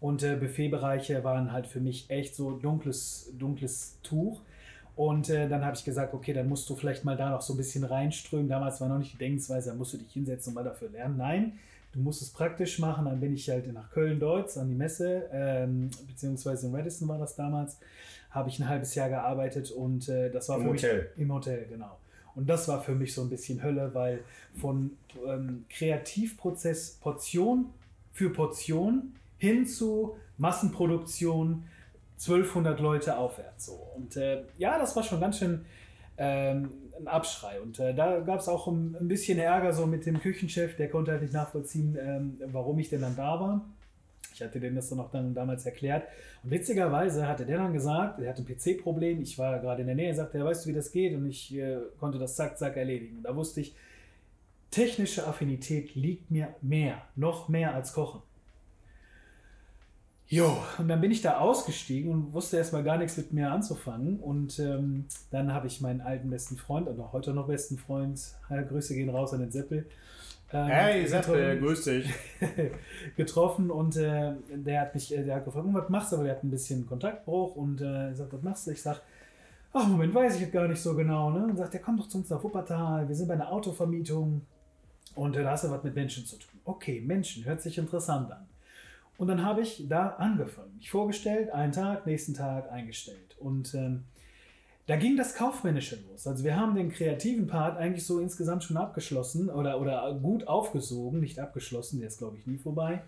und 0.00 0.22
äh, 0.22 0.36
Buffetbereiche 0.36 1.24
waren 1.24 1.52
halt 1.52 1.66
für 1.66 1.80
mich 1.80 2.10
echt 2.10 2.34
so 2.34 2.52
dunkles, 2.52 3.32
dunkles 3.38 3.98
Tuch. 4.02 4.40
Und 4.94 5.28
äh, 5.28 5.48
dann 5.48 5.64
habe 5.64 5.76
ich 5.76 5.84
gesagt, 5.84 6.14
okay, 6.14 6.32
dann 6.32 6.48
musst 6.48 6.68
du 6.70 6.74
vielleicht 6.74 7.04
mal 7.04 7.16
da 7.16 7.30
noch 7.30 7.42
so 7.42 7.52
ein 7.52 7.58
bisschen 7.58 7.84
reinströmen. 7.84 8.48
Damals 8.48 8.80
war 8.80 8.88
noch 8.88 8.98
nicht 8.98 9.12
die 9.12 9.18
Denkensweise, 9.18 9.70
da 9.70 9.76
musst 9.76 9.92
du 9.92 9.98
dich 9.98 10.10
hinsetzen 10.10 10.50
und 10.50 10.54
mal 10.54 10.64
dafür 10.64 10.88
lernen. 10.88 11.18
Nein, 11.18 11.58
du 11.92 12.00
musst 12.00 12.22
es 12.22 12.30
praktisch 12.30 12.78
machen. 12.78 13.04
Dann 13.04 13.20
bin 13.20 13.34
ich 13.34 13.48
halt 13.50 13.70
nach 13.72 13.90
Köln-Deutz 13.90 14.56
an 14.56 14.68
die 14.68 14.74
Messe, 14.74 15.28
ähm, 15.32 15.90
beziehungsweise 16.06 16.66
in 16.66 16.74
Radisson 16.74 17.08
war 17.08 17.18
das 17.18 17.36
damals, 17.36 17.78
habe 18.30 18.48
ich 18.48 18.58
ein 18.58 18.68
halbes 18.68 18.94
Jahr 18.94 19.08
gearbeitet 19.10 19.70
und 19.70 20.08
äh, 20.08 20.30
das 20.30 20.48
war 20.48 20.56
Im 20.56 20.62
für 20.62 20.70
Hotel. 20.70 21.10
mich 21.14 21.22
im 21.22 21.32
Hotel, 21.32 21.66
genau. 21.68 21.98
Und 22.34 22.48
das 22.48 22.68
war 22.68 22.82
für 22.82 22.94
mich 22.94 23.14
so 23.14 23.22
ein 23.22 23.30
bisschen 23.30 23.62
Hölle, 23.62 23.90
weil 23.94 24.20
von 24.60 24.90
ähm, 25.26 25.64
Kreativprozess 25.70 26.98
Portion 27.00 27.66
für 28.12 28.30
Portion 28.30 29.14
hin 29.46 29.66
zu 29.66 30.16
Massenproduktion 30.38 31.64
1200 32.18 32.80
Leute 32.80 33.16
aufwärts. 33.16 33.66
So. 33.66 33.78
Und 33.96 34.16
äh, 34.16 34.42
ja, 34.58 34.78
das 34.78 34.96
war 34.96 35.02
schon 35.02 35.20
ganz 35.20 35.38
schön 35.38 35.64
ähm, 36.18 36.70
ein 36.98 37.08
Abschrei. 37.08 37.60
Und 37.60 37.78
äh, 37.78 37.94
da 37.94 38.20
gab 38.20 38.40
es 38.40 38.48
auch 38.48 38.66
ein, 38.66 38.96
ein 38.98 39.08
bisschen 39.08 39.38
Ärger 39.38 39.72
so 39.72 39.86
mit 39.86 40.06
dem 40.06 40.20
Küchenchef, 40.20 40.76
der 40.76 40.88
konnte 40.88 41.12
halt 41.12 41.22
nicht 41.22 41.34
nachvollziehen, 41.34 41.96
ähm, 42.00 42.38
warum 42.46 42.78
ich 42.78 42.88
denn 42.88 43.02
dann 43.02 43.16
da 43.16 43.38
war. 43.38 43.64
Ich 44.32 44.42
hatte 44.42 44.60
denen 44.60 44.76
das 44.76 44.90
dann 44.90 45.00
auch 45.00 45.10
dann 45.10 45.34
damals 45.34 45.64
erklärt. 45.64 46.06
Und 46.42 46.50
witzigerweise 46.50 47.26
hatte 47.26 47.46
der 47.46 47.58
dann 47.58 47.72
gesagt, 47.72 48.20
er 48.20 48.30
hatte 48.30 48.42
ein 48.42 48.46
PC-Problem, 48.46 49.22
ich 49.22 49.38
war 49.38 49.58
gerade 49.60 49.80
in 49.80 49.86
der 49.86 49.96
Nähe, 49.96 50.14
sagte 50.14 50.38
er, 50.38 50.44
weißt 50.44 50.64
du, 50.64 50.70
wie 50.70 50.74
das 50.74 50.92
geht? 50.92 51.14
Und 51.14 51.26
ich 51.26 51.54
äh, 51.56 51.78
konnte 51.98 52.18
das 52.18 52.36
zack, 52.36 52.58
zack 52.58 52.76
erledigen. 52.76 53.18
Und 53.18 53.22
da 53.22 53.34
wusste 53.34 53.60
ich, 53.60 53.74
technische 54.70 55.26
Affinität 55.26 55.94
liegt 55.94 56.30
mir 56.30 56.48
mehr, 56.60 57.02
noch 57.14 57.48
mehr 57.48 57.74
als 57.74 57.92
Kochen. 57.92 58.20
Jo, 60.28 60.58
und 60.78 60.88
dann 60.88 61.00
bin 61.00 61.12
ich 61.12 61.22
da 61.22 61.38
ausgestiegen 61.38 62.10
und 62.10 62.32
wusste 62.32 62.56
erstmal 62.56 62.82
gar 62.82 62.98
nichts 62.98 63.16
mit 63.16 63.32
mir 63.32 63.50
anzufangen. 63.52 64.18
Und 64.18 64.58
ähm, 64.58 65.06
dann 65.30 65.52
habe 65.52 65.68
ich 65.68 65.80
meinen 65.80 66.00
alten 66.00 66.30
besten 66.30 66.56
Freund, 66.56 66.88
und 66.88 66.98
auch 66.98 67.12
heute 67.12 67.32
noch 67.32 67.46
besten 67.46 67.78
Freund, 67.78 68.20
ja, 68.50 68.62
Grüße 68.62 68.94
gehen 68.94 69.08
raus 69.08 69.32
an 69.32 69.40
den 69.40 69.52
Seppel. 69.52 69.86
ähm, 70.52 70.66
Hey, 70.66 71.06
Seppel, 71.06 71.60
grüß 71.60 71.84
dich. 71.84 72.12
getroffen 73.16 73.70
und 73.70 73.96
äh, 73.96 74.32
der 74.52 74.80
hat 74.80 74.94
mich, 74.94 75.16
äh, 75.16 75.22
der 75.22 75.36
hat 75.36 75.44
gefragt, 75.44 75.66
was 75.70 75.88
machst 75.88 76.12
du? 76.12 76.18
Weil 76.18 76.26
er 76.26 76.34
hat 76.34 76.42
ein 76.42 76.50
bisschen 76.50 76.86
Kontaktbruch 76.86 77.54
und 77.54 77.80
äh, 77.80 78.12
sagt, 78.14 78.32
was 78.32 78.42
machst 78.42 78.66
du? 78.66 78.72
Ich 78.72 78.82
sag, 78.82 79.00
ach 79.72 79.86
Moment, 79.86 80.12
weiß 80.12 80.34
ich 80.34 80.40
jetzt 80.40 80.52
gar 80.52 80.66
nicht 80.66 80.80
so 80.80 80.96
genau. 80.96 81.30
Ne? 81.30 81.44
Und 81.44 81.56
sagt, 81.56 81.72
der 81.72 81.80
komm 81.80 81.98
doch 81.98 82.08
zu 82.08 82.18
uns 82.18 82.30
nach 82.30 82.42
Wuppertal, 82.42 83.06
wir 83.06 83.14
sind 83.14 83.28
bei 83.28 83.34
einer 83.34 83.52
Autovermietung 83.52 84.42
und 85.14 85.36
äh, 85.36 85.44
da 85.44 85.52
hast 85.52 85.62
du 85.62 85.70
was 85.70 85.84
mit 85.84 85.94
Menschen 85.94 86.26
zu 86.26 86.36
tun. 86.36 86.60
Okay, 86.64 87.00
Menschen, 87.00 87.44
hört 87.44 87.62
sich 87.62 87.78
interessant 87.78 88.32
an. 88.32 88.44
Und 89.18 89.28
dann 89.28 89.44
habe 89.44 89.62
ich 89.62 89.86
da 89.88 90.10
angefangen. 90.10 90.76
Mich 90.76 90.90
vorgestellt, 90.90 91.50
einen 91.50 91.72
Tag, 91.72 92.06
nächsten 92.06 92.34
Tag 92.34 92.70
eingestellt. 92.70 93.36
Und 93.40 93.74
ähm, 93.74 94.04
da 94.86 94.96
ging 94.96 95.16
das 95.16 95.34
Kaufmännische 95.34 95.98
los. 96.08 96.26
Also 96.26 96.44
wir 96.44 96.56
haben 96.56 96.74
den 96.74 96.90
kreativen 96.90 97.46
Part 97.46 97.78
eigentlich 97.78 98.04
so 98.04 98.20
insgesamt 98.20 98.62
schon 98.62 98.76
abgeschlossen 98.76 99.48
oder, 99.50 99.80
oder 99.80 100.14
gut 100.22 100.46
aufgesogen, 100.46 101.20
nicht 101.20 101.40
abgeschlossen, 101.40 101.98
der 101.98 102.08
ist 102.08 102.18
glaube 102.18 102.36
ich 102.36 102.46
nie 102.46 102.58
vorbei. 102.58 103.02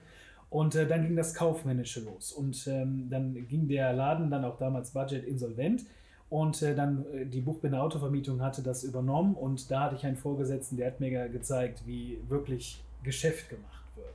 Und 0.50 0.74
äh, 0.74 0.86
dann 0.86 1.02
ging 1.02 1.14
das 1.14 1.34
Kaufmännische 1.34 2.00
los. 2.00 2.32
Und 2.32 2.66
ähm, 2.66 3.08
dann 3.10 3.46
ging 3.48 3.68
der 3.68 3.92
Laden 3.92 4.30
dann 4.30 4.44
auch 4.44 4.56
damals 4.56 4.92
Budget 4.92 5.24
insolvent. 5.24 5.84
Und 6.30 6.62
äh, 6.62 6.74
dann 6.74 7.04
äh, 7.12 7.26
die 7.26 7.42
Buchbinder 7.42 7.82
Autovermietung 7.82 8.40
hatte 8.42 8.62
das 8.62 8.82
übernommen. 8.82 9.34
Und 9.34 9.70
da 9.70 9.84
hatte 9.84 9.96
ich 9.96 10.06
einen 10.06 10.16
Vorgesetzten, 10.16 10.78
der 10.78 10.86
hat 10.86 11.00
mir 11.00 11.10
ge- 11.10 11.28
gezeigt, 11.28 11.82
wie 11.86 12.18
wirklich 12.28 12.82
Geschäft 13.02 13.50
gemacht 13.50 13.84
wird. 13.94 14.14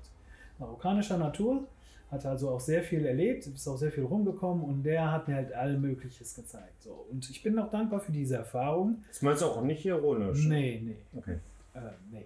Marokkanischer 0.58 1.18
Natur, 1.18 1.66
hatte 2.14 2.30
also 2.30 2.50
auch 2.50 2.60
sehr 2.60 2.84
viel 2.84 3.06
erlebt, 3.06 3.46
ist 3.48 3.68
auch 3.68 3.78
sehr 3.78 3.92
viel 3.92 4.04
rumgekommen 4.04 4.64
und 4.64 4.84
der 4.84 5.12
hat 5.12 5.28
mir 5.28 5.36
halt 5.36 5.54
all 5.54 5.78
Mögliches 5.78 6.36
gezeigt. 6.36 6.82
So. 6.82 7.06
Und 7.12 7.30
ich 7.30 7.44
bin 7.44 7.58
auch 7.60 7.70
dankbar 7.70 8.00
für 8.00 8.12
diese 8.12 8.38
Erfahrung. 8.38 9.04
Das 9.08 9.22
meinst 9.22 9.42
du 9.42 9.48
auch 9.48 9.62
nicht 9.64 9.86
ironisch? 9.86 10.46
Nee, 10.46 10.82
nee. 10.84 10.98
Okay. 11.18 11.40
Äh, 11.74 11.80
nee. 12.12 12.26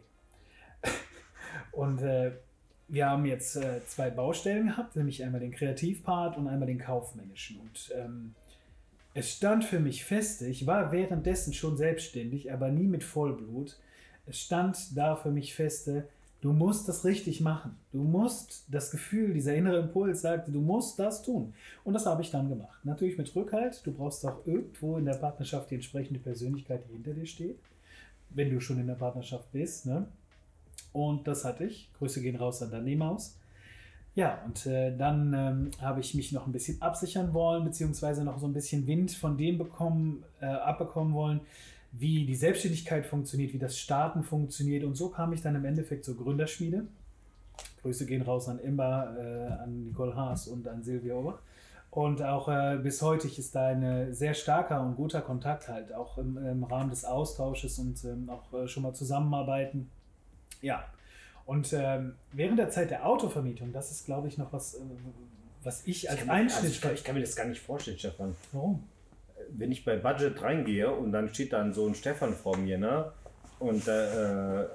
Und 1.71 2.01
äh, 2.01 2.31
wir 2.89 3.09
haben 3.09 3.25
jetzt 3.25 3.55
äh, 3.55 3.81
zwei 3.85 4.09
Baustellen 4.09 4.67
gehabt, 4.67 4.95
nämlich 4.95 5.23
einmal 5.23 5.41
den 5.41 5.51
Kreativpart 5.51 6.37
und 6.37 6.47
einmal 6.47 6.67
den 6.67 6.79
kaufmännischen. 6.79 7.59
Und 7.59 7.91
ähm, 7.95 8.33
es 9.13 9.33
stand 9.33 9.65
für 9.65 9.79
mich 9.79 10.05
fest, 10.05 10.41
ich 10.41 10.67
war 10.67 10.91
währenddessen 10.91 11.53
schon 11.53 11.75
selbstständig, 11.75 12.51
aber 12.51 12.69
nie 12.69 12.87
mit 12.87 13.03
Vollblut. 13.03 13.77
Es 14.25 14.39
stand 14.39 14.95
da 14.95 15.15
für 15.15 15.31
mich 15.31 15.53
feste, 15.55 16.07
du 16.41 16.53
musst 16.53 16.87
das 16.87 17.05
richtig 17.05 17.41
machen. 17.41 17.77
Du 17.91 18.03
musst, 18.03 18.65
das 18.69 18.91
Gefühl, 18.91 19.33
dieser 19.33 19.55
innere 19.55 19.79
Impuls 19.79 20.21
sagte, 20.21 20.51
du 20.51 20.61
musst 20.61 20.99
das 20.99 21.21
tun. 21.21 21.53
Und 21.83 21.93
das 21.93 22.05
habe 22.05 22.21
ich 22.21 22.31
dann 22.31 22.49
gemacht. 22.49 22.79
Natürlich 22.83 23.17
mit 23.17 23.35
Rückhalt. 23.35 23.81
Du 23.85 23.91
brauchst 23.91 24.25
auch 24.25 24.45
irgendwo 24.45 24.97
in 24.97 25.05
der 25.05 25.15
Partnerschaft 25.15 25.71
die 25.71 25.75
entsprechende 25.75 26.19
Persönlichkeit, 26.19 26.83
die 26.87 26.93
hinter 26.93 27.13
dir 27.13 27.25
steht 27.25 27.59
wenn 28.29 28.49
du 28.49 28.59
schon 28.59 28.79
in 28.79 28.87
der 28.87 28.95
Partnerschaft 28.95 29.51
bist. 29.51 29.85
Ne? 29.85 30.07
Und 30.93 31.27
das 31.27 31.45
hatte 31.45 31.65
ich. 31.65 31.91
Grüße 31.97 32.21
gehen 32.21 32.35
raus 32.35 32.61
an 32.61 32.71
Danny 32.71 32.95
Maus. 32.95 33.37
Ja, 34.15 34.41
und 34.45 34.65
äh, 34.65 34.95
dann 34.97 35.33
ähm, 35.33 35.71
habe 35.79 35.99
ich 35.99 36.15
mich 36.15 36.31
noch 36.31 36.47
ein 36.47 36.51
bisschen 36.51 36.81
absichern 36.81 37.33
wollen, 37.35 37.63
beziehungsweise 37.63 38.23
noch 38.23 38.39
so 38.39 38.47
ein 38.47 38.53
bisschen 38.53 38.87
Wind 38.87 39.11
von 39.11 39.37
dem 39.37 39.59
bekommen, 39.59 40.23
äh, 40.41 40.45
abbekommen 40.45 41.13
wollen, 41.13 41.41
wie 41.91 42.25
die 42.25 42.35
Selbstständigkeit 42.35 43.05
funktioniert, 43.05 43.53
wie 43.53 43.59
das 43.59 43.77
Starten 43.77 44.23
funktioniert. 44.23 44.83
Und 44.83 44.95
so 44.95 45.09
kam 45.09 45.33
ich 45.33 45.41
dann 45.41 45.55
im 45.55 45.65
Endeffekt 45.65 46.05
zur 46.05 46.17
Gründerschmiede. 46.17 46.85
Grüße 47.81 48.05
gehen 48.05 48.21
raus 48.21 48.49
an 48.49 48.59
Imba, 48.59 49.15
äh, 49.17 49.47
an 49.63 49.85
Nicole 49.85 50.15
Haas 50.15 50.47
und 50.47 50.67
an 50.67 50.83
Silvia 50.83 51.15
Ober. 51.15 51.39
Und 51.89 52.21
auch 52.21 52.47
äh, 52.49 52.77
bis 52.83 53.01
heute 53.01 53.27
ist 53.27 53.55
da 53.55 53.67
ein 53.67 54.13
sehr 54.13 54.33
starker 54.33 54.81
und 54.81 54.95
guter 54.95 55.21
Kontakt 55.21 55.67
halt, 55.67 55.93
auch 55.93 56.17
im, 56.17 56.37
im 56.37 56.63
Rahmen 56.65 56.89
des 56.89 57.05
Austausches 57.05 57.79
und 57.79 58.03
ähm, 58.03 58.29
auch 58.29 58.53
äh, 58.53 58.67
schon 58.67 58.83
mal 58.83 58.93
zusammenarbeiten. 58.93 59.89
Ja, 60.61 60.83
und 61.45 61.71
ähm, 61.73 62.15
während 62.33 62.59
der 62.59 62.69
Zeit 62.69 62.91
der 62.91 63.05
Autovermietung, 63.07 63.71
das 63.71 63.89
ist, 63.89 64.05
glaube 64.05 64.27
ich, 64.27 64.37
noch 64.37 64.51
was, 64.51 64.75
äh, 64.75 64.79
was 65.63 65.87
ich 65.87 66.09
als 66.09 66.19
Ich 66.21 66.27
kann, 66.27 66.35
mir- 66.35 66.43
also 66.43 66.55
Einschnitt. 66.57 66.71
ich, 66.73 66.81
kann, 66.81 66.93
ich 66.93 67.03
kann 67.05 67.15
mir 67.15 67.21
das 67.21 67.35
gar 67.35 67.45
nicht 67.47 67.61
vorstellen, 67.61 67.97
Stefan. 67.97 68.35
Warum? 68.51 68.83
Wenn 69.51 69.71
ich 69.71 69.85
bei 69.85 69.95
Budget 69.95 70.41
reingehe 70.41 70.91
und 70.91 71.11
dann 71.11 71.29
steht 71.29 71.53
dann 71.53 71.73
so 71.73 71.87
ein 71.87 71.95
Stefan 71.95 72.33
vor 72.33 72.57
mir, 72.57 72.77
ne? 72.77 73.11
Und 73.59 73.87
äh, 73.87 74.65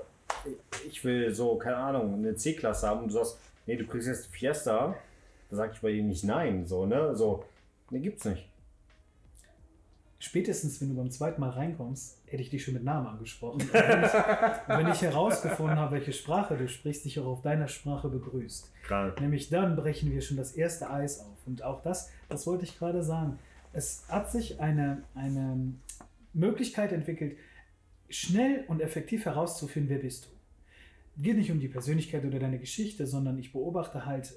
ich 0.89 1.05
will 1.05 1.33
so, 1.35 1.57
keine 1.57 1.77
Ahnung, 1.77 2.15
eine 2.15 2.35
C-Klasse 2.35 2.89
haben 2.89 3.03
und 3.03 3.09
du 3.09 3.15
sagst, 3.15 3.39
nee, 3.67 3.77
du 3.77 3.87
kriegst 3.87 4.09
jetzt 4.09 4.27
Fiesta, 4.27 4.97
da 5.51 5.57
sag 5.57 5.73
ich 5.75 5.81
bei 5.81 5.91
ihm 5.91 6.09
nicht 6.09 6.25
nein, 6.25 6.67
so, 6.67 6.87
ne? 6.87 7.15
So, 7.15 7.45
ne, 7.91 8.01
gibt's 8.01 8.25
nicht. 8.25 8.49
spätestens 10.19 10.81
wenn 10.81 10.89
du 10.89 10.97
beim 10.97 11.11
zweiten 11.11 11.41
Mal 11.41 11.51
reinkommst, 11.51 12.19
hätte 12.27 12.43
ich 12.43 12.51
dich 12.51 12.65
schon 12.65 12.75
mit 12.75 12.85
Namen 12.85 13.07
angesprochen. 13.07 13.61
Und 13.61 13.73
wenn, 13.75 14.05
ich, 14.05 14.13
wenn 14.69 14.89
ich 14.89 15.03
herausgefunden 15.03 15.79
habe, 15.79 15.97
welche 15.97 16.13
Sprache 16.13 16.57
du 16.57 16.69
sprichst, 16.69 17.05
dich 17.05 17.21
auch 17.21 17.27
auf 17.27 17.43
deiner 17.43 17.69
Sprache 17.69 18.09
begrüßt. 18.09 18.73
Gerade. 18.87 19.21
Nämlich 19.21 19.51
dann 19.51 19.77
brechen 19.77 20.11
wir 20.11 20.23
schon 20.23 20.37
das 20.39 20.53
erste 20.53 20.91
Eis 20.91 21.21
auf. 21.21 21.37
Und 21.47 21.63
auch 21.63 21.83
das, 21.83 22.11
das 22.29 22.47
wollte 22.47 22.65
ich 22.65 22.79
gerade 22.79 23.03
sagen. 23.03 23.39
Es 23.73 24.05
hat 24.09 24.31
sich 24.31 24.61
eine, 24.61 25.03
eine 25.15 25.73
Möglichkeit 26.35 26.93
entwickelt, 26.93 27.37
schnell 28.09 28.65
und 28.69 28.81
effektiv 28.81 29.25
herauszufinden, 29.25 29.91
wer 29.91 29.99
bist 29.99 30.27
du. 30.27 31.23
Geht 31.23 31.37
nicht 31.37 31.51
um 31.51 31.61
die 31.61 31.69
Persönlichkeit 31.69 32.25
oder 32.25 32.39
deine 32.39 32.59
Geschichte, 32.59 33.07
sondern 33.07 33.39
ich 33.39 33.53
beobachte 33.53 34.07
halt, 34.07 34.35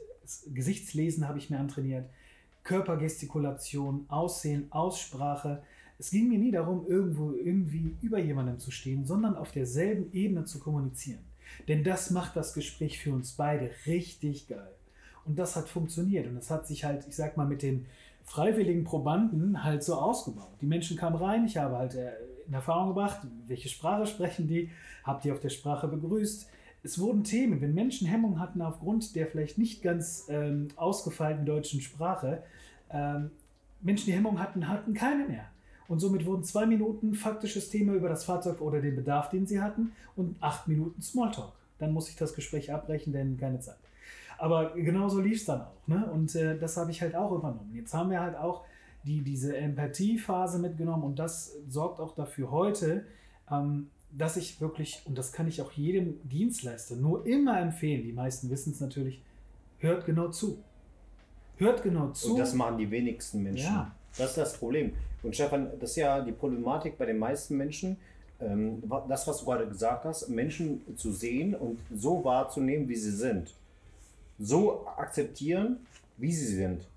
Gesichtslesen 0.54 1.28
habe 1.28 1.38
ich 1.38 1.50
mir 1.50 1.60
antrainiert, 1.60 2.10
Körpergestikulation, 2.64 4.06
Aussehen, 4.10 4.72
Aussprache. 4.72 5.64
Es 6.00 6.10
ging 6.10 6.28
mir 6.28 6.40
nie 6.40 6.52
darum, 6.52 6.86
irgendwo 6.88 7.32
irgendwie 7.34 7.96
über 8.02 8.20
jemandem 8.20 8.60
zu 8.60 8.72
stehen, 8.72 9.06
sondern 9.06 9.36
auf 9.36 9.52
derselben 9.52 10.12
Ebene 10.14 10.46
zu 10.46 10.60
kommunizieren. 10.60 11.20
Denn 11.68 11.84
das 11.84 12.10
macht 12.10 12.36
das 12.36 12.54
Gespräch 12.54 13.00
für 13.00 13.14
uns 13.14 13.34
beide 13.34 13.70
richtig 13.86 14.48
geil. 14.48 14.72
Und 15.26 15.38
das 15.38 15.56
hat 15.56 15.70
funktioniert. 15.70 16.28
Und 16.28 16.36
das 16.36 16.50
hat 16.50 16.68
sich 16.68 16.84
halt, 16.84 17.06
ich 17.08 17.16
sag 17.16 17.38
mal, 17.38 17.48
mit 17.48 17.62
den 17.62 17.86
freiwilligen 18.26 18.84
Probanden 18.84 19.64
halt 19.64 19.84
so 19.84 19.96
ausgebaut. 19.96 20.58
Die 20.60 20.66
Menschen 20.66 20.98
kamen 20.98 21.16
rein, 21.16 21.46
ich 21.46 21.58
habe 21.58 21.78
halt 21.78 21.96
äh, 21.96 22.12
in 22.48 22.54
Erfahrung 22.54 22.90
gebracht, 22.90 23.20
welche 23.48 23.70
Sprache 23.70 24.06
sprechen 24.06 24.48
die, 24.48 24.70
habe 25.04 25.22
die 25.24 25.32
auf 25.32 25.40
der 25.40 25.50
Sprache 25.50 25.88
begrüßt. 25.88 26.48
Es 26.84 27.00
wurden 27.00 27.24
Themen, 27.24 27.62
wenn 27.62 27.74
Menschen 27.74 28.08
Hemmung 28.08 28.40
hatten 28.40 28.62
aufgrund 28.62 29.16
der 29.16 29.28
vielleicht 29.28 29.58
nicht 29.58 29.82
ganz 29.82 30.26
ähm, 30.30 30.68
ausgefeilten 30.76 31.46
deutschen 31.46 31.82
Sprache, 31.82 32.44
ähm, 32.92 33.32
Menschen, 33.82 34.08
die 34.08 34.14
Hemmung 34.14 34.40
hatten, 34.40 34.68
hatten 34.68 34.94
keine 34.94 35.26
mehr. 35.26 35.46
Und 35.88 36.00
somit 36.00 36.26
wurden 36.26 36.44
zwei 36.44 36.66
Minuten 36.66 37.14
faktisches 37.14 37.70
Thema 37.70 37.94
über 37.94 38.10
das 38.10 38.24
Fahrzeug 38.24 38.62
oder 38.62 38.82
den 38.82 38.96
Bedarf, 38.96 39.30
den 39.30 39.46
sie 39.46 39.62
hatten, 39.62 39.92
und 40.16 40.36
acht 40.42 40.68
Minuten 40.68 41.02
Smalltalk. 41.02 41.54
Dann 41.78 41.92
muss 41.92 42.10
ich 42.10 42.16
das 42.16 42.34
Gespräch 42.34 42.72
abbrechen, 42.74 43.14
denn 43.14 43.38
keine 43.38 43.60
Zeit. 43.60 43.78
Aber 44.38 44.72
genauso 44.76 45.22
lief 45.22 45.40
es 45.40 45.46
dann 45.46 45.62
auch. 45.62 45.88
Ne? 45.88 46.10
Und 46.12 46.36
äh, 46.36 46.58
das 46.58 46.78
habe 46.78 46.92
ich 46.92 47.02
halt 47.02 47.16
auch 47.16 47.32
übernommen. 47.32 47.72
Jetzt 47.74 47.94
haben 47.94 48.10
wir 48.10 48.22
halt 48.22 48.36
auch 48.36 48.64
die, 49.06 49.22
diese 49.22 49.56
Empathiephase 49.56 50.60
mitgenommen 50.60 51.04
und 51.04 51.20
das 51.20 51.56
sorgt 51.70 52.00
auch 52.00 52.16
dafür 52.16 52.52
heute, 52.52 53.06
ähm, 53.52 53.90
dass 54.12 54.38
ich 54.38 54.60
wirklich, 54.62 55.02
und 55.06 55.18
das 55.18 55.32
kann 55.32 55.48
ich 55.48 55.62
auch 55.62 55.72
jedem 55.74 56.18
Dienstleister 56.28 56.96
nur 56.96 57.26
immer 57.26 57.60
empfehlen, 57.60 58.04
die 58.04 58.14
meisten 58.14 58.50
wissen 58.50 58.72
es 58.72 58.80
natürlich, 58.80 59.22
hört 59.80 60.06
genau 60.06 60.30
zu. 60.30 60.58
Hört 61.58 61.84
genau 61.84 62.10
zu. 62.10 62.32
Und 62.32 62.40
das 62.40 62.54
machen 62.54 62.78
die 62.78 62.90
wenigsten 62.90 63.44
Menschen. 63.44 63.66
Ja. 63.66 63.96
Das 64.18 64.32
ist 64.32 64.38
das 64.38 64.58
Problem. 64.58 64.94
Und 65.24 65.36
Stefan, 65.36 65.70
das 65.80 65.92
ist 65.92 65.96
ja 65.98 66.22
die 66.22 66.32
Problematik 66.32 66.98
bei 66.98 67.06
den 67.06 67.18
meisten 67.18 67.58
Menschen. 67.58 67.98
Ähm, 68.40 68.84
das, 69.08 69.28
was 69.28 69.40
du 69.40 69.46
gerade 69.46 69.68
gesagt 69.68 70.06
hast, 70.06 70.30
Menschen 70.30 70.82
zu 70.98 71.12
sehen 71.12 71.56
und 71.56 71.80
so 71.94 72.24
wahrzunehmen, 72.24 72.88
wie 72.88 72.96
sie 72.96 73.12
sind. 73.12 73.54
So 74.40 74.88
akzeptieren, 74.88 75.86
wie 76.18 76.32
sie 76.32 76.54
sind. 76.56 76.88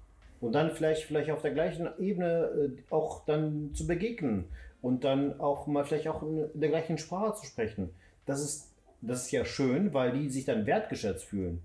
Und 0.40 0.52
dann 0.52 0.70
vielleicht, 0.70 1.04
vielleicht 1.04 1.30
auf 1.30 1.42
der 1.42 1.52
gleichen 1.52 1.88
Ebene 1.98 2.72
äh, 2.78 2.92
auch 2.92 3.24
dann 3.24 3.74
zu 3.74 3.86
begegnen. 3.86 4.44
Und 4.80 5.02
dann 5.02 5.40
auch 5.40 5.66
mal 5.66 5.84
vielleicht 5.84 6.06
auch 6.06 6.22
in 6.22 6.48
der 6.54 6.68
gleichen 6.68 6.98
Sprache 6.98 7.34
zu 7.40 7.46
sprechen. 7.46 7.90
Das 8.26 8.40
ist, 8.40 8.68
das 9.00 9.24
ist 9.24 9.32
ja 9.32 9.44
schön, 9.44 9.92
weil 9.92 10.12
die 10.12 10.28
sich 10.30 10.44
dann 10.44 10.66
wertgeschätzt 10.66 11.24
fühlen 11.24 11.62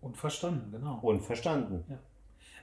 und 0.00 0.16
verstanden, 0.16 0.72
genau. 0.72 0.98
und 1.02 1.22
verstanden. 1.22 1.84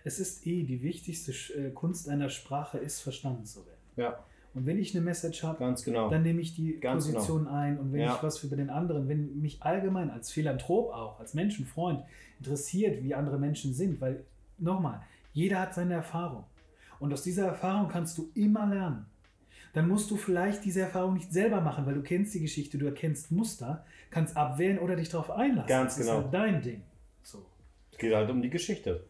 Es 0.03 0.19
ist 0.19 0.45
eh 0.45 0.63
die 0.63 0.81
wichtigste 0.81 1.31
äh, 1.53 1.71
Kunst 1.71 2.09
einer 2.09 2.29
Sprache, 2.29 2.77
ist 2.77 3.01
verstanden 3.01 3.45
zu 3.45 3.65
werden. 3.65 3.79
Ja, 3.95 4.23
Und 4.55 4.65
wenn 4.65 4.79
ich 4.79 4.95
eine 4.95 5.03
Message 5.03 5.43
habe, 5.43 5.75
genau. 5.83 6.09
dann 6.09 6.23
nehme 6.23 6.39
ich 6.41 6.55
die 6.55 6.79
Ganz 6.79 7.05
genau. 7.05 7.17
Position 7.19 7.47
ein 7.47 7.77
und 7.77 7.91
wenn 7.91 7.99
Ja. 7.99 8.15
ich 8.15 8.23
was 8.23 8.41
über 8.43 8.55
den 8.55 8.69
anderen, 8.69 9.07
wenn 9.09 9.39
mich 9.41 9.61
allgemein 9.61 10.09
als 10.09 10.31
Philanthrop 10.31 10.91
auch, 10.93 11.19
als 11.19 11.33
Menschenfreund 11.33 12.03
interessiert, 12.39 13.03
wie 13.03 13.13
andere 13.13 13.37
Menschen 13.37 13.73
sind, 13.73 13.99
weil 14.01 14.23
nochmal, 14.57 15.01
jeder 15.33 15.59
hat 15.59 15.73
seine 15.75 15.95
Erfahrung 15.95 16.45
und 16.99 17.11
aus 17.11 17.21
dieser 17.21 17.45
Erfahrung 17.47 17.89
kannst 17.89 18.17
du 18.17 18.29
immer 18.33 18.65
lernen. 18.65 19.05
Dann 19.73 19.89
musst 19.89 20.09
du 20.09 20.15
vielleicht 20.15 20.63
diese 20.63 20.79
Erfahrung 20.79 21.15
nicht 21.15 21.33
selber 21.33 21.59
machen, 21.59 21.85
weil 21.85 21.95
du 21.95 22.01
kennst 22.01 22.33
die 22.33 22.39
Geschichte, 22.39 22.77
du 22.77 22.85
erkennst 22.85 23.33
Muster, 23.33 23.85
kannst 24.09 24.37
abwehren 24.37 24.79
oder 24.79 24.95
dich 24.95 25.09
darauf 25.09 25.31
einlassen. 25.31 25.67
Ganz 25.67 25.97
das 25.97 26.05
genau. 26.05 26.17
ist 26.19 26.23
halt 26.23 26.33
dein 26.33 26.61
Ding. 26.61 26.81
So, 27.23 27.45
Es 27.91 27.97
geht 27.97 28.15
halt 28.15 28.29
um 28.29 28.41
die 28.41 28.49
Geschichte. 28.49 29.03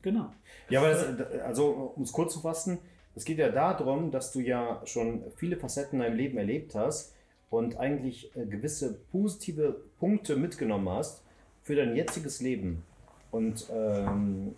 genau. 0.00 0.32
Ja, 0.70 0.80
aber 0.80 0.88
das, 0.90 1.30
also 1.42 1.92
um 1.96 2.02
es 2.02 2.12
kurz 2.12 2.32
zu 2.32 2.40
fassen, 2.40 2.78
es 3.16 3.24
geht 3.24 3.38
ja 3.38 3.48
darum, 3.48 4.10
dass 4.10 4.30
du 4.30 4.40
ja 4.40 4.82
schon 4.84 5.24
viele 5.36 5.56
Facetten 5.56 5.98
in 5.98 6.04
deinem 6.04 6.16
Leben 6.16 6.38
erlebt 6.38 6.74
hast 6.74 7.14
und 7.48 7.78
eigentlich 7.78 8.30
äh, 8.36 8.44
gewisse 8.44 8.98
positive 9.10 9.80
Punkte 9.98 10.36
mitgenommen 10.36 10.88
hast 10.90 11.22
für 11.62 11.74
dein 11.74 11.96
jetziges 11.96 12.42
Leben. 12.42 12.82
Und 13.30 13.66
ähm, 13.72 14.54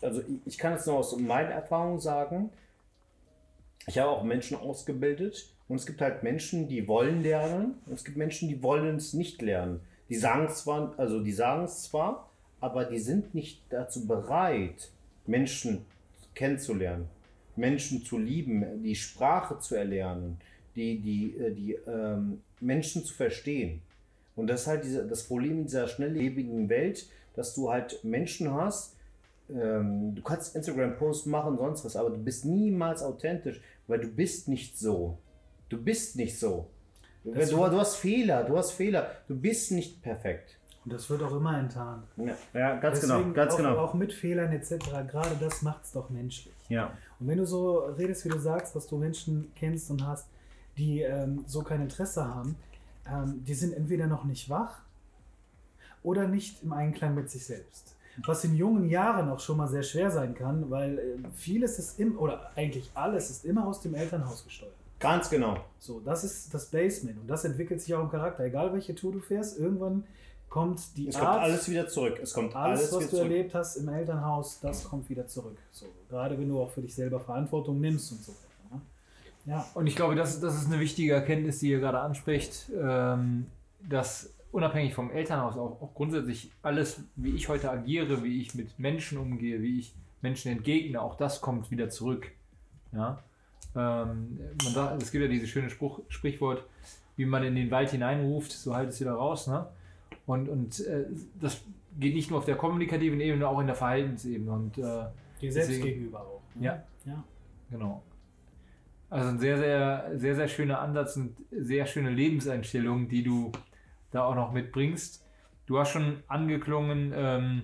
also 0.00 0.22
ich, 0.46 0.56
kann 0.56 0.72
jetzt 0.72 0.86
noch 0.86 0.96
aus 0.96 1.16
meiner 1.18 1.50
Erfahrung 1.50 2.00
sagen, 2.00 2.50
ich 3.86 3.98
habe 3.98 4.10
auch 4.10 4.22
Menschen 4.22 4.56
ausgebildet 4.56 5.52
und 5.68 5.76
es 5.76 5.86
gibt 5.86 6.00
halt 6.00 6.22
Menschen, 6.22 6.66
die 6.66 6.88
wollen 6.88 7.22
lernen 7.22 7.74
und 7.86 7.92
es 7.92 8.04
gibt 8.04 8.16
Menschen, 8.16 8.48
die 8.48 8.62
wollen 8.62 8.96
es 8.96 9.12
nicht 9.12 9.42
lernen. 9.42 9.80
Die 10.08 10.16
sagen 10.16 10.46
es 10.46 10.58
zwar, 10.58 10.94
also 10.98 11.22
die 11.22 11.32
sagen 11.32 11.64
es 11.64 11.82
zwar, 11.82 12.30
aber 12.60 12.86
die 12.86 12.98
sind 12.98 13.34
nicht 13.34 13.62
dazu 13.68 14.06
bereit, 14.06 14.90
Menschen 15.26 15.84
kennenzulernen, 16.34 17.08
Menschen 17.58 18.04
zu 18.04 18.18
lieben, 18.18 18.82
die 18.82 18.94
Sprache 18.94 19.58
zu 19.58 19.74
erlernen, 19.74 20.38
die, 20.76 20.98
die, 21.00 21.36
äh, 21.36 21.54
die 21.54 21.72
ähm, 21.86 22.40
Menschen 22.60 23.04
zu 23.04 23.14
verstehen. 23.14 23.82
Und 24.36 24.46
das 24.48 24.62
ist 24.62 24.66
halt 24.68 24.84
diese, 24.84 25.06
das 25.06 25.24
Problem 25.24 25.58
in 25.58 25.64
dieser 25.64 25.88
schnelllebigen 25.88 26.68
Welt, 26.68 27.08
dass 27.34 27.54
du 27.54 27.70
halt 27.70 28.02
Menschen 28.04 28.52
hast, 28.52 28.96
ähm, 29.50 30.14
du 30.14 30.22
kannst 30.22 30.54
Instagram-Posts 30.54 31.26
machen, 31.26 31.56
sonst 31.56 31.84
was, 31.84 31.96
aber 31.96 32.10
du 32.10 32.18
bist 32.18 32.44
niemals 32.44 33.02
authentisch, 33.02 33.60
weil 33.86 34.00
du 34.00 34.08
bist 34.08 34.48
nicht 34.48 34.78
so. 34.78 35.18
Du 35.68 35.82
bist 35.82 36.16
nicht 36.16 36.38
so. 36.38 36.70
Du, 37.24 37.32
du 37.32 37.78
hast 37.78 37.96
Fehler, 37.96 38.44
du 38.44 38.56
hast 38.56 38.72
Fehler. 38.72 39.10
Du 39.26 39.38
bist 39.38 39.72
nicht 39.72 40.02
perfekt. 40.02 40.58
Und 40.84 40.92
das 40.92 41.10
wird 41.10 41.22
auch 41.22 41.34
immer 41.34 41.58
enttarnt. 41.58 42.06
Ja, 42.16 42.34
ja 42.54 42.76
ganz 42.76 43.00
Deswegen 43.00 43.22
genau, 43.22 43.34
ganz 43.34 43.52
auch, 43.52 43.56
genau. 43.58 43.76
Auch 43.76 43.94
mit 43.94 44.12
Fehlern 44.12 44.52
etc. 44.52 44.78
Gerade 45.10 45.36
das 45.40 45.62
macht 45.62 45.84
es 45.84 45.92
doch 45.92 46.08
menschlich. 46.08 46.54
Ja. 46.68 46.96
Und 47.20 47.28
wenn 47.28 47.38
du 47.38 47.46
so 47.46 47.78
redest, 47.78 48.24
wie 48.24 48.28
du 48.28 48.38
sagst, 48.38 48.76
dass 48.76 48.86
du 48.86 48.96
Menschen 48.96 49.50
kennst 49.56 49.90
und 49.90 50.06
hast, 50.06 50.28
die 50.76 51.02
ähm, 51.02 51.44
so 51.46 51.62
kein 51.62 51.82
Interesse 51.82 52.24
haben, 52.24 52.56
ähm, 53.06 53.44
die 53.44 53.54
sind 53.54 53.74
entweder 53.74 54.06
noch 54.06 54.24
nicht 54.24 54.48
wach 54.48 54.80
oder 56.02 56.28
nicht 56.28 56.62
im 56.62 56.72
Einklang 56.72 57.14
mit 57.14 57.30
sich 57.30 57.44
selbst. 57.44 57.96
Was 58.26 58.44
in 58.44 58.56
jungen 58.56 58.88
Jahren 58.88 59.28
auch 59.28 59.40
schon 59.40 59.56
mal 59.56 59.68
sehr 59.68 59.82
schwer 59.82 60.10
sein 60.10 60.34
kann, 60.34 60.70
weil 60.70 60.98
äh, 60.98 61.02
vieles 61.34 61.78
ist 61.78 62.00
im, 62.00 62.18
oder 62.18 62.50
eigentlich 62.56 62.90
alles 62.94 63.30
ist 63.30 63.44
immer 63.44 63.66
aus 63.66 63.80
dem 63.80 63.94
Elternhaus 63.94 64.44
gesteuert. 64.44 64.72
Ganz 64.98 65.30
genau. 65.30 65.64
So, 65.78 66.00
das 66.00 66.24
ist 66.24 66.52
das 66.52 66.66
Basement 66.66 67.20
und 67.20 67.28
das 67.28 67.44
entwickelt 67.44 67.80
sich 67.80 67.94
auch 67.94 68.02
im 68.02 68.10
Charakter. 68.10 68.44
Egal 68.44 68.72
welche 68.72 68.94
Tour 68.94 69.12
du 69.12 69.20
fährst, 69.20 69.58
irgendwann 69.58 70.04
kommt 70.48 70.96
die 70.96 71.08
Es 71.08 71.16
Art, 71.16 71.24
kommt 71.24 71.42
alles 71.42 71.68
wieder 71.68 71.88
zurück. 71.88 72.18
Es 72.22 72.32
kommt 72.32 72.54
alles, 72.54 72.80
alles, 72.80 72.92
was 72.92 73.04
du 73.04 73.10
zurück. 73.10 73.22
erlebt 73.22 73.54
hast 73.54 73.76
im 73.76 73.88
Elternhaus, 73.88 74.60
das 74.60 74.84
kommt 74.84 75.08
wieder 75.08 75.26
zurück. 75.26 75.58
So, 75.70 75.86
gerade 76.08 76.38
wenn 76.38 76.48
du 76.48 76.60
auch 76.60 76.70
für 76.70 76.80
dich 76.80 76.94
selber 76.94 77.20
Verantwortung 77.20 77.80
nimmst 77.80 78.12
und 78.12 78.22
so 78.22 78.32
weiter. 78.32 78.74
Ne? 78.76 78.80
Ja, 79.46 79.66
Und 79.74 79.86
ich 79.86 79.96
glaube, 79.96 80.14
das, 80.14 80.40
das 80.40 80.54
ist 80.54 80.66
eine 80.66 80.80
wichtige 80.80 81.12
Erkenntnis, 81.12 81.58
die 81.58 81.70
ihr 81.70 81.80
gerade 81.80 82.00
anspricht, 82.00 82.70
ähm, 82.78 83.46
dass 83.88 84.32
unabhängig 84.52 84.94
vom 84.94 85.10
Elternhaus 85.10 85.56
auch, 85.56 85.82
auch 85.82 85.94
grundsätzlich 85.94 86.50
alles, 86.62 87.00
wie 87.16 87.30
ich 87.30 87.48
heute 87.48 87.70
agiere, 87.70 88.22
wie 88.22 88.40
ich 88.40 88.54
mit 88.54 88.78
Menschen 88.78 89.18
umgehe, 89.18 89.60
wie 89.60 89.80
ich 89.80 89.94
Menschen 90.22 90.50
entgegne, 90.50 91.00
auch 91.00 91.16
das 91.16 91.40
kommt 91.40 91.70
wieder 91.70 91.90
zurück. 91.90 92.30
Ja? 92.92 93.22
Ähm, 93.76 94.40
man 94.64 94.72
sagt, 94.72 95.02
es 95.02 95.10
gibt 95.10 95.22
ja 95.22 95.28
dieses 95.28 95.48
schöne 95.48 95.70
Spruch, 95.70 96.00
Sprichwort, 96.08 96.64
wie 97.16 97.26
man 97.26 97.44
in 97.44 97.54
den 97.54 97.70
Wald 97.70 97.90
hineinruft, 97.90 98.52
so 98.52 98.74
halt 98.74 98.90
es 98.90 99.00
wieder 99.00 99.12
raus. 99.12 99.46
Ne? 99.46 99.66
Und, 100.28 100.48
und 100.48 100.80
äh, 100.86 101.06
das 101.40 101.62
geht 101.98 102.14
nicht 102.14 102.30
nur 102.30 102.38
auf 102.38 102.44
der 102.44 102.56
kommunikativen 102.56 103.18
Ebene, 103.20 103.48
auch 103.48 103.60
in 103.60 103.66
der 103.66 103.74
Verhaltensebene. 103.76 104.52
Und 104.52 104.78
äh, 104.78 104.82
dir 105.40 105.52
selbst 105.52 105.70
Deswegen- 105.70 105.84
gegenüber 105.84 106.20
auch. 106.20 106.42
ne? 106.54 106.66
Ja. 106.66 106.82
ja. 107.06 107.24
Genau. 107.70 108.02
Also 109.10 109.30
ein 109.30 109.38
sehr, 109.38 109.56
sehr, 109.56 110.10
sehr, 110.16 110.34
sehr 110.36 110.48
schöner 110.48 110.80
Ansatz 110.80 111.16
und 111.16 111.34
sehr 111.50 111.86
schöne 111.86 112.10
Lebenseinstellung, 112.10 113.08
die 113.08 113.22
du 113.22 113.52
da 114.10 114.24
auch 114.24 114.34
noch 114.34 114.52
mitbringst. 114.52 115.24
Du 115.66 115.78
hast 115.78 115.90
schon 115.92 116.22
angeklungen, 116.28 117.12
ähm, 117.16 117.62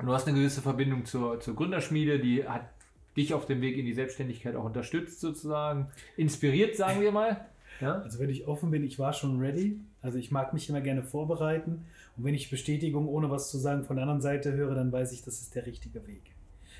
du 0.00 0.12
hast 0.12 0.26
eine 0.26 0.36
gewisse 0.36 0.60
Verbindung 0.60 1.04
zur, 1.04 1.38
zur 1.40 1.54
Gründerschmiede, 1.54 2.18
die 2.18 2.46
hat 2.48 2.68
dich 3.16 3.32
auf 3.34 3.46
dem 3.46 3.60
Weg 3.60 3.76
in 3.76 3.84
die 3.86 3.94
Selbstständigkeit 3.94 4.56
auch 4.56 4.64
unterstützt 4.64 5.20
sozusagen, 5.20 5.88
inspiriert, 6.16 6.76
sagen 6.76 7.00
wir 7.00 7.12
mal. 7.12 7.46
Ja? 7.80 8.00
Also 8.00 8.18
wenn 8.18 8.30
ich 8.30 8.46
offen 8.46 8.70
bin, 8.70 8.84
ich 8.84 8.98
war 8.98 9.12
schon 9.12 9.38
ready. 9.38 9.80
Also 10.02 10.18
ich 10.18 10.30
mag 10.30 10.52
mich 10.52 10.68
immer 10.68 10.80
gerne 10.80 11.02
vorbereiten. 11.02 11.84
Und 12.16 12.24
wenn 12.24 12.34
ich 12.34 12.50
Bestätigung 12.50 13.08
ohne 13.08 13.30
was 13.30 13.50
zu 13.50 13.58
sagen 13.58 13.84
von 13.84 13.96
der 13.96 14.04
anderen 14.04 14.20
Seite 14.20 14.52
höre, 14.52 14.74
dann 14.74 14.92
weiß 14.92 15.12
ich, 15.12 15.22
das 15.22 15.40
ist 15.40 15.54
der 15.54 15.66
richtige 15.66 16.06
Weg. 16.06 16.22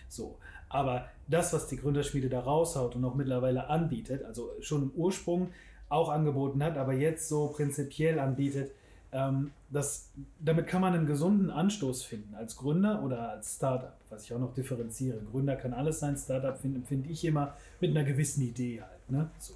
So. 0.08 0.38
Aber 0.68 1.06
das, 1.28 1.52
was 1.52 1.66
die 1.68 1.76
Gründerschmiede 1.76 2.28
da 2.28 2.40
raushaut 2.40 2.94
und 2.96 3.04
auch 3.04 3.14
mittlerweile 3.14 3.68
anbietet, 3.68 4.24
also 4.24 4.50
schon 4.60 4.82
im 4.82 4.90
Ursprung 4.90 5.48
auch 5.88 6.10
angeboten 6.10 6.62
hat, 6.62 6.76
aber 6.76 6.92
jetzt 6.92 7.28
so 7.28 7.48
prinzipiell 7.48 8.18
anbietet, 8.18 8.72
ähm, 9.10 9.52
das, 9.70 10.10
damit 10.38 10.66
kann 10.66 10.82
man 10.82 10.92
einen 10.92 11.06
gesunden 11.06 11.50
Anstoß 11.50 12.04
finden 12.04 12.34
als 12.34 12.56
Gründer 12.56 13.02
oder 13.02 13.30
als 13.30 13.56
Startup, 13.56 13.94
was 14.10 14.24
ich 14.24 14.34
auch 14.34 14.38
noch 14.38 14.52
differenziere. 14.52 15.18
Gründer 15.30 15.56
kann 15.56 15.72
alles 15.72 16.00
sein, 16.00 16.16
Startup 16.16 16.58
finde 16.58 16.86
find 16.86 17.08
ich 17.08 17.24
immer 17.24 17.54
mit 17.80 17.90
einer 17.90 18.04
gewissen 18.04 18.42
Idee 18.42 18.82
halt. 18.82 19.10
Ne? 19.10 19.30
So. 19.38 19.54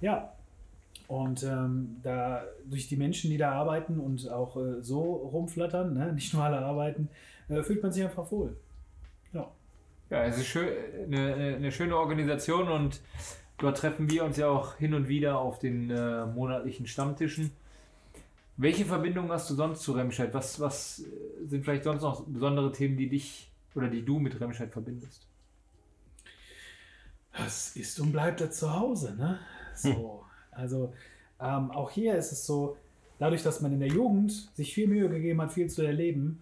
Ja, 0.00 0.32
und 1.08 1.42
ähm, 1.42 1.96
da 2.02 2.44
durch 2.64 2.88
die 2.88 2.96
Menschen, 2.96 3.30
die 3.30 3.38
da 3.38 3.52
arbeiten 3.52 4.00
und 4.00 4.28
auch 4.30 4.56
äh, 4.56 4.82
so 4.82 5.00
rumflattern, 5.02 5.94
ne? 5.94 6.12
nicht 6.12 6.34
nur 6.34 6.42
alle 6.42 6.58
arbeiten, 6.58 7.08
äh, 7.48 7.62
fühlt 7.62 7.82
man 7.82 7.92
sich 7.92 8.04
einfach 8.04 8.30
wohl. 8.30 8.56
Ja. 9.32 9.50
Ja, 10.10 10.24
es 10.24 10.38
ist 10.38 10.46
schön, 10.46 10.68
eine, 11.06 11.56
eine 11.56 11.72
schöne 11.72 11.96
Organisation 11.96 12.68
und 12.68 13.00
dort 13.58 13.78
treffen 13.78 14.10
wir 14.10 14.24
uns 14.24 14.36
ja 14.36 14.48
auch 14.48 14.76
hin 14.76 14.94
und 14.94 15.08
wieder 15.08 15.38
auf 15.38 15.58
den 15.58 15.90
äh, 15.90 16.26
monatlichen 16.26 16.86
Stammtischen. 16.86 17.50
Welche 18.56 18.84
Verbindung 18.84 19.30
hast 19.30 19.50
du 19.50 19.54
sonst 19.54 19.82
zu 19.82 19.92
Remscheid? 19.92 20.32
Was, 20.32 20.60
was 20.60 21.00
äh, 21.00 21.46
sind 21.46 21.64
vielleicht 21.64 21.84
sonst 21.84 22.02
noch 22.02 22.24
besondere 22.26 22.72
Themen, 22.72 22.96
die 22.96 23.08
dich 23.08 23.50
oder 23.74 23.88
die 23.88 24.04
du 24.04 24.18
mit 24.18 24.40
Remscheid 24.40 24.72
verbindest? 24.72 25.26
Das 27.36 27.76
ist 27.76 28.00
und 28.00 28.12
bleibt 28.12 28.40
da 28.40 28.50
zu 28.50 28.72
Hause, 28.72 29.14
ne? 29.14 29.38
So. 29.74 29.90
Hm. 29.90 30.25
Also 30.56 30.92
ähm, 31.40 31.70
auch 31.70 31.90
hier 31.90 32.14
ist 32.16 32.32
es 32.32 32.46
so, 32.46 32.76
dadurch, 33.18 33.42
dass 33.42 33.60
man 33.60 33.72
in 33.72 33.80
der 33.80 33.88
Jugend 33.88 34.32
sich 34.54 34.74
viel 34.74 34.88
Mühe 34.88 35.08
gegeben 35.08 35.40
hat, 35.42 35.52
viel 35.52 35.68
zu 35.68 35.82
erleben, 35.82 36.40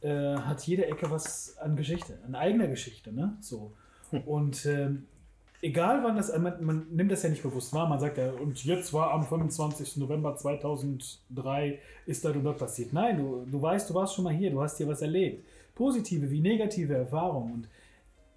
äh, 0.00 0.36
hat 0.36 0.66
jede 0.66 0.86
Ecke 0.86 1.10
was 1.10 1.56
an 1.58 1.76
Geschichte, 1.76 2.18
an 2.26 2.34
eigener 2.34 2.68
Geschichte, 2.68 3.12
ne? 3.12 3.36
So. 3.40 3.72
Hm. 4.10 4.20
Und 4.22 4.66
ähm, 4.66 5.06
egal 5.62 6.02
wann 6.04 6.16
das, 6.16 6.36
man, 6.36 6.64
man, 6.64 6.86
nimmt 6.90 7.10
das 7.10 7.22
ja 7.22 7.30
nicht 7.30 7.42
bewusst 7.42 7.72
wahr, 7.72 7.88
man 7.88 7.98
sagt 7.98 8.18
ja, 8.18 8.30
und 8.30 8.64
jetzt 8.64 8.92
war 8.92 9.12
am 9.12 9.24
25. 9.24 9.96
November 9.96 10.36
2003 10.36 11.80
ist 12.06 12.24
da 12.24 12.30
und 12.30 12.44
dort 12.44 12.58
passiert. 12.58 12.92
Nein, 12.92 13.18
du, 13.18 13.46
du 13.50 13.60
weißt, 13.60 13.90
du 13.90 13.94
warst 13.94 14.14
schon 14.14 14.24
mal 14.24 14.34
hier, 14.34 14.50
du 14.50 14.62
hast 14.62 14.76
hier 14.76 14.88
was 14.88 15.02
erlebt. 15.02 15.44
Positive 15.74 16.30
wie 16.30 16.40
negative 16.40 16.94
Erfahrungen. 16.94 17.52
Und 17.52 17.68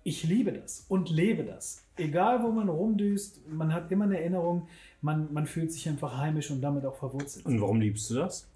ich 0.03 0.23
liebe 0.23 0.51
das 0.53 0.85
und 0.87 1.09
lebe 1.09 1.43
das. 1.43 1.83
Egal, 1.95 2.41
wo 2.43 2.51
man 2.51 2.69
rumdüst, 2.69 3.47
man 3.47 3.73
hat 3.73 3.91
immer 3.91 4.05
eine 4.05 4.19
Erinnerung, 4.19 4.67
man, 5.01 5.31
man 5.33 5.47
fühlt 5.47 5.71
sich 5.71 5.87
einfach 5.87 6.17
heimisch 6.17 6.51
und 6.51 6.61
damit 6.61 6.85
auch 6.85 6.97
verwurzelt. 6.97 7.45
Und 7.45 7.61
warum 7.61 7.79
liebst 7.79 8.09
du 8.09 8.15
das? 8.15 8.47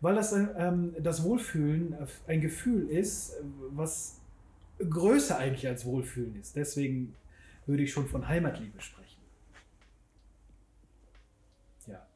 Weil 0.00 0.14
das, 0.14 0.32
ähm, 0.32 0.94
das 0.98 1.22
Wohlfühlen 1.24 1.94
ein 2.26 2.40
Gefühl 2.40 2.88
ist, 2.88 3.34
was 3.70 4.18
größer 4.78 5.36
eigentlich 5.36 5.66
als 5.66 5.84
Wohlfühlen 5.84 6.40
ist. 6.40 6.56
Deswegen 6.56 7.14
würde 7.66 7.82
ich 7.82 7.92
schon 7.92 8.08
von 8.08 8.26
Heimatliebe 8.26 8.80
sprechen. 8.80 9.20
Ja. 11.86 12.06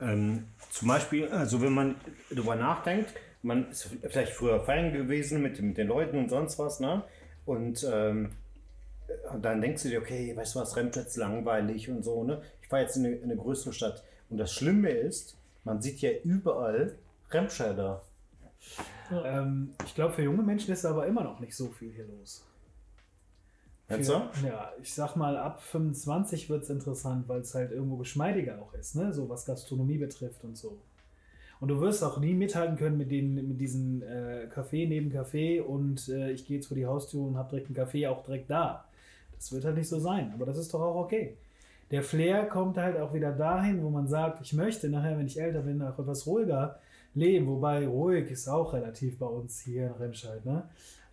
Ähm, 0.00 0.44
zum 0.70 0.88
Beispiel, 0.88 1.28
also 1.28 1.62
wenn 1.62 1.72
man 1.72 1.94
darüber 2.30 2.56
nachdenkt, 2.56 3.14
man 3.42 3.70
ist 3.70 3.88
vielleicht 4.08 4.32
früher 4.32 4.60
feiern 4.60 4.92
gewesen 4.92 5.40
mit, 5.40 5.60
mit 5.62 5.78
den 5.78 5.86
Leuten 5.86 6.18
und 6.18 6.28
sonst 6.28 6.58
was, 6.58 6.80
ne? 6.80 7.02
Und 7.46 7.86
ähm, 7.90 8.30
dann 9.40 9.60
denkst 9.60 9.82
du 9.82 9.88
dir, 9.88 10.00
okay, 10.00 10.36
weißt 10.36 10.54
du 10.54 10.60
was, 10.60 10.76
Remscheid 10.76 11.06
ist 11.06 11.16
langweilig 11.16 11.88
und 11.90 12.04
so, 12.04 12.24
ne? 12.24 12.42
Ich 12.62 12.68
fahre 12.68 12.82
jetzt 12.82 12.96
in 12.96 13.06
eine, 13.06 13.16
in 13.16 13.24
eine 13.24 13.36
größere 13.36 13.72
Stadt. 13.72 14.02
Und 14.28 14.38
das 14.38 14.52
Schlimme 14.52 14.90
ist, 14.90 15.36
man 15.64 15.82
sieht 15.82 16.00
ja 16.00 16.10
überall 16.24 16.94
Remscheider. 17.30 18.02
Ähm, 19.12 19.74
ich 19.84 19.94
glaube, 19.94 20.14
für 20.14 20.22
junge 20.22 20.42
Menschen 20.42 20.72
ist 20.72 20.84
aber 20.84 21.06
immer 21.06 21.24
noch 21.24 21.40
nicht 21.40 21.56
so 21.56 21.68
viel 21.68 21.92
hier 21.92 22.06
los. 22.06 22.44
Für, 24.40 24.46
ja, 24.46 24.72
ich 24.80 24.94
sag 24.94 25.16
mal, 25.16 25.36
ab 25.36 25.60
25 25.62 26.48
wird 26.48 26.62
es 26.62 26.70
interessant, 26.70 27.28
weil 27.28 27.40
es 27.40 27.54
halt 27.54 27.72
irgendwo 27.72 27.96
geschmeidiger 27.96 28.62
auch 28.62 28.72
ist, 28.74 28.94
ne? 28.94 29.12
so 29.12 29.28
was 29.28 29.46
Gastronomie 29.46 29.98
betrifft 29.98 30.44
und 30.44 30.56
so. 30.56 30.78
Und 31.58 31.68
du 31.68 31.80
wirst 31.80 32.04
auch 32.04 32.18
nie 32.18 32.32
mithalten 32.32 32.76
können 32.76 32.96
mit, 32.96 33.10
den, 33.10 33.34
mit 33.34 33.60
diesen 33.60 34.02
äh, 34.02 34.48
Café 34.54 34.88
neben 34.88 35.10
Café 35.10 35.60
und 35.60 36.08
äh, 36.08 36.30
ich 36.30 36.46
gehe 36.46 36.56
jetzt 36.56 36.68
vor 36.68 36.76
die 36.76 36.86
Haustür 36.86 37.20
und 37.22 37.36
habe 37.36 37.50
direkt 37.50 37.66
einen 37.66 37.74
Kaffee 37.74 38.06
auch 38.06 38.22
direkt 38.24 38.48
da. 38.48 38.84
Das 39.40 39.52
wird 39.52 39.64
halt 39.64 39.76
nicht 39.76 39.88
so 39.88 39.98
sein, 39.98 40.32
aber 40.34 40.44
das 40.44 40.58
ist 40.58 40.74
doch 40.74 40.82
auch 40.82 40.96
okay. 40.96 41.38
Der 41.90 42.02
Flair 42.02 42.44
kommt 42.46 42.76
halt 42.76 43.00
auch 43.00 43.14
wieder 43.14 43.32
dahin, 43.32 43.82
wo 43.82 43.88
man 43.88 44.06
sagt, 44.06 44.42
ich 44.42 44.52
möchte 44.52 44.90
nachher, 44.90 45.18
wenn 45.18 45.26
ich 45.26 45.40
älter 45.40 45.62
bin, 45.62 45.82
auch 45.82 45.98
etwas 45.98 46.26
ruhiger 46.26 46.78
leben. 47.14 47.46
Wobei 47.46 47.86
ruhig 47.86 48.30
ist 48.30 48.48
auch 48.48 48.74
relativ 48.74 49.18
bei 49.18 49.26
uns 49.26 49.60
hier 49.60 49.86
in 49.86 49.92
Remscheid. 49.94 50.44
Ne? 50.44 50.64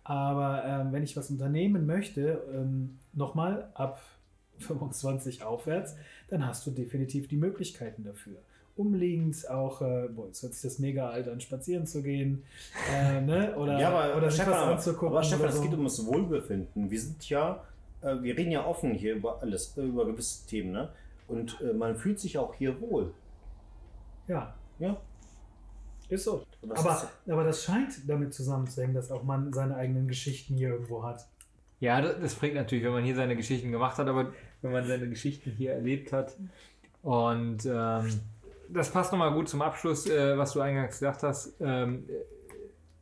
Aber 0.04 0.62
ähm, 0.66 0.92
wenn 0.92 1.02
ich 1.02 1.16
was 1.16 1.30
unternehmen 1.30 1.86
möchte, 1.86 2.42
ähm, 2.54 2.98
nochmal 3.14 3.70
ab 3.74 4.00
25 4.58 5.42
aufwärts, 5.42 5.96
dann 6.28 6.46
hast 6.46 6.66
du 6.66 6.70
definitiv 6.70 7.28
die 7.28 7.36
Möglichkeiten 7.36 8.04
dafür. 8.04 8.36
Umliegend 8.76 9.50
auch, 9.50 9.82
äh, 9.82 10.08
boah, 10.14 10.26
jetzt 10.26 10.42
hört 10.42 10.52
sich 10.52 10.62
das 10.62 10.78
mega 10.78 11.10
alt 11.10 11.28
an, 11.28 11.40
spazieren 11.40 11.86
zu 11.86 12.02
gehen, 12.02 12.44
äh, 12.94 13.20
ne? 13.20 13.56
oder, 13.56 13.80
ja, 13.80 13.88
aber 13.88 14.16
oder 14.16 14.30
Stefan, 14.30 14.52
was 14.52 14.62
anzugucken. 14.62 15.08
Aber 15.08 15.24
Stefan, 15.24 15.50
so. 15.50 15.58
es 15.58 15.62
geht 15.64 15.74
um 15.74 15.82
das 15.82 16.06
Wohlbefinden. 16.06 16.88
Wir 16.88 17.00
sind 17.00 17.28
ja, 17.28 17.64
äh, 18.02 18.22
wir 18.22 18.36
reden 18.36 18.50
ja 18.50 18.64
offen 18.64 18.92
hier 18.92 19.14
über 19.14 19.40
alles, 19.42 19.76
über 19.76 20.06
gewisse 20.06 20.46
Themen, 20.46 20.72
ne? 20.72 20.90
Und 21.26 21.60
äh, 21.60 21.72
man 21.72 21.96
fühlt 21.96 22.18
sich 22.18 22.38
auch 22.38 22.54
hier 22.54 22.80
wohl. 22.80 23.12
Ja. 24.26 24.54
Ja. 24.78 24.96
Ist 26.08 26.24
so. 26.24 26.44
Aber, 26.62 26.74
ist 26.74 27.08
so. 27.26 27.32
aber 27.32 27.44
das 27.44 27.62
scheint 27.62 28.08
damit 28.08 28.32
zusammenzuhängen, 28.32 28.94
dass 28.94 29.10
auch 29.10 29.22
man 29.22 29.52
seine 29.52 29.76
eigenen 29.76 30.08
Geschichten 30.08 30.54
hier 30.54 30.70
irgendwo 30.70 31.02
hat. 31.02 31.26
Ja, 31.80 32.00
das, 32.00 32.16
das 32.20 32.34
bringt 32.34 32.54
natürlich, 32.54 32.84
wenn 32.84 32.92
man 32.92 33.04
hier 33.04 33.14
seine 33.14 33.36
Geschichten 33.36 33.70
gemacht 33.70 33.98
hat, 33.98 34.08
aber 34.08 34.32
wenn 34.62 34.72
man 34.72 34.86
seine 34.86 35.08
Geschichten 35.08 35.50
hier 35.50 35.72
erlebt 35.74 36.12
hat. 36.12 36.36
Und 37.02 37.66
ähm, 37.66 38.20
das 38.68 38.90
passt 38.90 39.12
nochmal 39.12 39.32
gut 39.32 39.48
zum 39.48 39.62
Abschluss, 39.62 40.08
äh, 40.08 40.36
was 40.36 40.52
du 40.52 40.60
eingangs 40.60 40.98
gesagt 40.98 41.22
hast. 41.22 41.54
Ähm, 41.60 42.08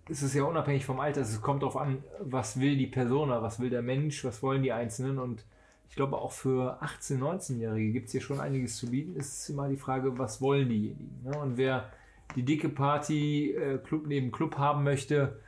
es 0.08 0.22
ist 0.22 0.34
ja 0.34 0.44
unabhängig 0.44 0.84
vom 0.84 1.00
Alter. 1.00 1.20
Es 1.22 1.40
kommt 1.40 1.62
darauf 1.62 1.76
an, 1.76 2.02
was 2.20 2.60
will 2.60 2.76
die 2.76 2.86
Persona, 2.86 3.42
was 3.42 3.60
will 3.60 3.70
der 3.70 3.82
Mensch, 3.82 4.24
was 4.24 4.42
wollen 4.42 4.62
die 4.62 4.72
Einzelnen. 4.72 5.18
Und 5.18 5.44
ich 5.88 5.96
glaube, 5.96 6.18
auch 6.18 6.32
für 6.32 6.82
18-, 6.82 7.18
19-Jährige 7.18 7.92
gibt 7.92 8.06
es 8.06 8.12
hier 8.12 8.20
schon 8.20 8.40
einiges 8.40 8.76
zu 8.76 8.90
bieten. 8.90 9.18
Es 9.18 9.40
ist 9.40 9.50
immer 9.50 9.68
die 9.68 9.76
Frage, 9.76 10.18
was 10.18 10.40
wollen 10.40 10.68
diejenigen. 10.68 11.20
Ne? 11.24 11.36
Und 11.38 11.56
wer 11.56 11.90
die 12.34 12.44
dicke 12.44 12.68
Party 12.68 13.52
äh, 13.52 13.78
Club 13.78 14.06
neben 14.06 14.30
Club 14.30 14.58
haben 14.58 14.84
möchte, 14.84 15.40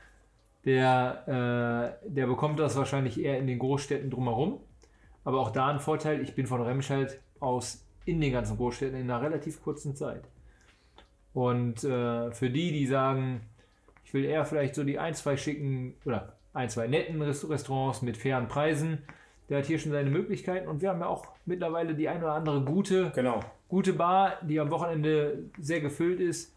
der, 0.65 1.99
äh, 2.05 2.09
der 2.09 2.27
bekommt 2.27 2.59
das 2.59 2.77
wahrscheinlich 2.77 3.21
eher 3.23 3.39
in 3.39 3.47
den 3.47 3.59
Großstädten 3.59 4.11
drumherum. 4.11 4.61
Aber 5.25 5.41
auch 5.41 5.51
da 5.51 5.69
ein 5.69 5.81
Vorteil, 5.81 6.21
ich 6.21 6.35
bin 6.35 6.47
von 6.47 6.63
Remscheid 6.63 7.21
aus 7.39 7.85
in 8.05 8.21
den 8.21 8.33
ganzen 8.33 8.57
Großstädten 8.57 8.99
in 8.99 9.11
einer 9.11 9.23
relativ 9.23 9.63
kurzen 9.63 9.95
Zeit. 9.95 10.25
Und 11.33 11.85
äh, 11.85 12.33
für 12.33 12.51
die, 12.51 12.73
die 12.73 12.87
sagen, 12.87 13.43
ich 14.09 14.15
will 14.15 14.25
eher 14.25 14.47
vielleicht 14.47 14.75
so 14.75 14.85
die 14.85 14.99
ein, 14.99 15.15
zwei 15.15 15.37
schicken 15.37 15.95
oder 16.07 16.33
ein, 16.55 16.71
zwei 16.71 16.87
netten 16.87 17.21
Restaurants 17.21 18.01
mit 18.01 18.17
fairen 18.17 18.49
Preisen, 18.49 19.03
der 19.51 19.59
hat 19.59 19.67
hier 19.67 19.79
schon 19.79 19.93
seine 19.93 20.09
Möglichkeiten 20.09 20.67
und 20.67 20.81
wir 20.81 20.89
haben 20.89 21.01
ja 21.01 21.09
auch 21.09 21.27
mittlerweile 21.45 21.95
die 21.95 22.09
ein 22.09 22.23
oder 22.23 22.33
andere 22.33 22.63
gute, 22.63 23.13
genau. 23.15 23.41
gute 23.69 23.93
Bar, 23.93 24.39
die 24.41 24.61
am 24.61 24.71
Wochenende 24.71 25.51
sehr 25.61 25.81
gefüllt 25.81 26.21
ist 26.21 26.55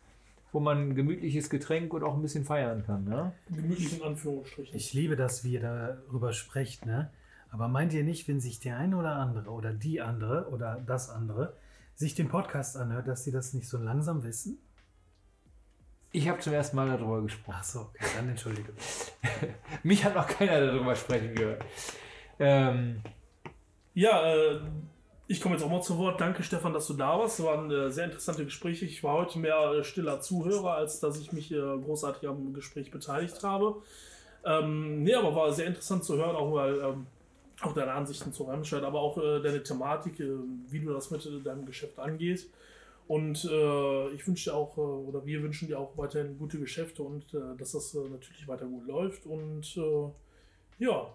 wo 0.54 0.60
man 0.60 0.90
ein 0.90 0.96
gemütliches 0.96 1.50
Getränk 1.50 1.94
und 1.94 2.04
auch 2.04 2.14
ein 2.14 2.22
bisschen 2.22 2.44
feiern 2.44 2.84
kann. 2.86 3.06
Ne? 3.06 3.32
Gemütlich 3.50 3.98
in 3.98 4.04
Anführungsstrichen. 4.04 4.76
Ich 4.76 4.92
liebe, 4.92 5.16
dass 5.16 5.46
wir 5.46 5.62
darüber 5.62 6.34
sprechen. 6.34 6.90
Ne? 6.90 7.10
Aber 7.52 7.70
meint 7.70 7.94
ihr 7.94 8.04
nicht, 8.04 8.28
wenn 8.28 8.42
sich 8.42 8.60
der 8.60 8.78
eine 8.78 8.98
oder 8.98 9.16
andere 9.16 9.50
oder 9.50 9.72
die 9.72 10.02
andere 10.02 10.50
oder 10.50 10.84
das 10.86 11.10
andere 11.10 11.54
sich 11.96 12.16
den 12.16 12.28
Podcast 12.28 12.76
anhört, 12.76 13.08
dass 13.08 13.24
sie 13.24 13.32
das 13.32 13.54
nicht 13.54 13.70
so 13.70 13.78
langsam 13.78 14.26
wissen? 14.26 14.58
Ich 16.14 16.28
habe 16.28 16.40
zum 16.40 16.54
ersten 16.54 16.76
Mal 16.76 16.90
darüber 16.90 17.22
gesprochen. 17.22 17.58
Ach 17.60 17.64
so, 17.64 17.80
okay, 17.80 18.06
dann 18.16 18.28
entschuldige. 18.28 18.74
Mich 19.84 20.04
hat 20.04 20.16
noch 20.16 20.28
keiner 20.28 20.68
darüber 20.68 20.96
sprechen 20.96 21.34
gehört. 21.34 21.64
Ähm, 22.38 23.02
ja, 23.94 24.26
äh, 24.34 24.60
ich 25.28 25.40
komme 25.40 25.56
jetzt 25.56 25.64
auch 25.64 25.70
mal 25.70 25.82
zu 25.82 25.98
Wort. 25.98 26.20
Danke, 26.20 26.44
Stefan, 26.44 26.74
dass 26.74 26.88
du 26.88 26.94
da 26.94 27.18
warst. 27.18 27.40
Es 27.40 27.46
waren 27.46 27.72
äh, 27.72 27.90
sehr 27.90 28.06
interessante 28.06 28.44
Gespräche. 28.44 28.84
Ich 28.84 29.02
war 29.04 29.14
heute 29.14 29.40
mehr 29.40 29.56
äh, 29.72 29.84
stiller 29.86 30.20
Zuhörer, 30.20 30.76
als 30.76 31.00
dass 31.00 31.18
ich 31.18 31.32
mich 31.32 31.50
äh, 31.52 31.56
großartig 31.56 32.28
am 32.28 32.54
Gespräch 32.54 32.92
beteiligt 32.92 33.42
habe. 33.44 33.82
Ähm, 34.44 35.04
nee, 35.04 35.14
aber 35.14 35.34
war 35.34 35.54
sehr 35.54 35.68
interessant 35.68 36.04
zu 36.04 36.18
hören, 36.18 36.36
auch 36.36 36.54
weil 36.54 36.80
ähm, 36.82 37.08
auch 37.62 37.74
deine 37.74 37.94
Ansichten 37.94 38.34
zu 38.34 38.44
Remscheid, 38.44 38.84
aber 38.84 39.00
auch 39.00 39.18
äh, 39.18 39.40
deine 39.40 39.64
Thematik, 39.64 40.20
äh, 40.20 40.30
wie 40.70 40.80
du 40.80 40.92
das 40.92 41.12
mit 41.12 41.26
äh, 41.26 41.40
deinem 41.40 41.66
Geschäft 41.66 41.98
angehst. 42.00 42.50
Und 43.12 43.44
äh, 43.44 44.10
ich 44.14 44.26
wünsche 44.26 44.50
dir 44.50 44.56
auch, 44.56 44.78
oder 44.78 45.26
wir 45.26 45.44
wünschen 45.44 45.68
dir 45.68 45.78
auch 45.80 45.98
weiterhin 45.98 46.38
gute 46.38 46.58
Geschäfte 46.60 47.04
und 47.04 47.34
dass 47.58 47.74
das 47.74 47.94
natürlich 47.94 48.48
weiter 48.48 48.66
gut 48.66 48.88
läuft. 48.88 49.26
Und 49.26 49.76
ja, 50.80 51.14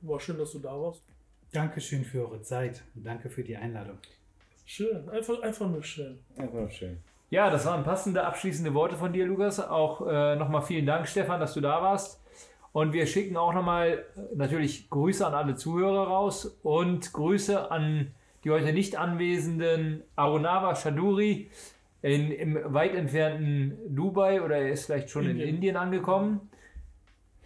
war 0.00 0.20
schön, 0.20 0.38
dass 0.38 0.50
du 0.50 0.58
da 0.58 0.80
warst. 0.80 1.04
Dankeschön 1.52 2.04
für 2.04 2.28
eure 2.28 2.42
Zeit 2.42 2.82
und 2.94 3.06
danke 3.06 3.30
für 3.30 3.44
die 3.44 3.56
Einladung. 3.56 3.98
Schön, 4.64 5.08
einfach, 5.08 5.40
einfach 5.40 5.70
nur 5.70 5.82
schön. 5.82 6.18
Einfach 6.36 6.54
nur 6.54 6.70
schön. 6.70 6.98
Ja, 7.30 7.50
das 7.50 7.64
waren 7.66 7.84
passende 7.84 8.24
abschließende 8.24 8.74
Worte 8.74 8.96
von 8.96 9.12
dir, 9.12 9.26
Lukas. 9.26 9.60
Auch 9.60 10.06
äh, 10.06 10.36
nochmal 10.36 10.62
vielen 10.62 10.86
Dank, 10.86 11.08
Stefan, 11.08 11.40
dass 11.40 11.54
du 11.54 11.60
da 11.60 11.80
warst. 11.80 12.20
Und 12.72 12.92
wir 12.92 13.06
schicken 13.06 13.36
auch 13.36 13.54
nochmal 13.54 14.04
äh, 14.16 14.34
natürlich 14.34 14.90
Grüße 14.90 15.26
an 15.26 15.34
alle 15.34 15.54
Zuhörer 15.54 16.08
raus 16.08 16.58
und 16.62 17.12
Grüße 17.12 17.70
an 17.70 18.12
die 18.46 18.52
heute 18.52 18.72
nicht 18.72 18.96
anwesenden 18.96 20.04
Arunava 20.14 20.76
Shaduri 20.76 21.50
in, 22.00 22.30
im 22.30 22.72
weit 22.72 22.94
entfernten 22.94 23.76
Dubai 23.88 24.40
oder 24.40 24.54
er 24.58 24.70
ist 24.70 24.86
vielleicht 24.86 25.10
schon 25.10 25.24
Indien. 25.24 25.48
in 25.48 25.54
Indien 25.56 25.76
angekommen. 25.76 26.48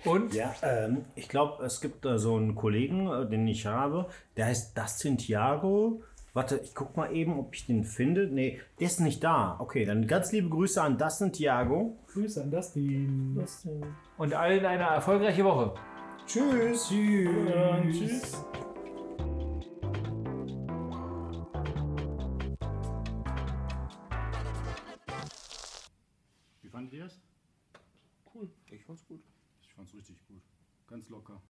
Und 0.04 0.34
Ja, 0.34 0.54
ähm, 0.62 1.06
ich 1.14 1.30
glaube, 1.30 1.64
es 1.64 1.80
gibt 1.80 2.04
da 2.04 2.18
so 2.18 2.36
einen 2.36 2.54
Kollegen, 2.54 3.10
äh, 3.10 3.26
den 3.26 3.48
ich 3.48 3.64
habe, 3.64 4.08
der 4.36 4.46
heißt 4.46 4.76
Dustin 4.76 5.16
Thiago. 5.16 6.02
Warte, 6.34 6.60
ich 6.62 6.74
guck 6.74 6.94
mal 6.98 7.16
eben, 7.16 7.38
ob 7.38 7.54
ich 7.54 7.64
den 7.64 7.84
finde. 7.84 8.26
Nee, 8.26 8.60
der 8.78 8.86
ist 8.86 9.00
nicht 9.00 9.24
da. 9.24 9.56
Okay, 9.58 9.86
dann 9.86 10.06
ganz 10.06 10.32
liebe 10.32 10.50
Grüße 10.50 10.82
an 10.82 10.98
Dustin 10.98 11.32
Thiago. 11.32 11.96
Grüße 12.12 12.42
an 12.42 12.50
Dustin. 12.50 13.36
Das, 13.40 13.64
äh, 13.64 13.70
und 14.18 14.34
allen 14.34 14.66
eine 14.66 14.82
erfolgreiche 14.82 15.44
Woche. 15.44 15.72
Tschüss. 16.26 16.90
ja, 16.90 17.80
tschüss. 17.90 18.44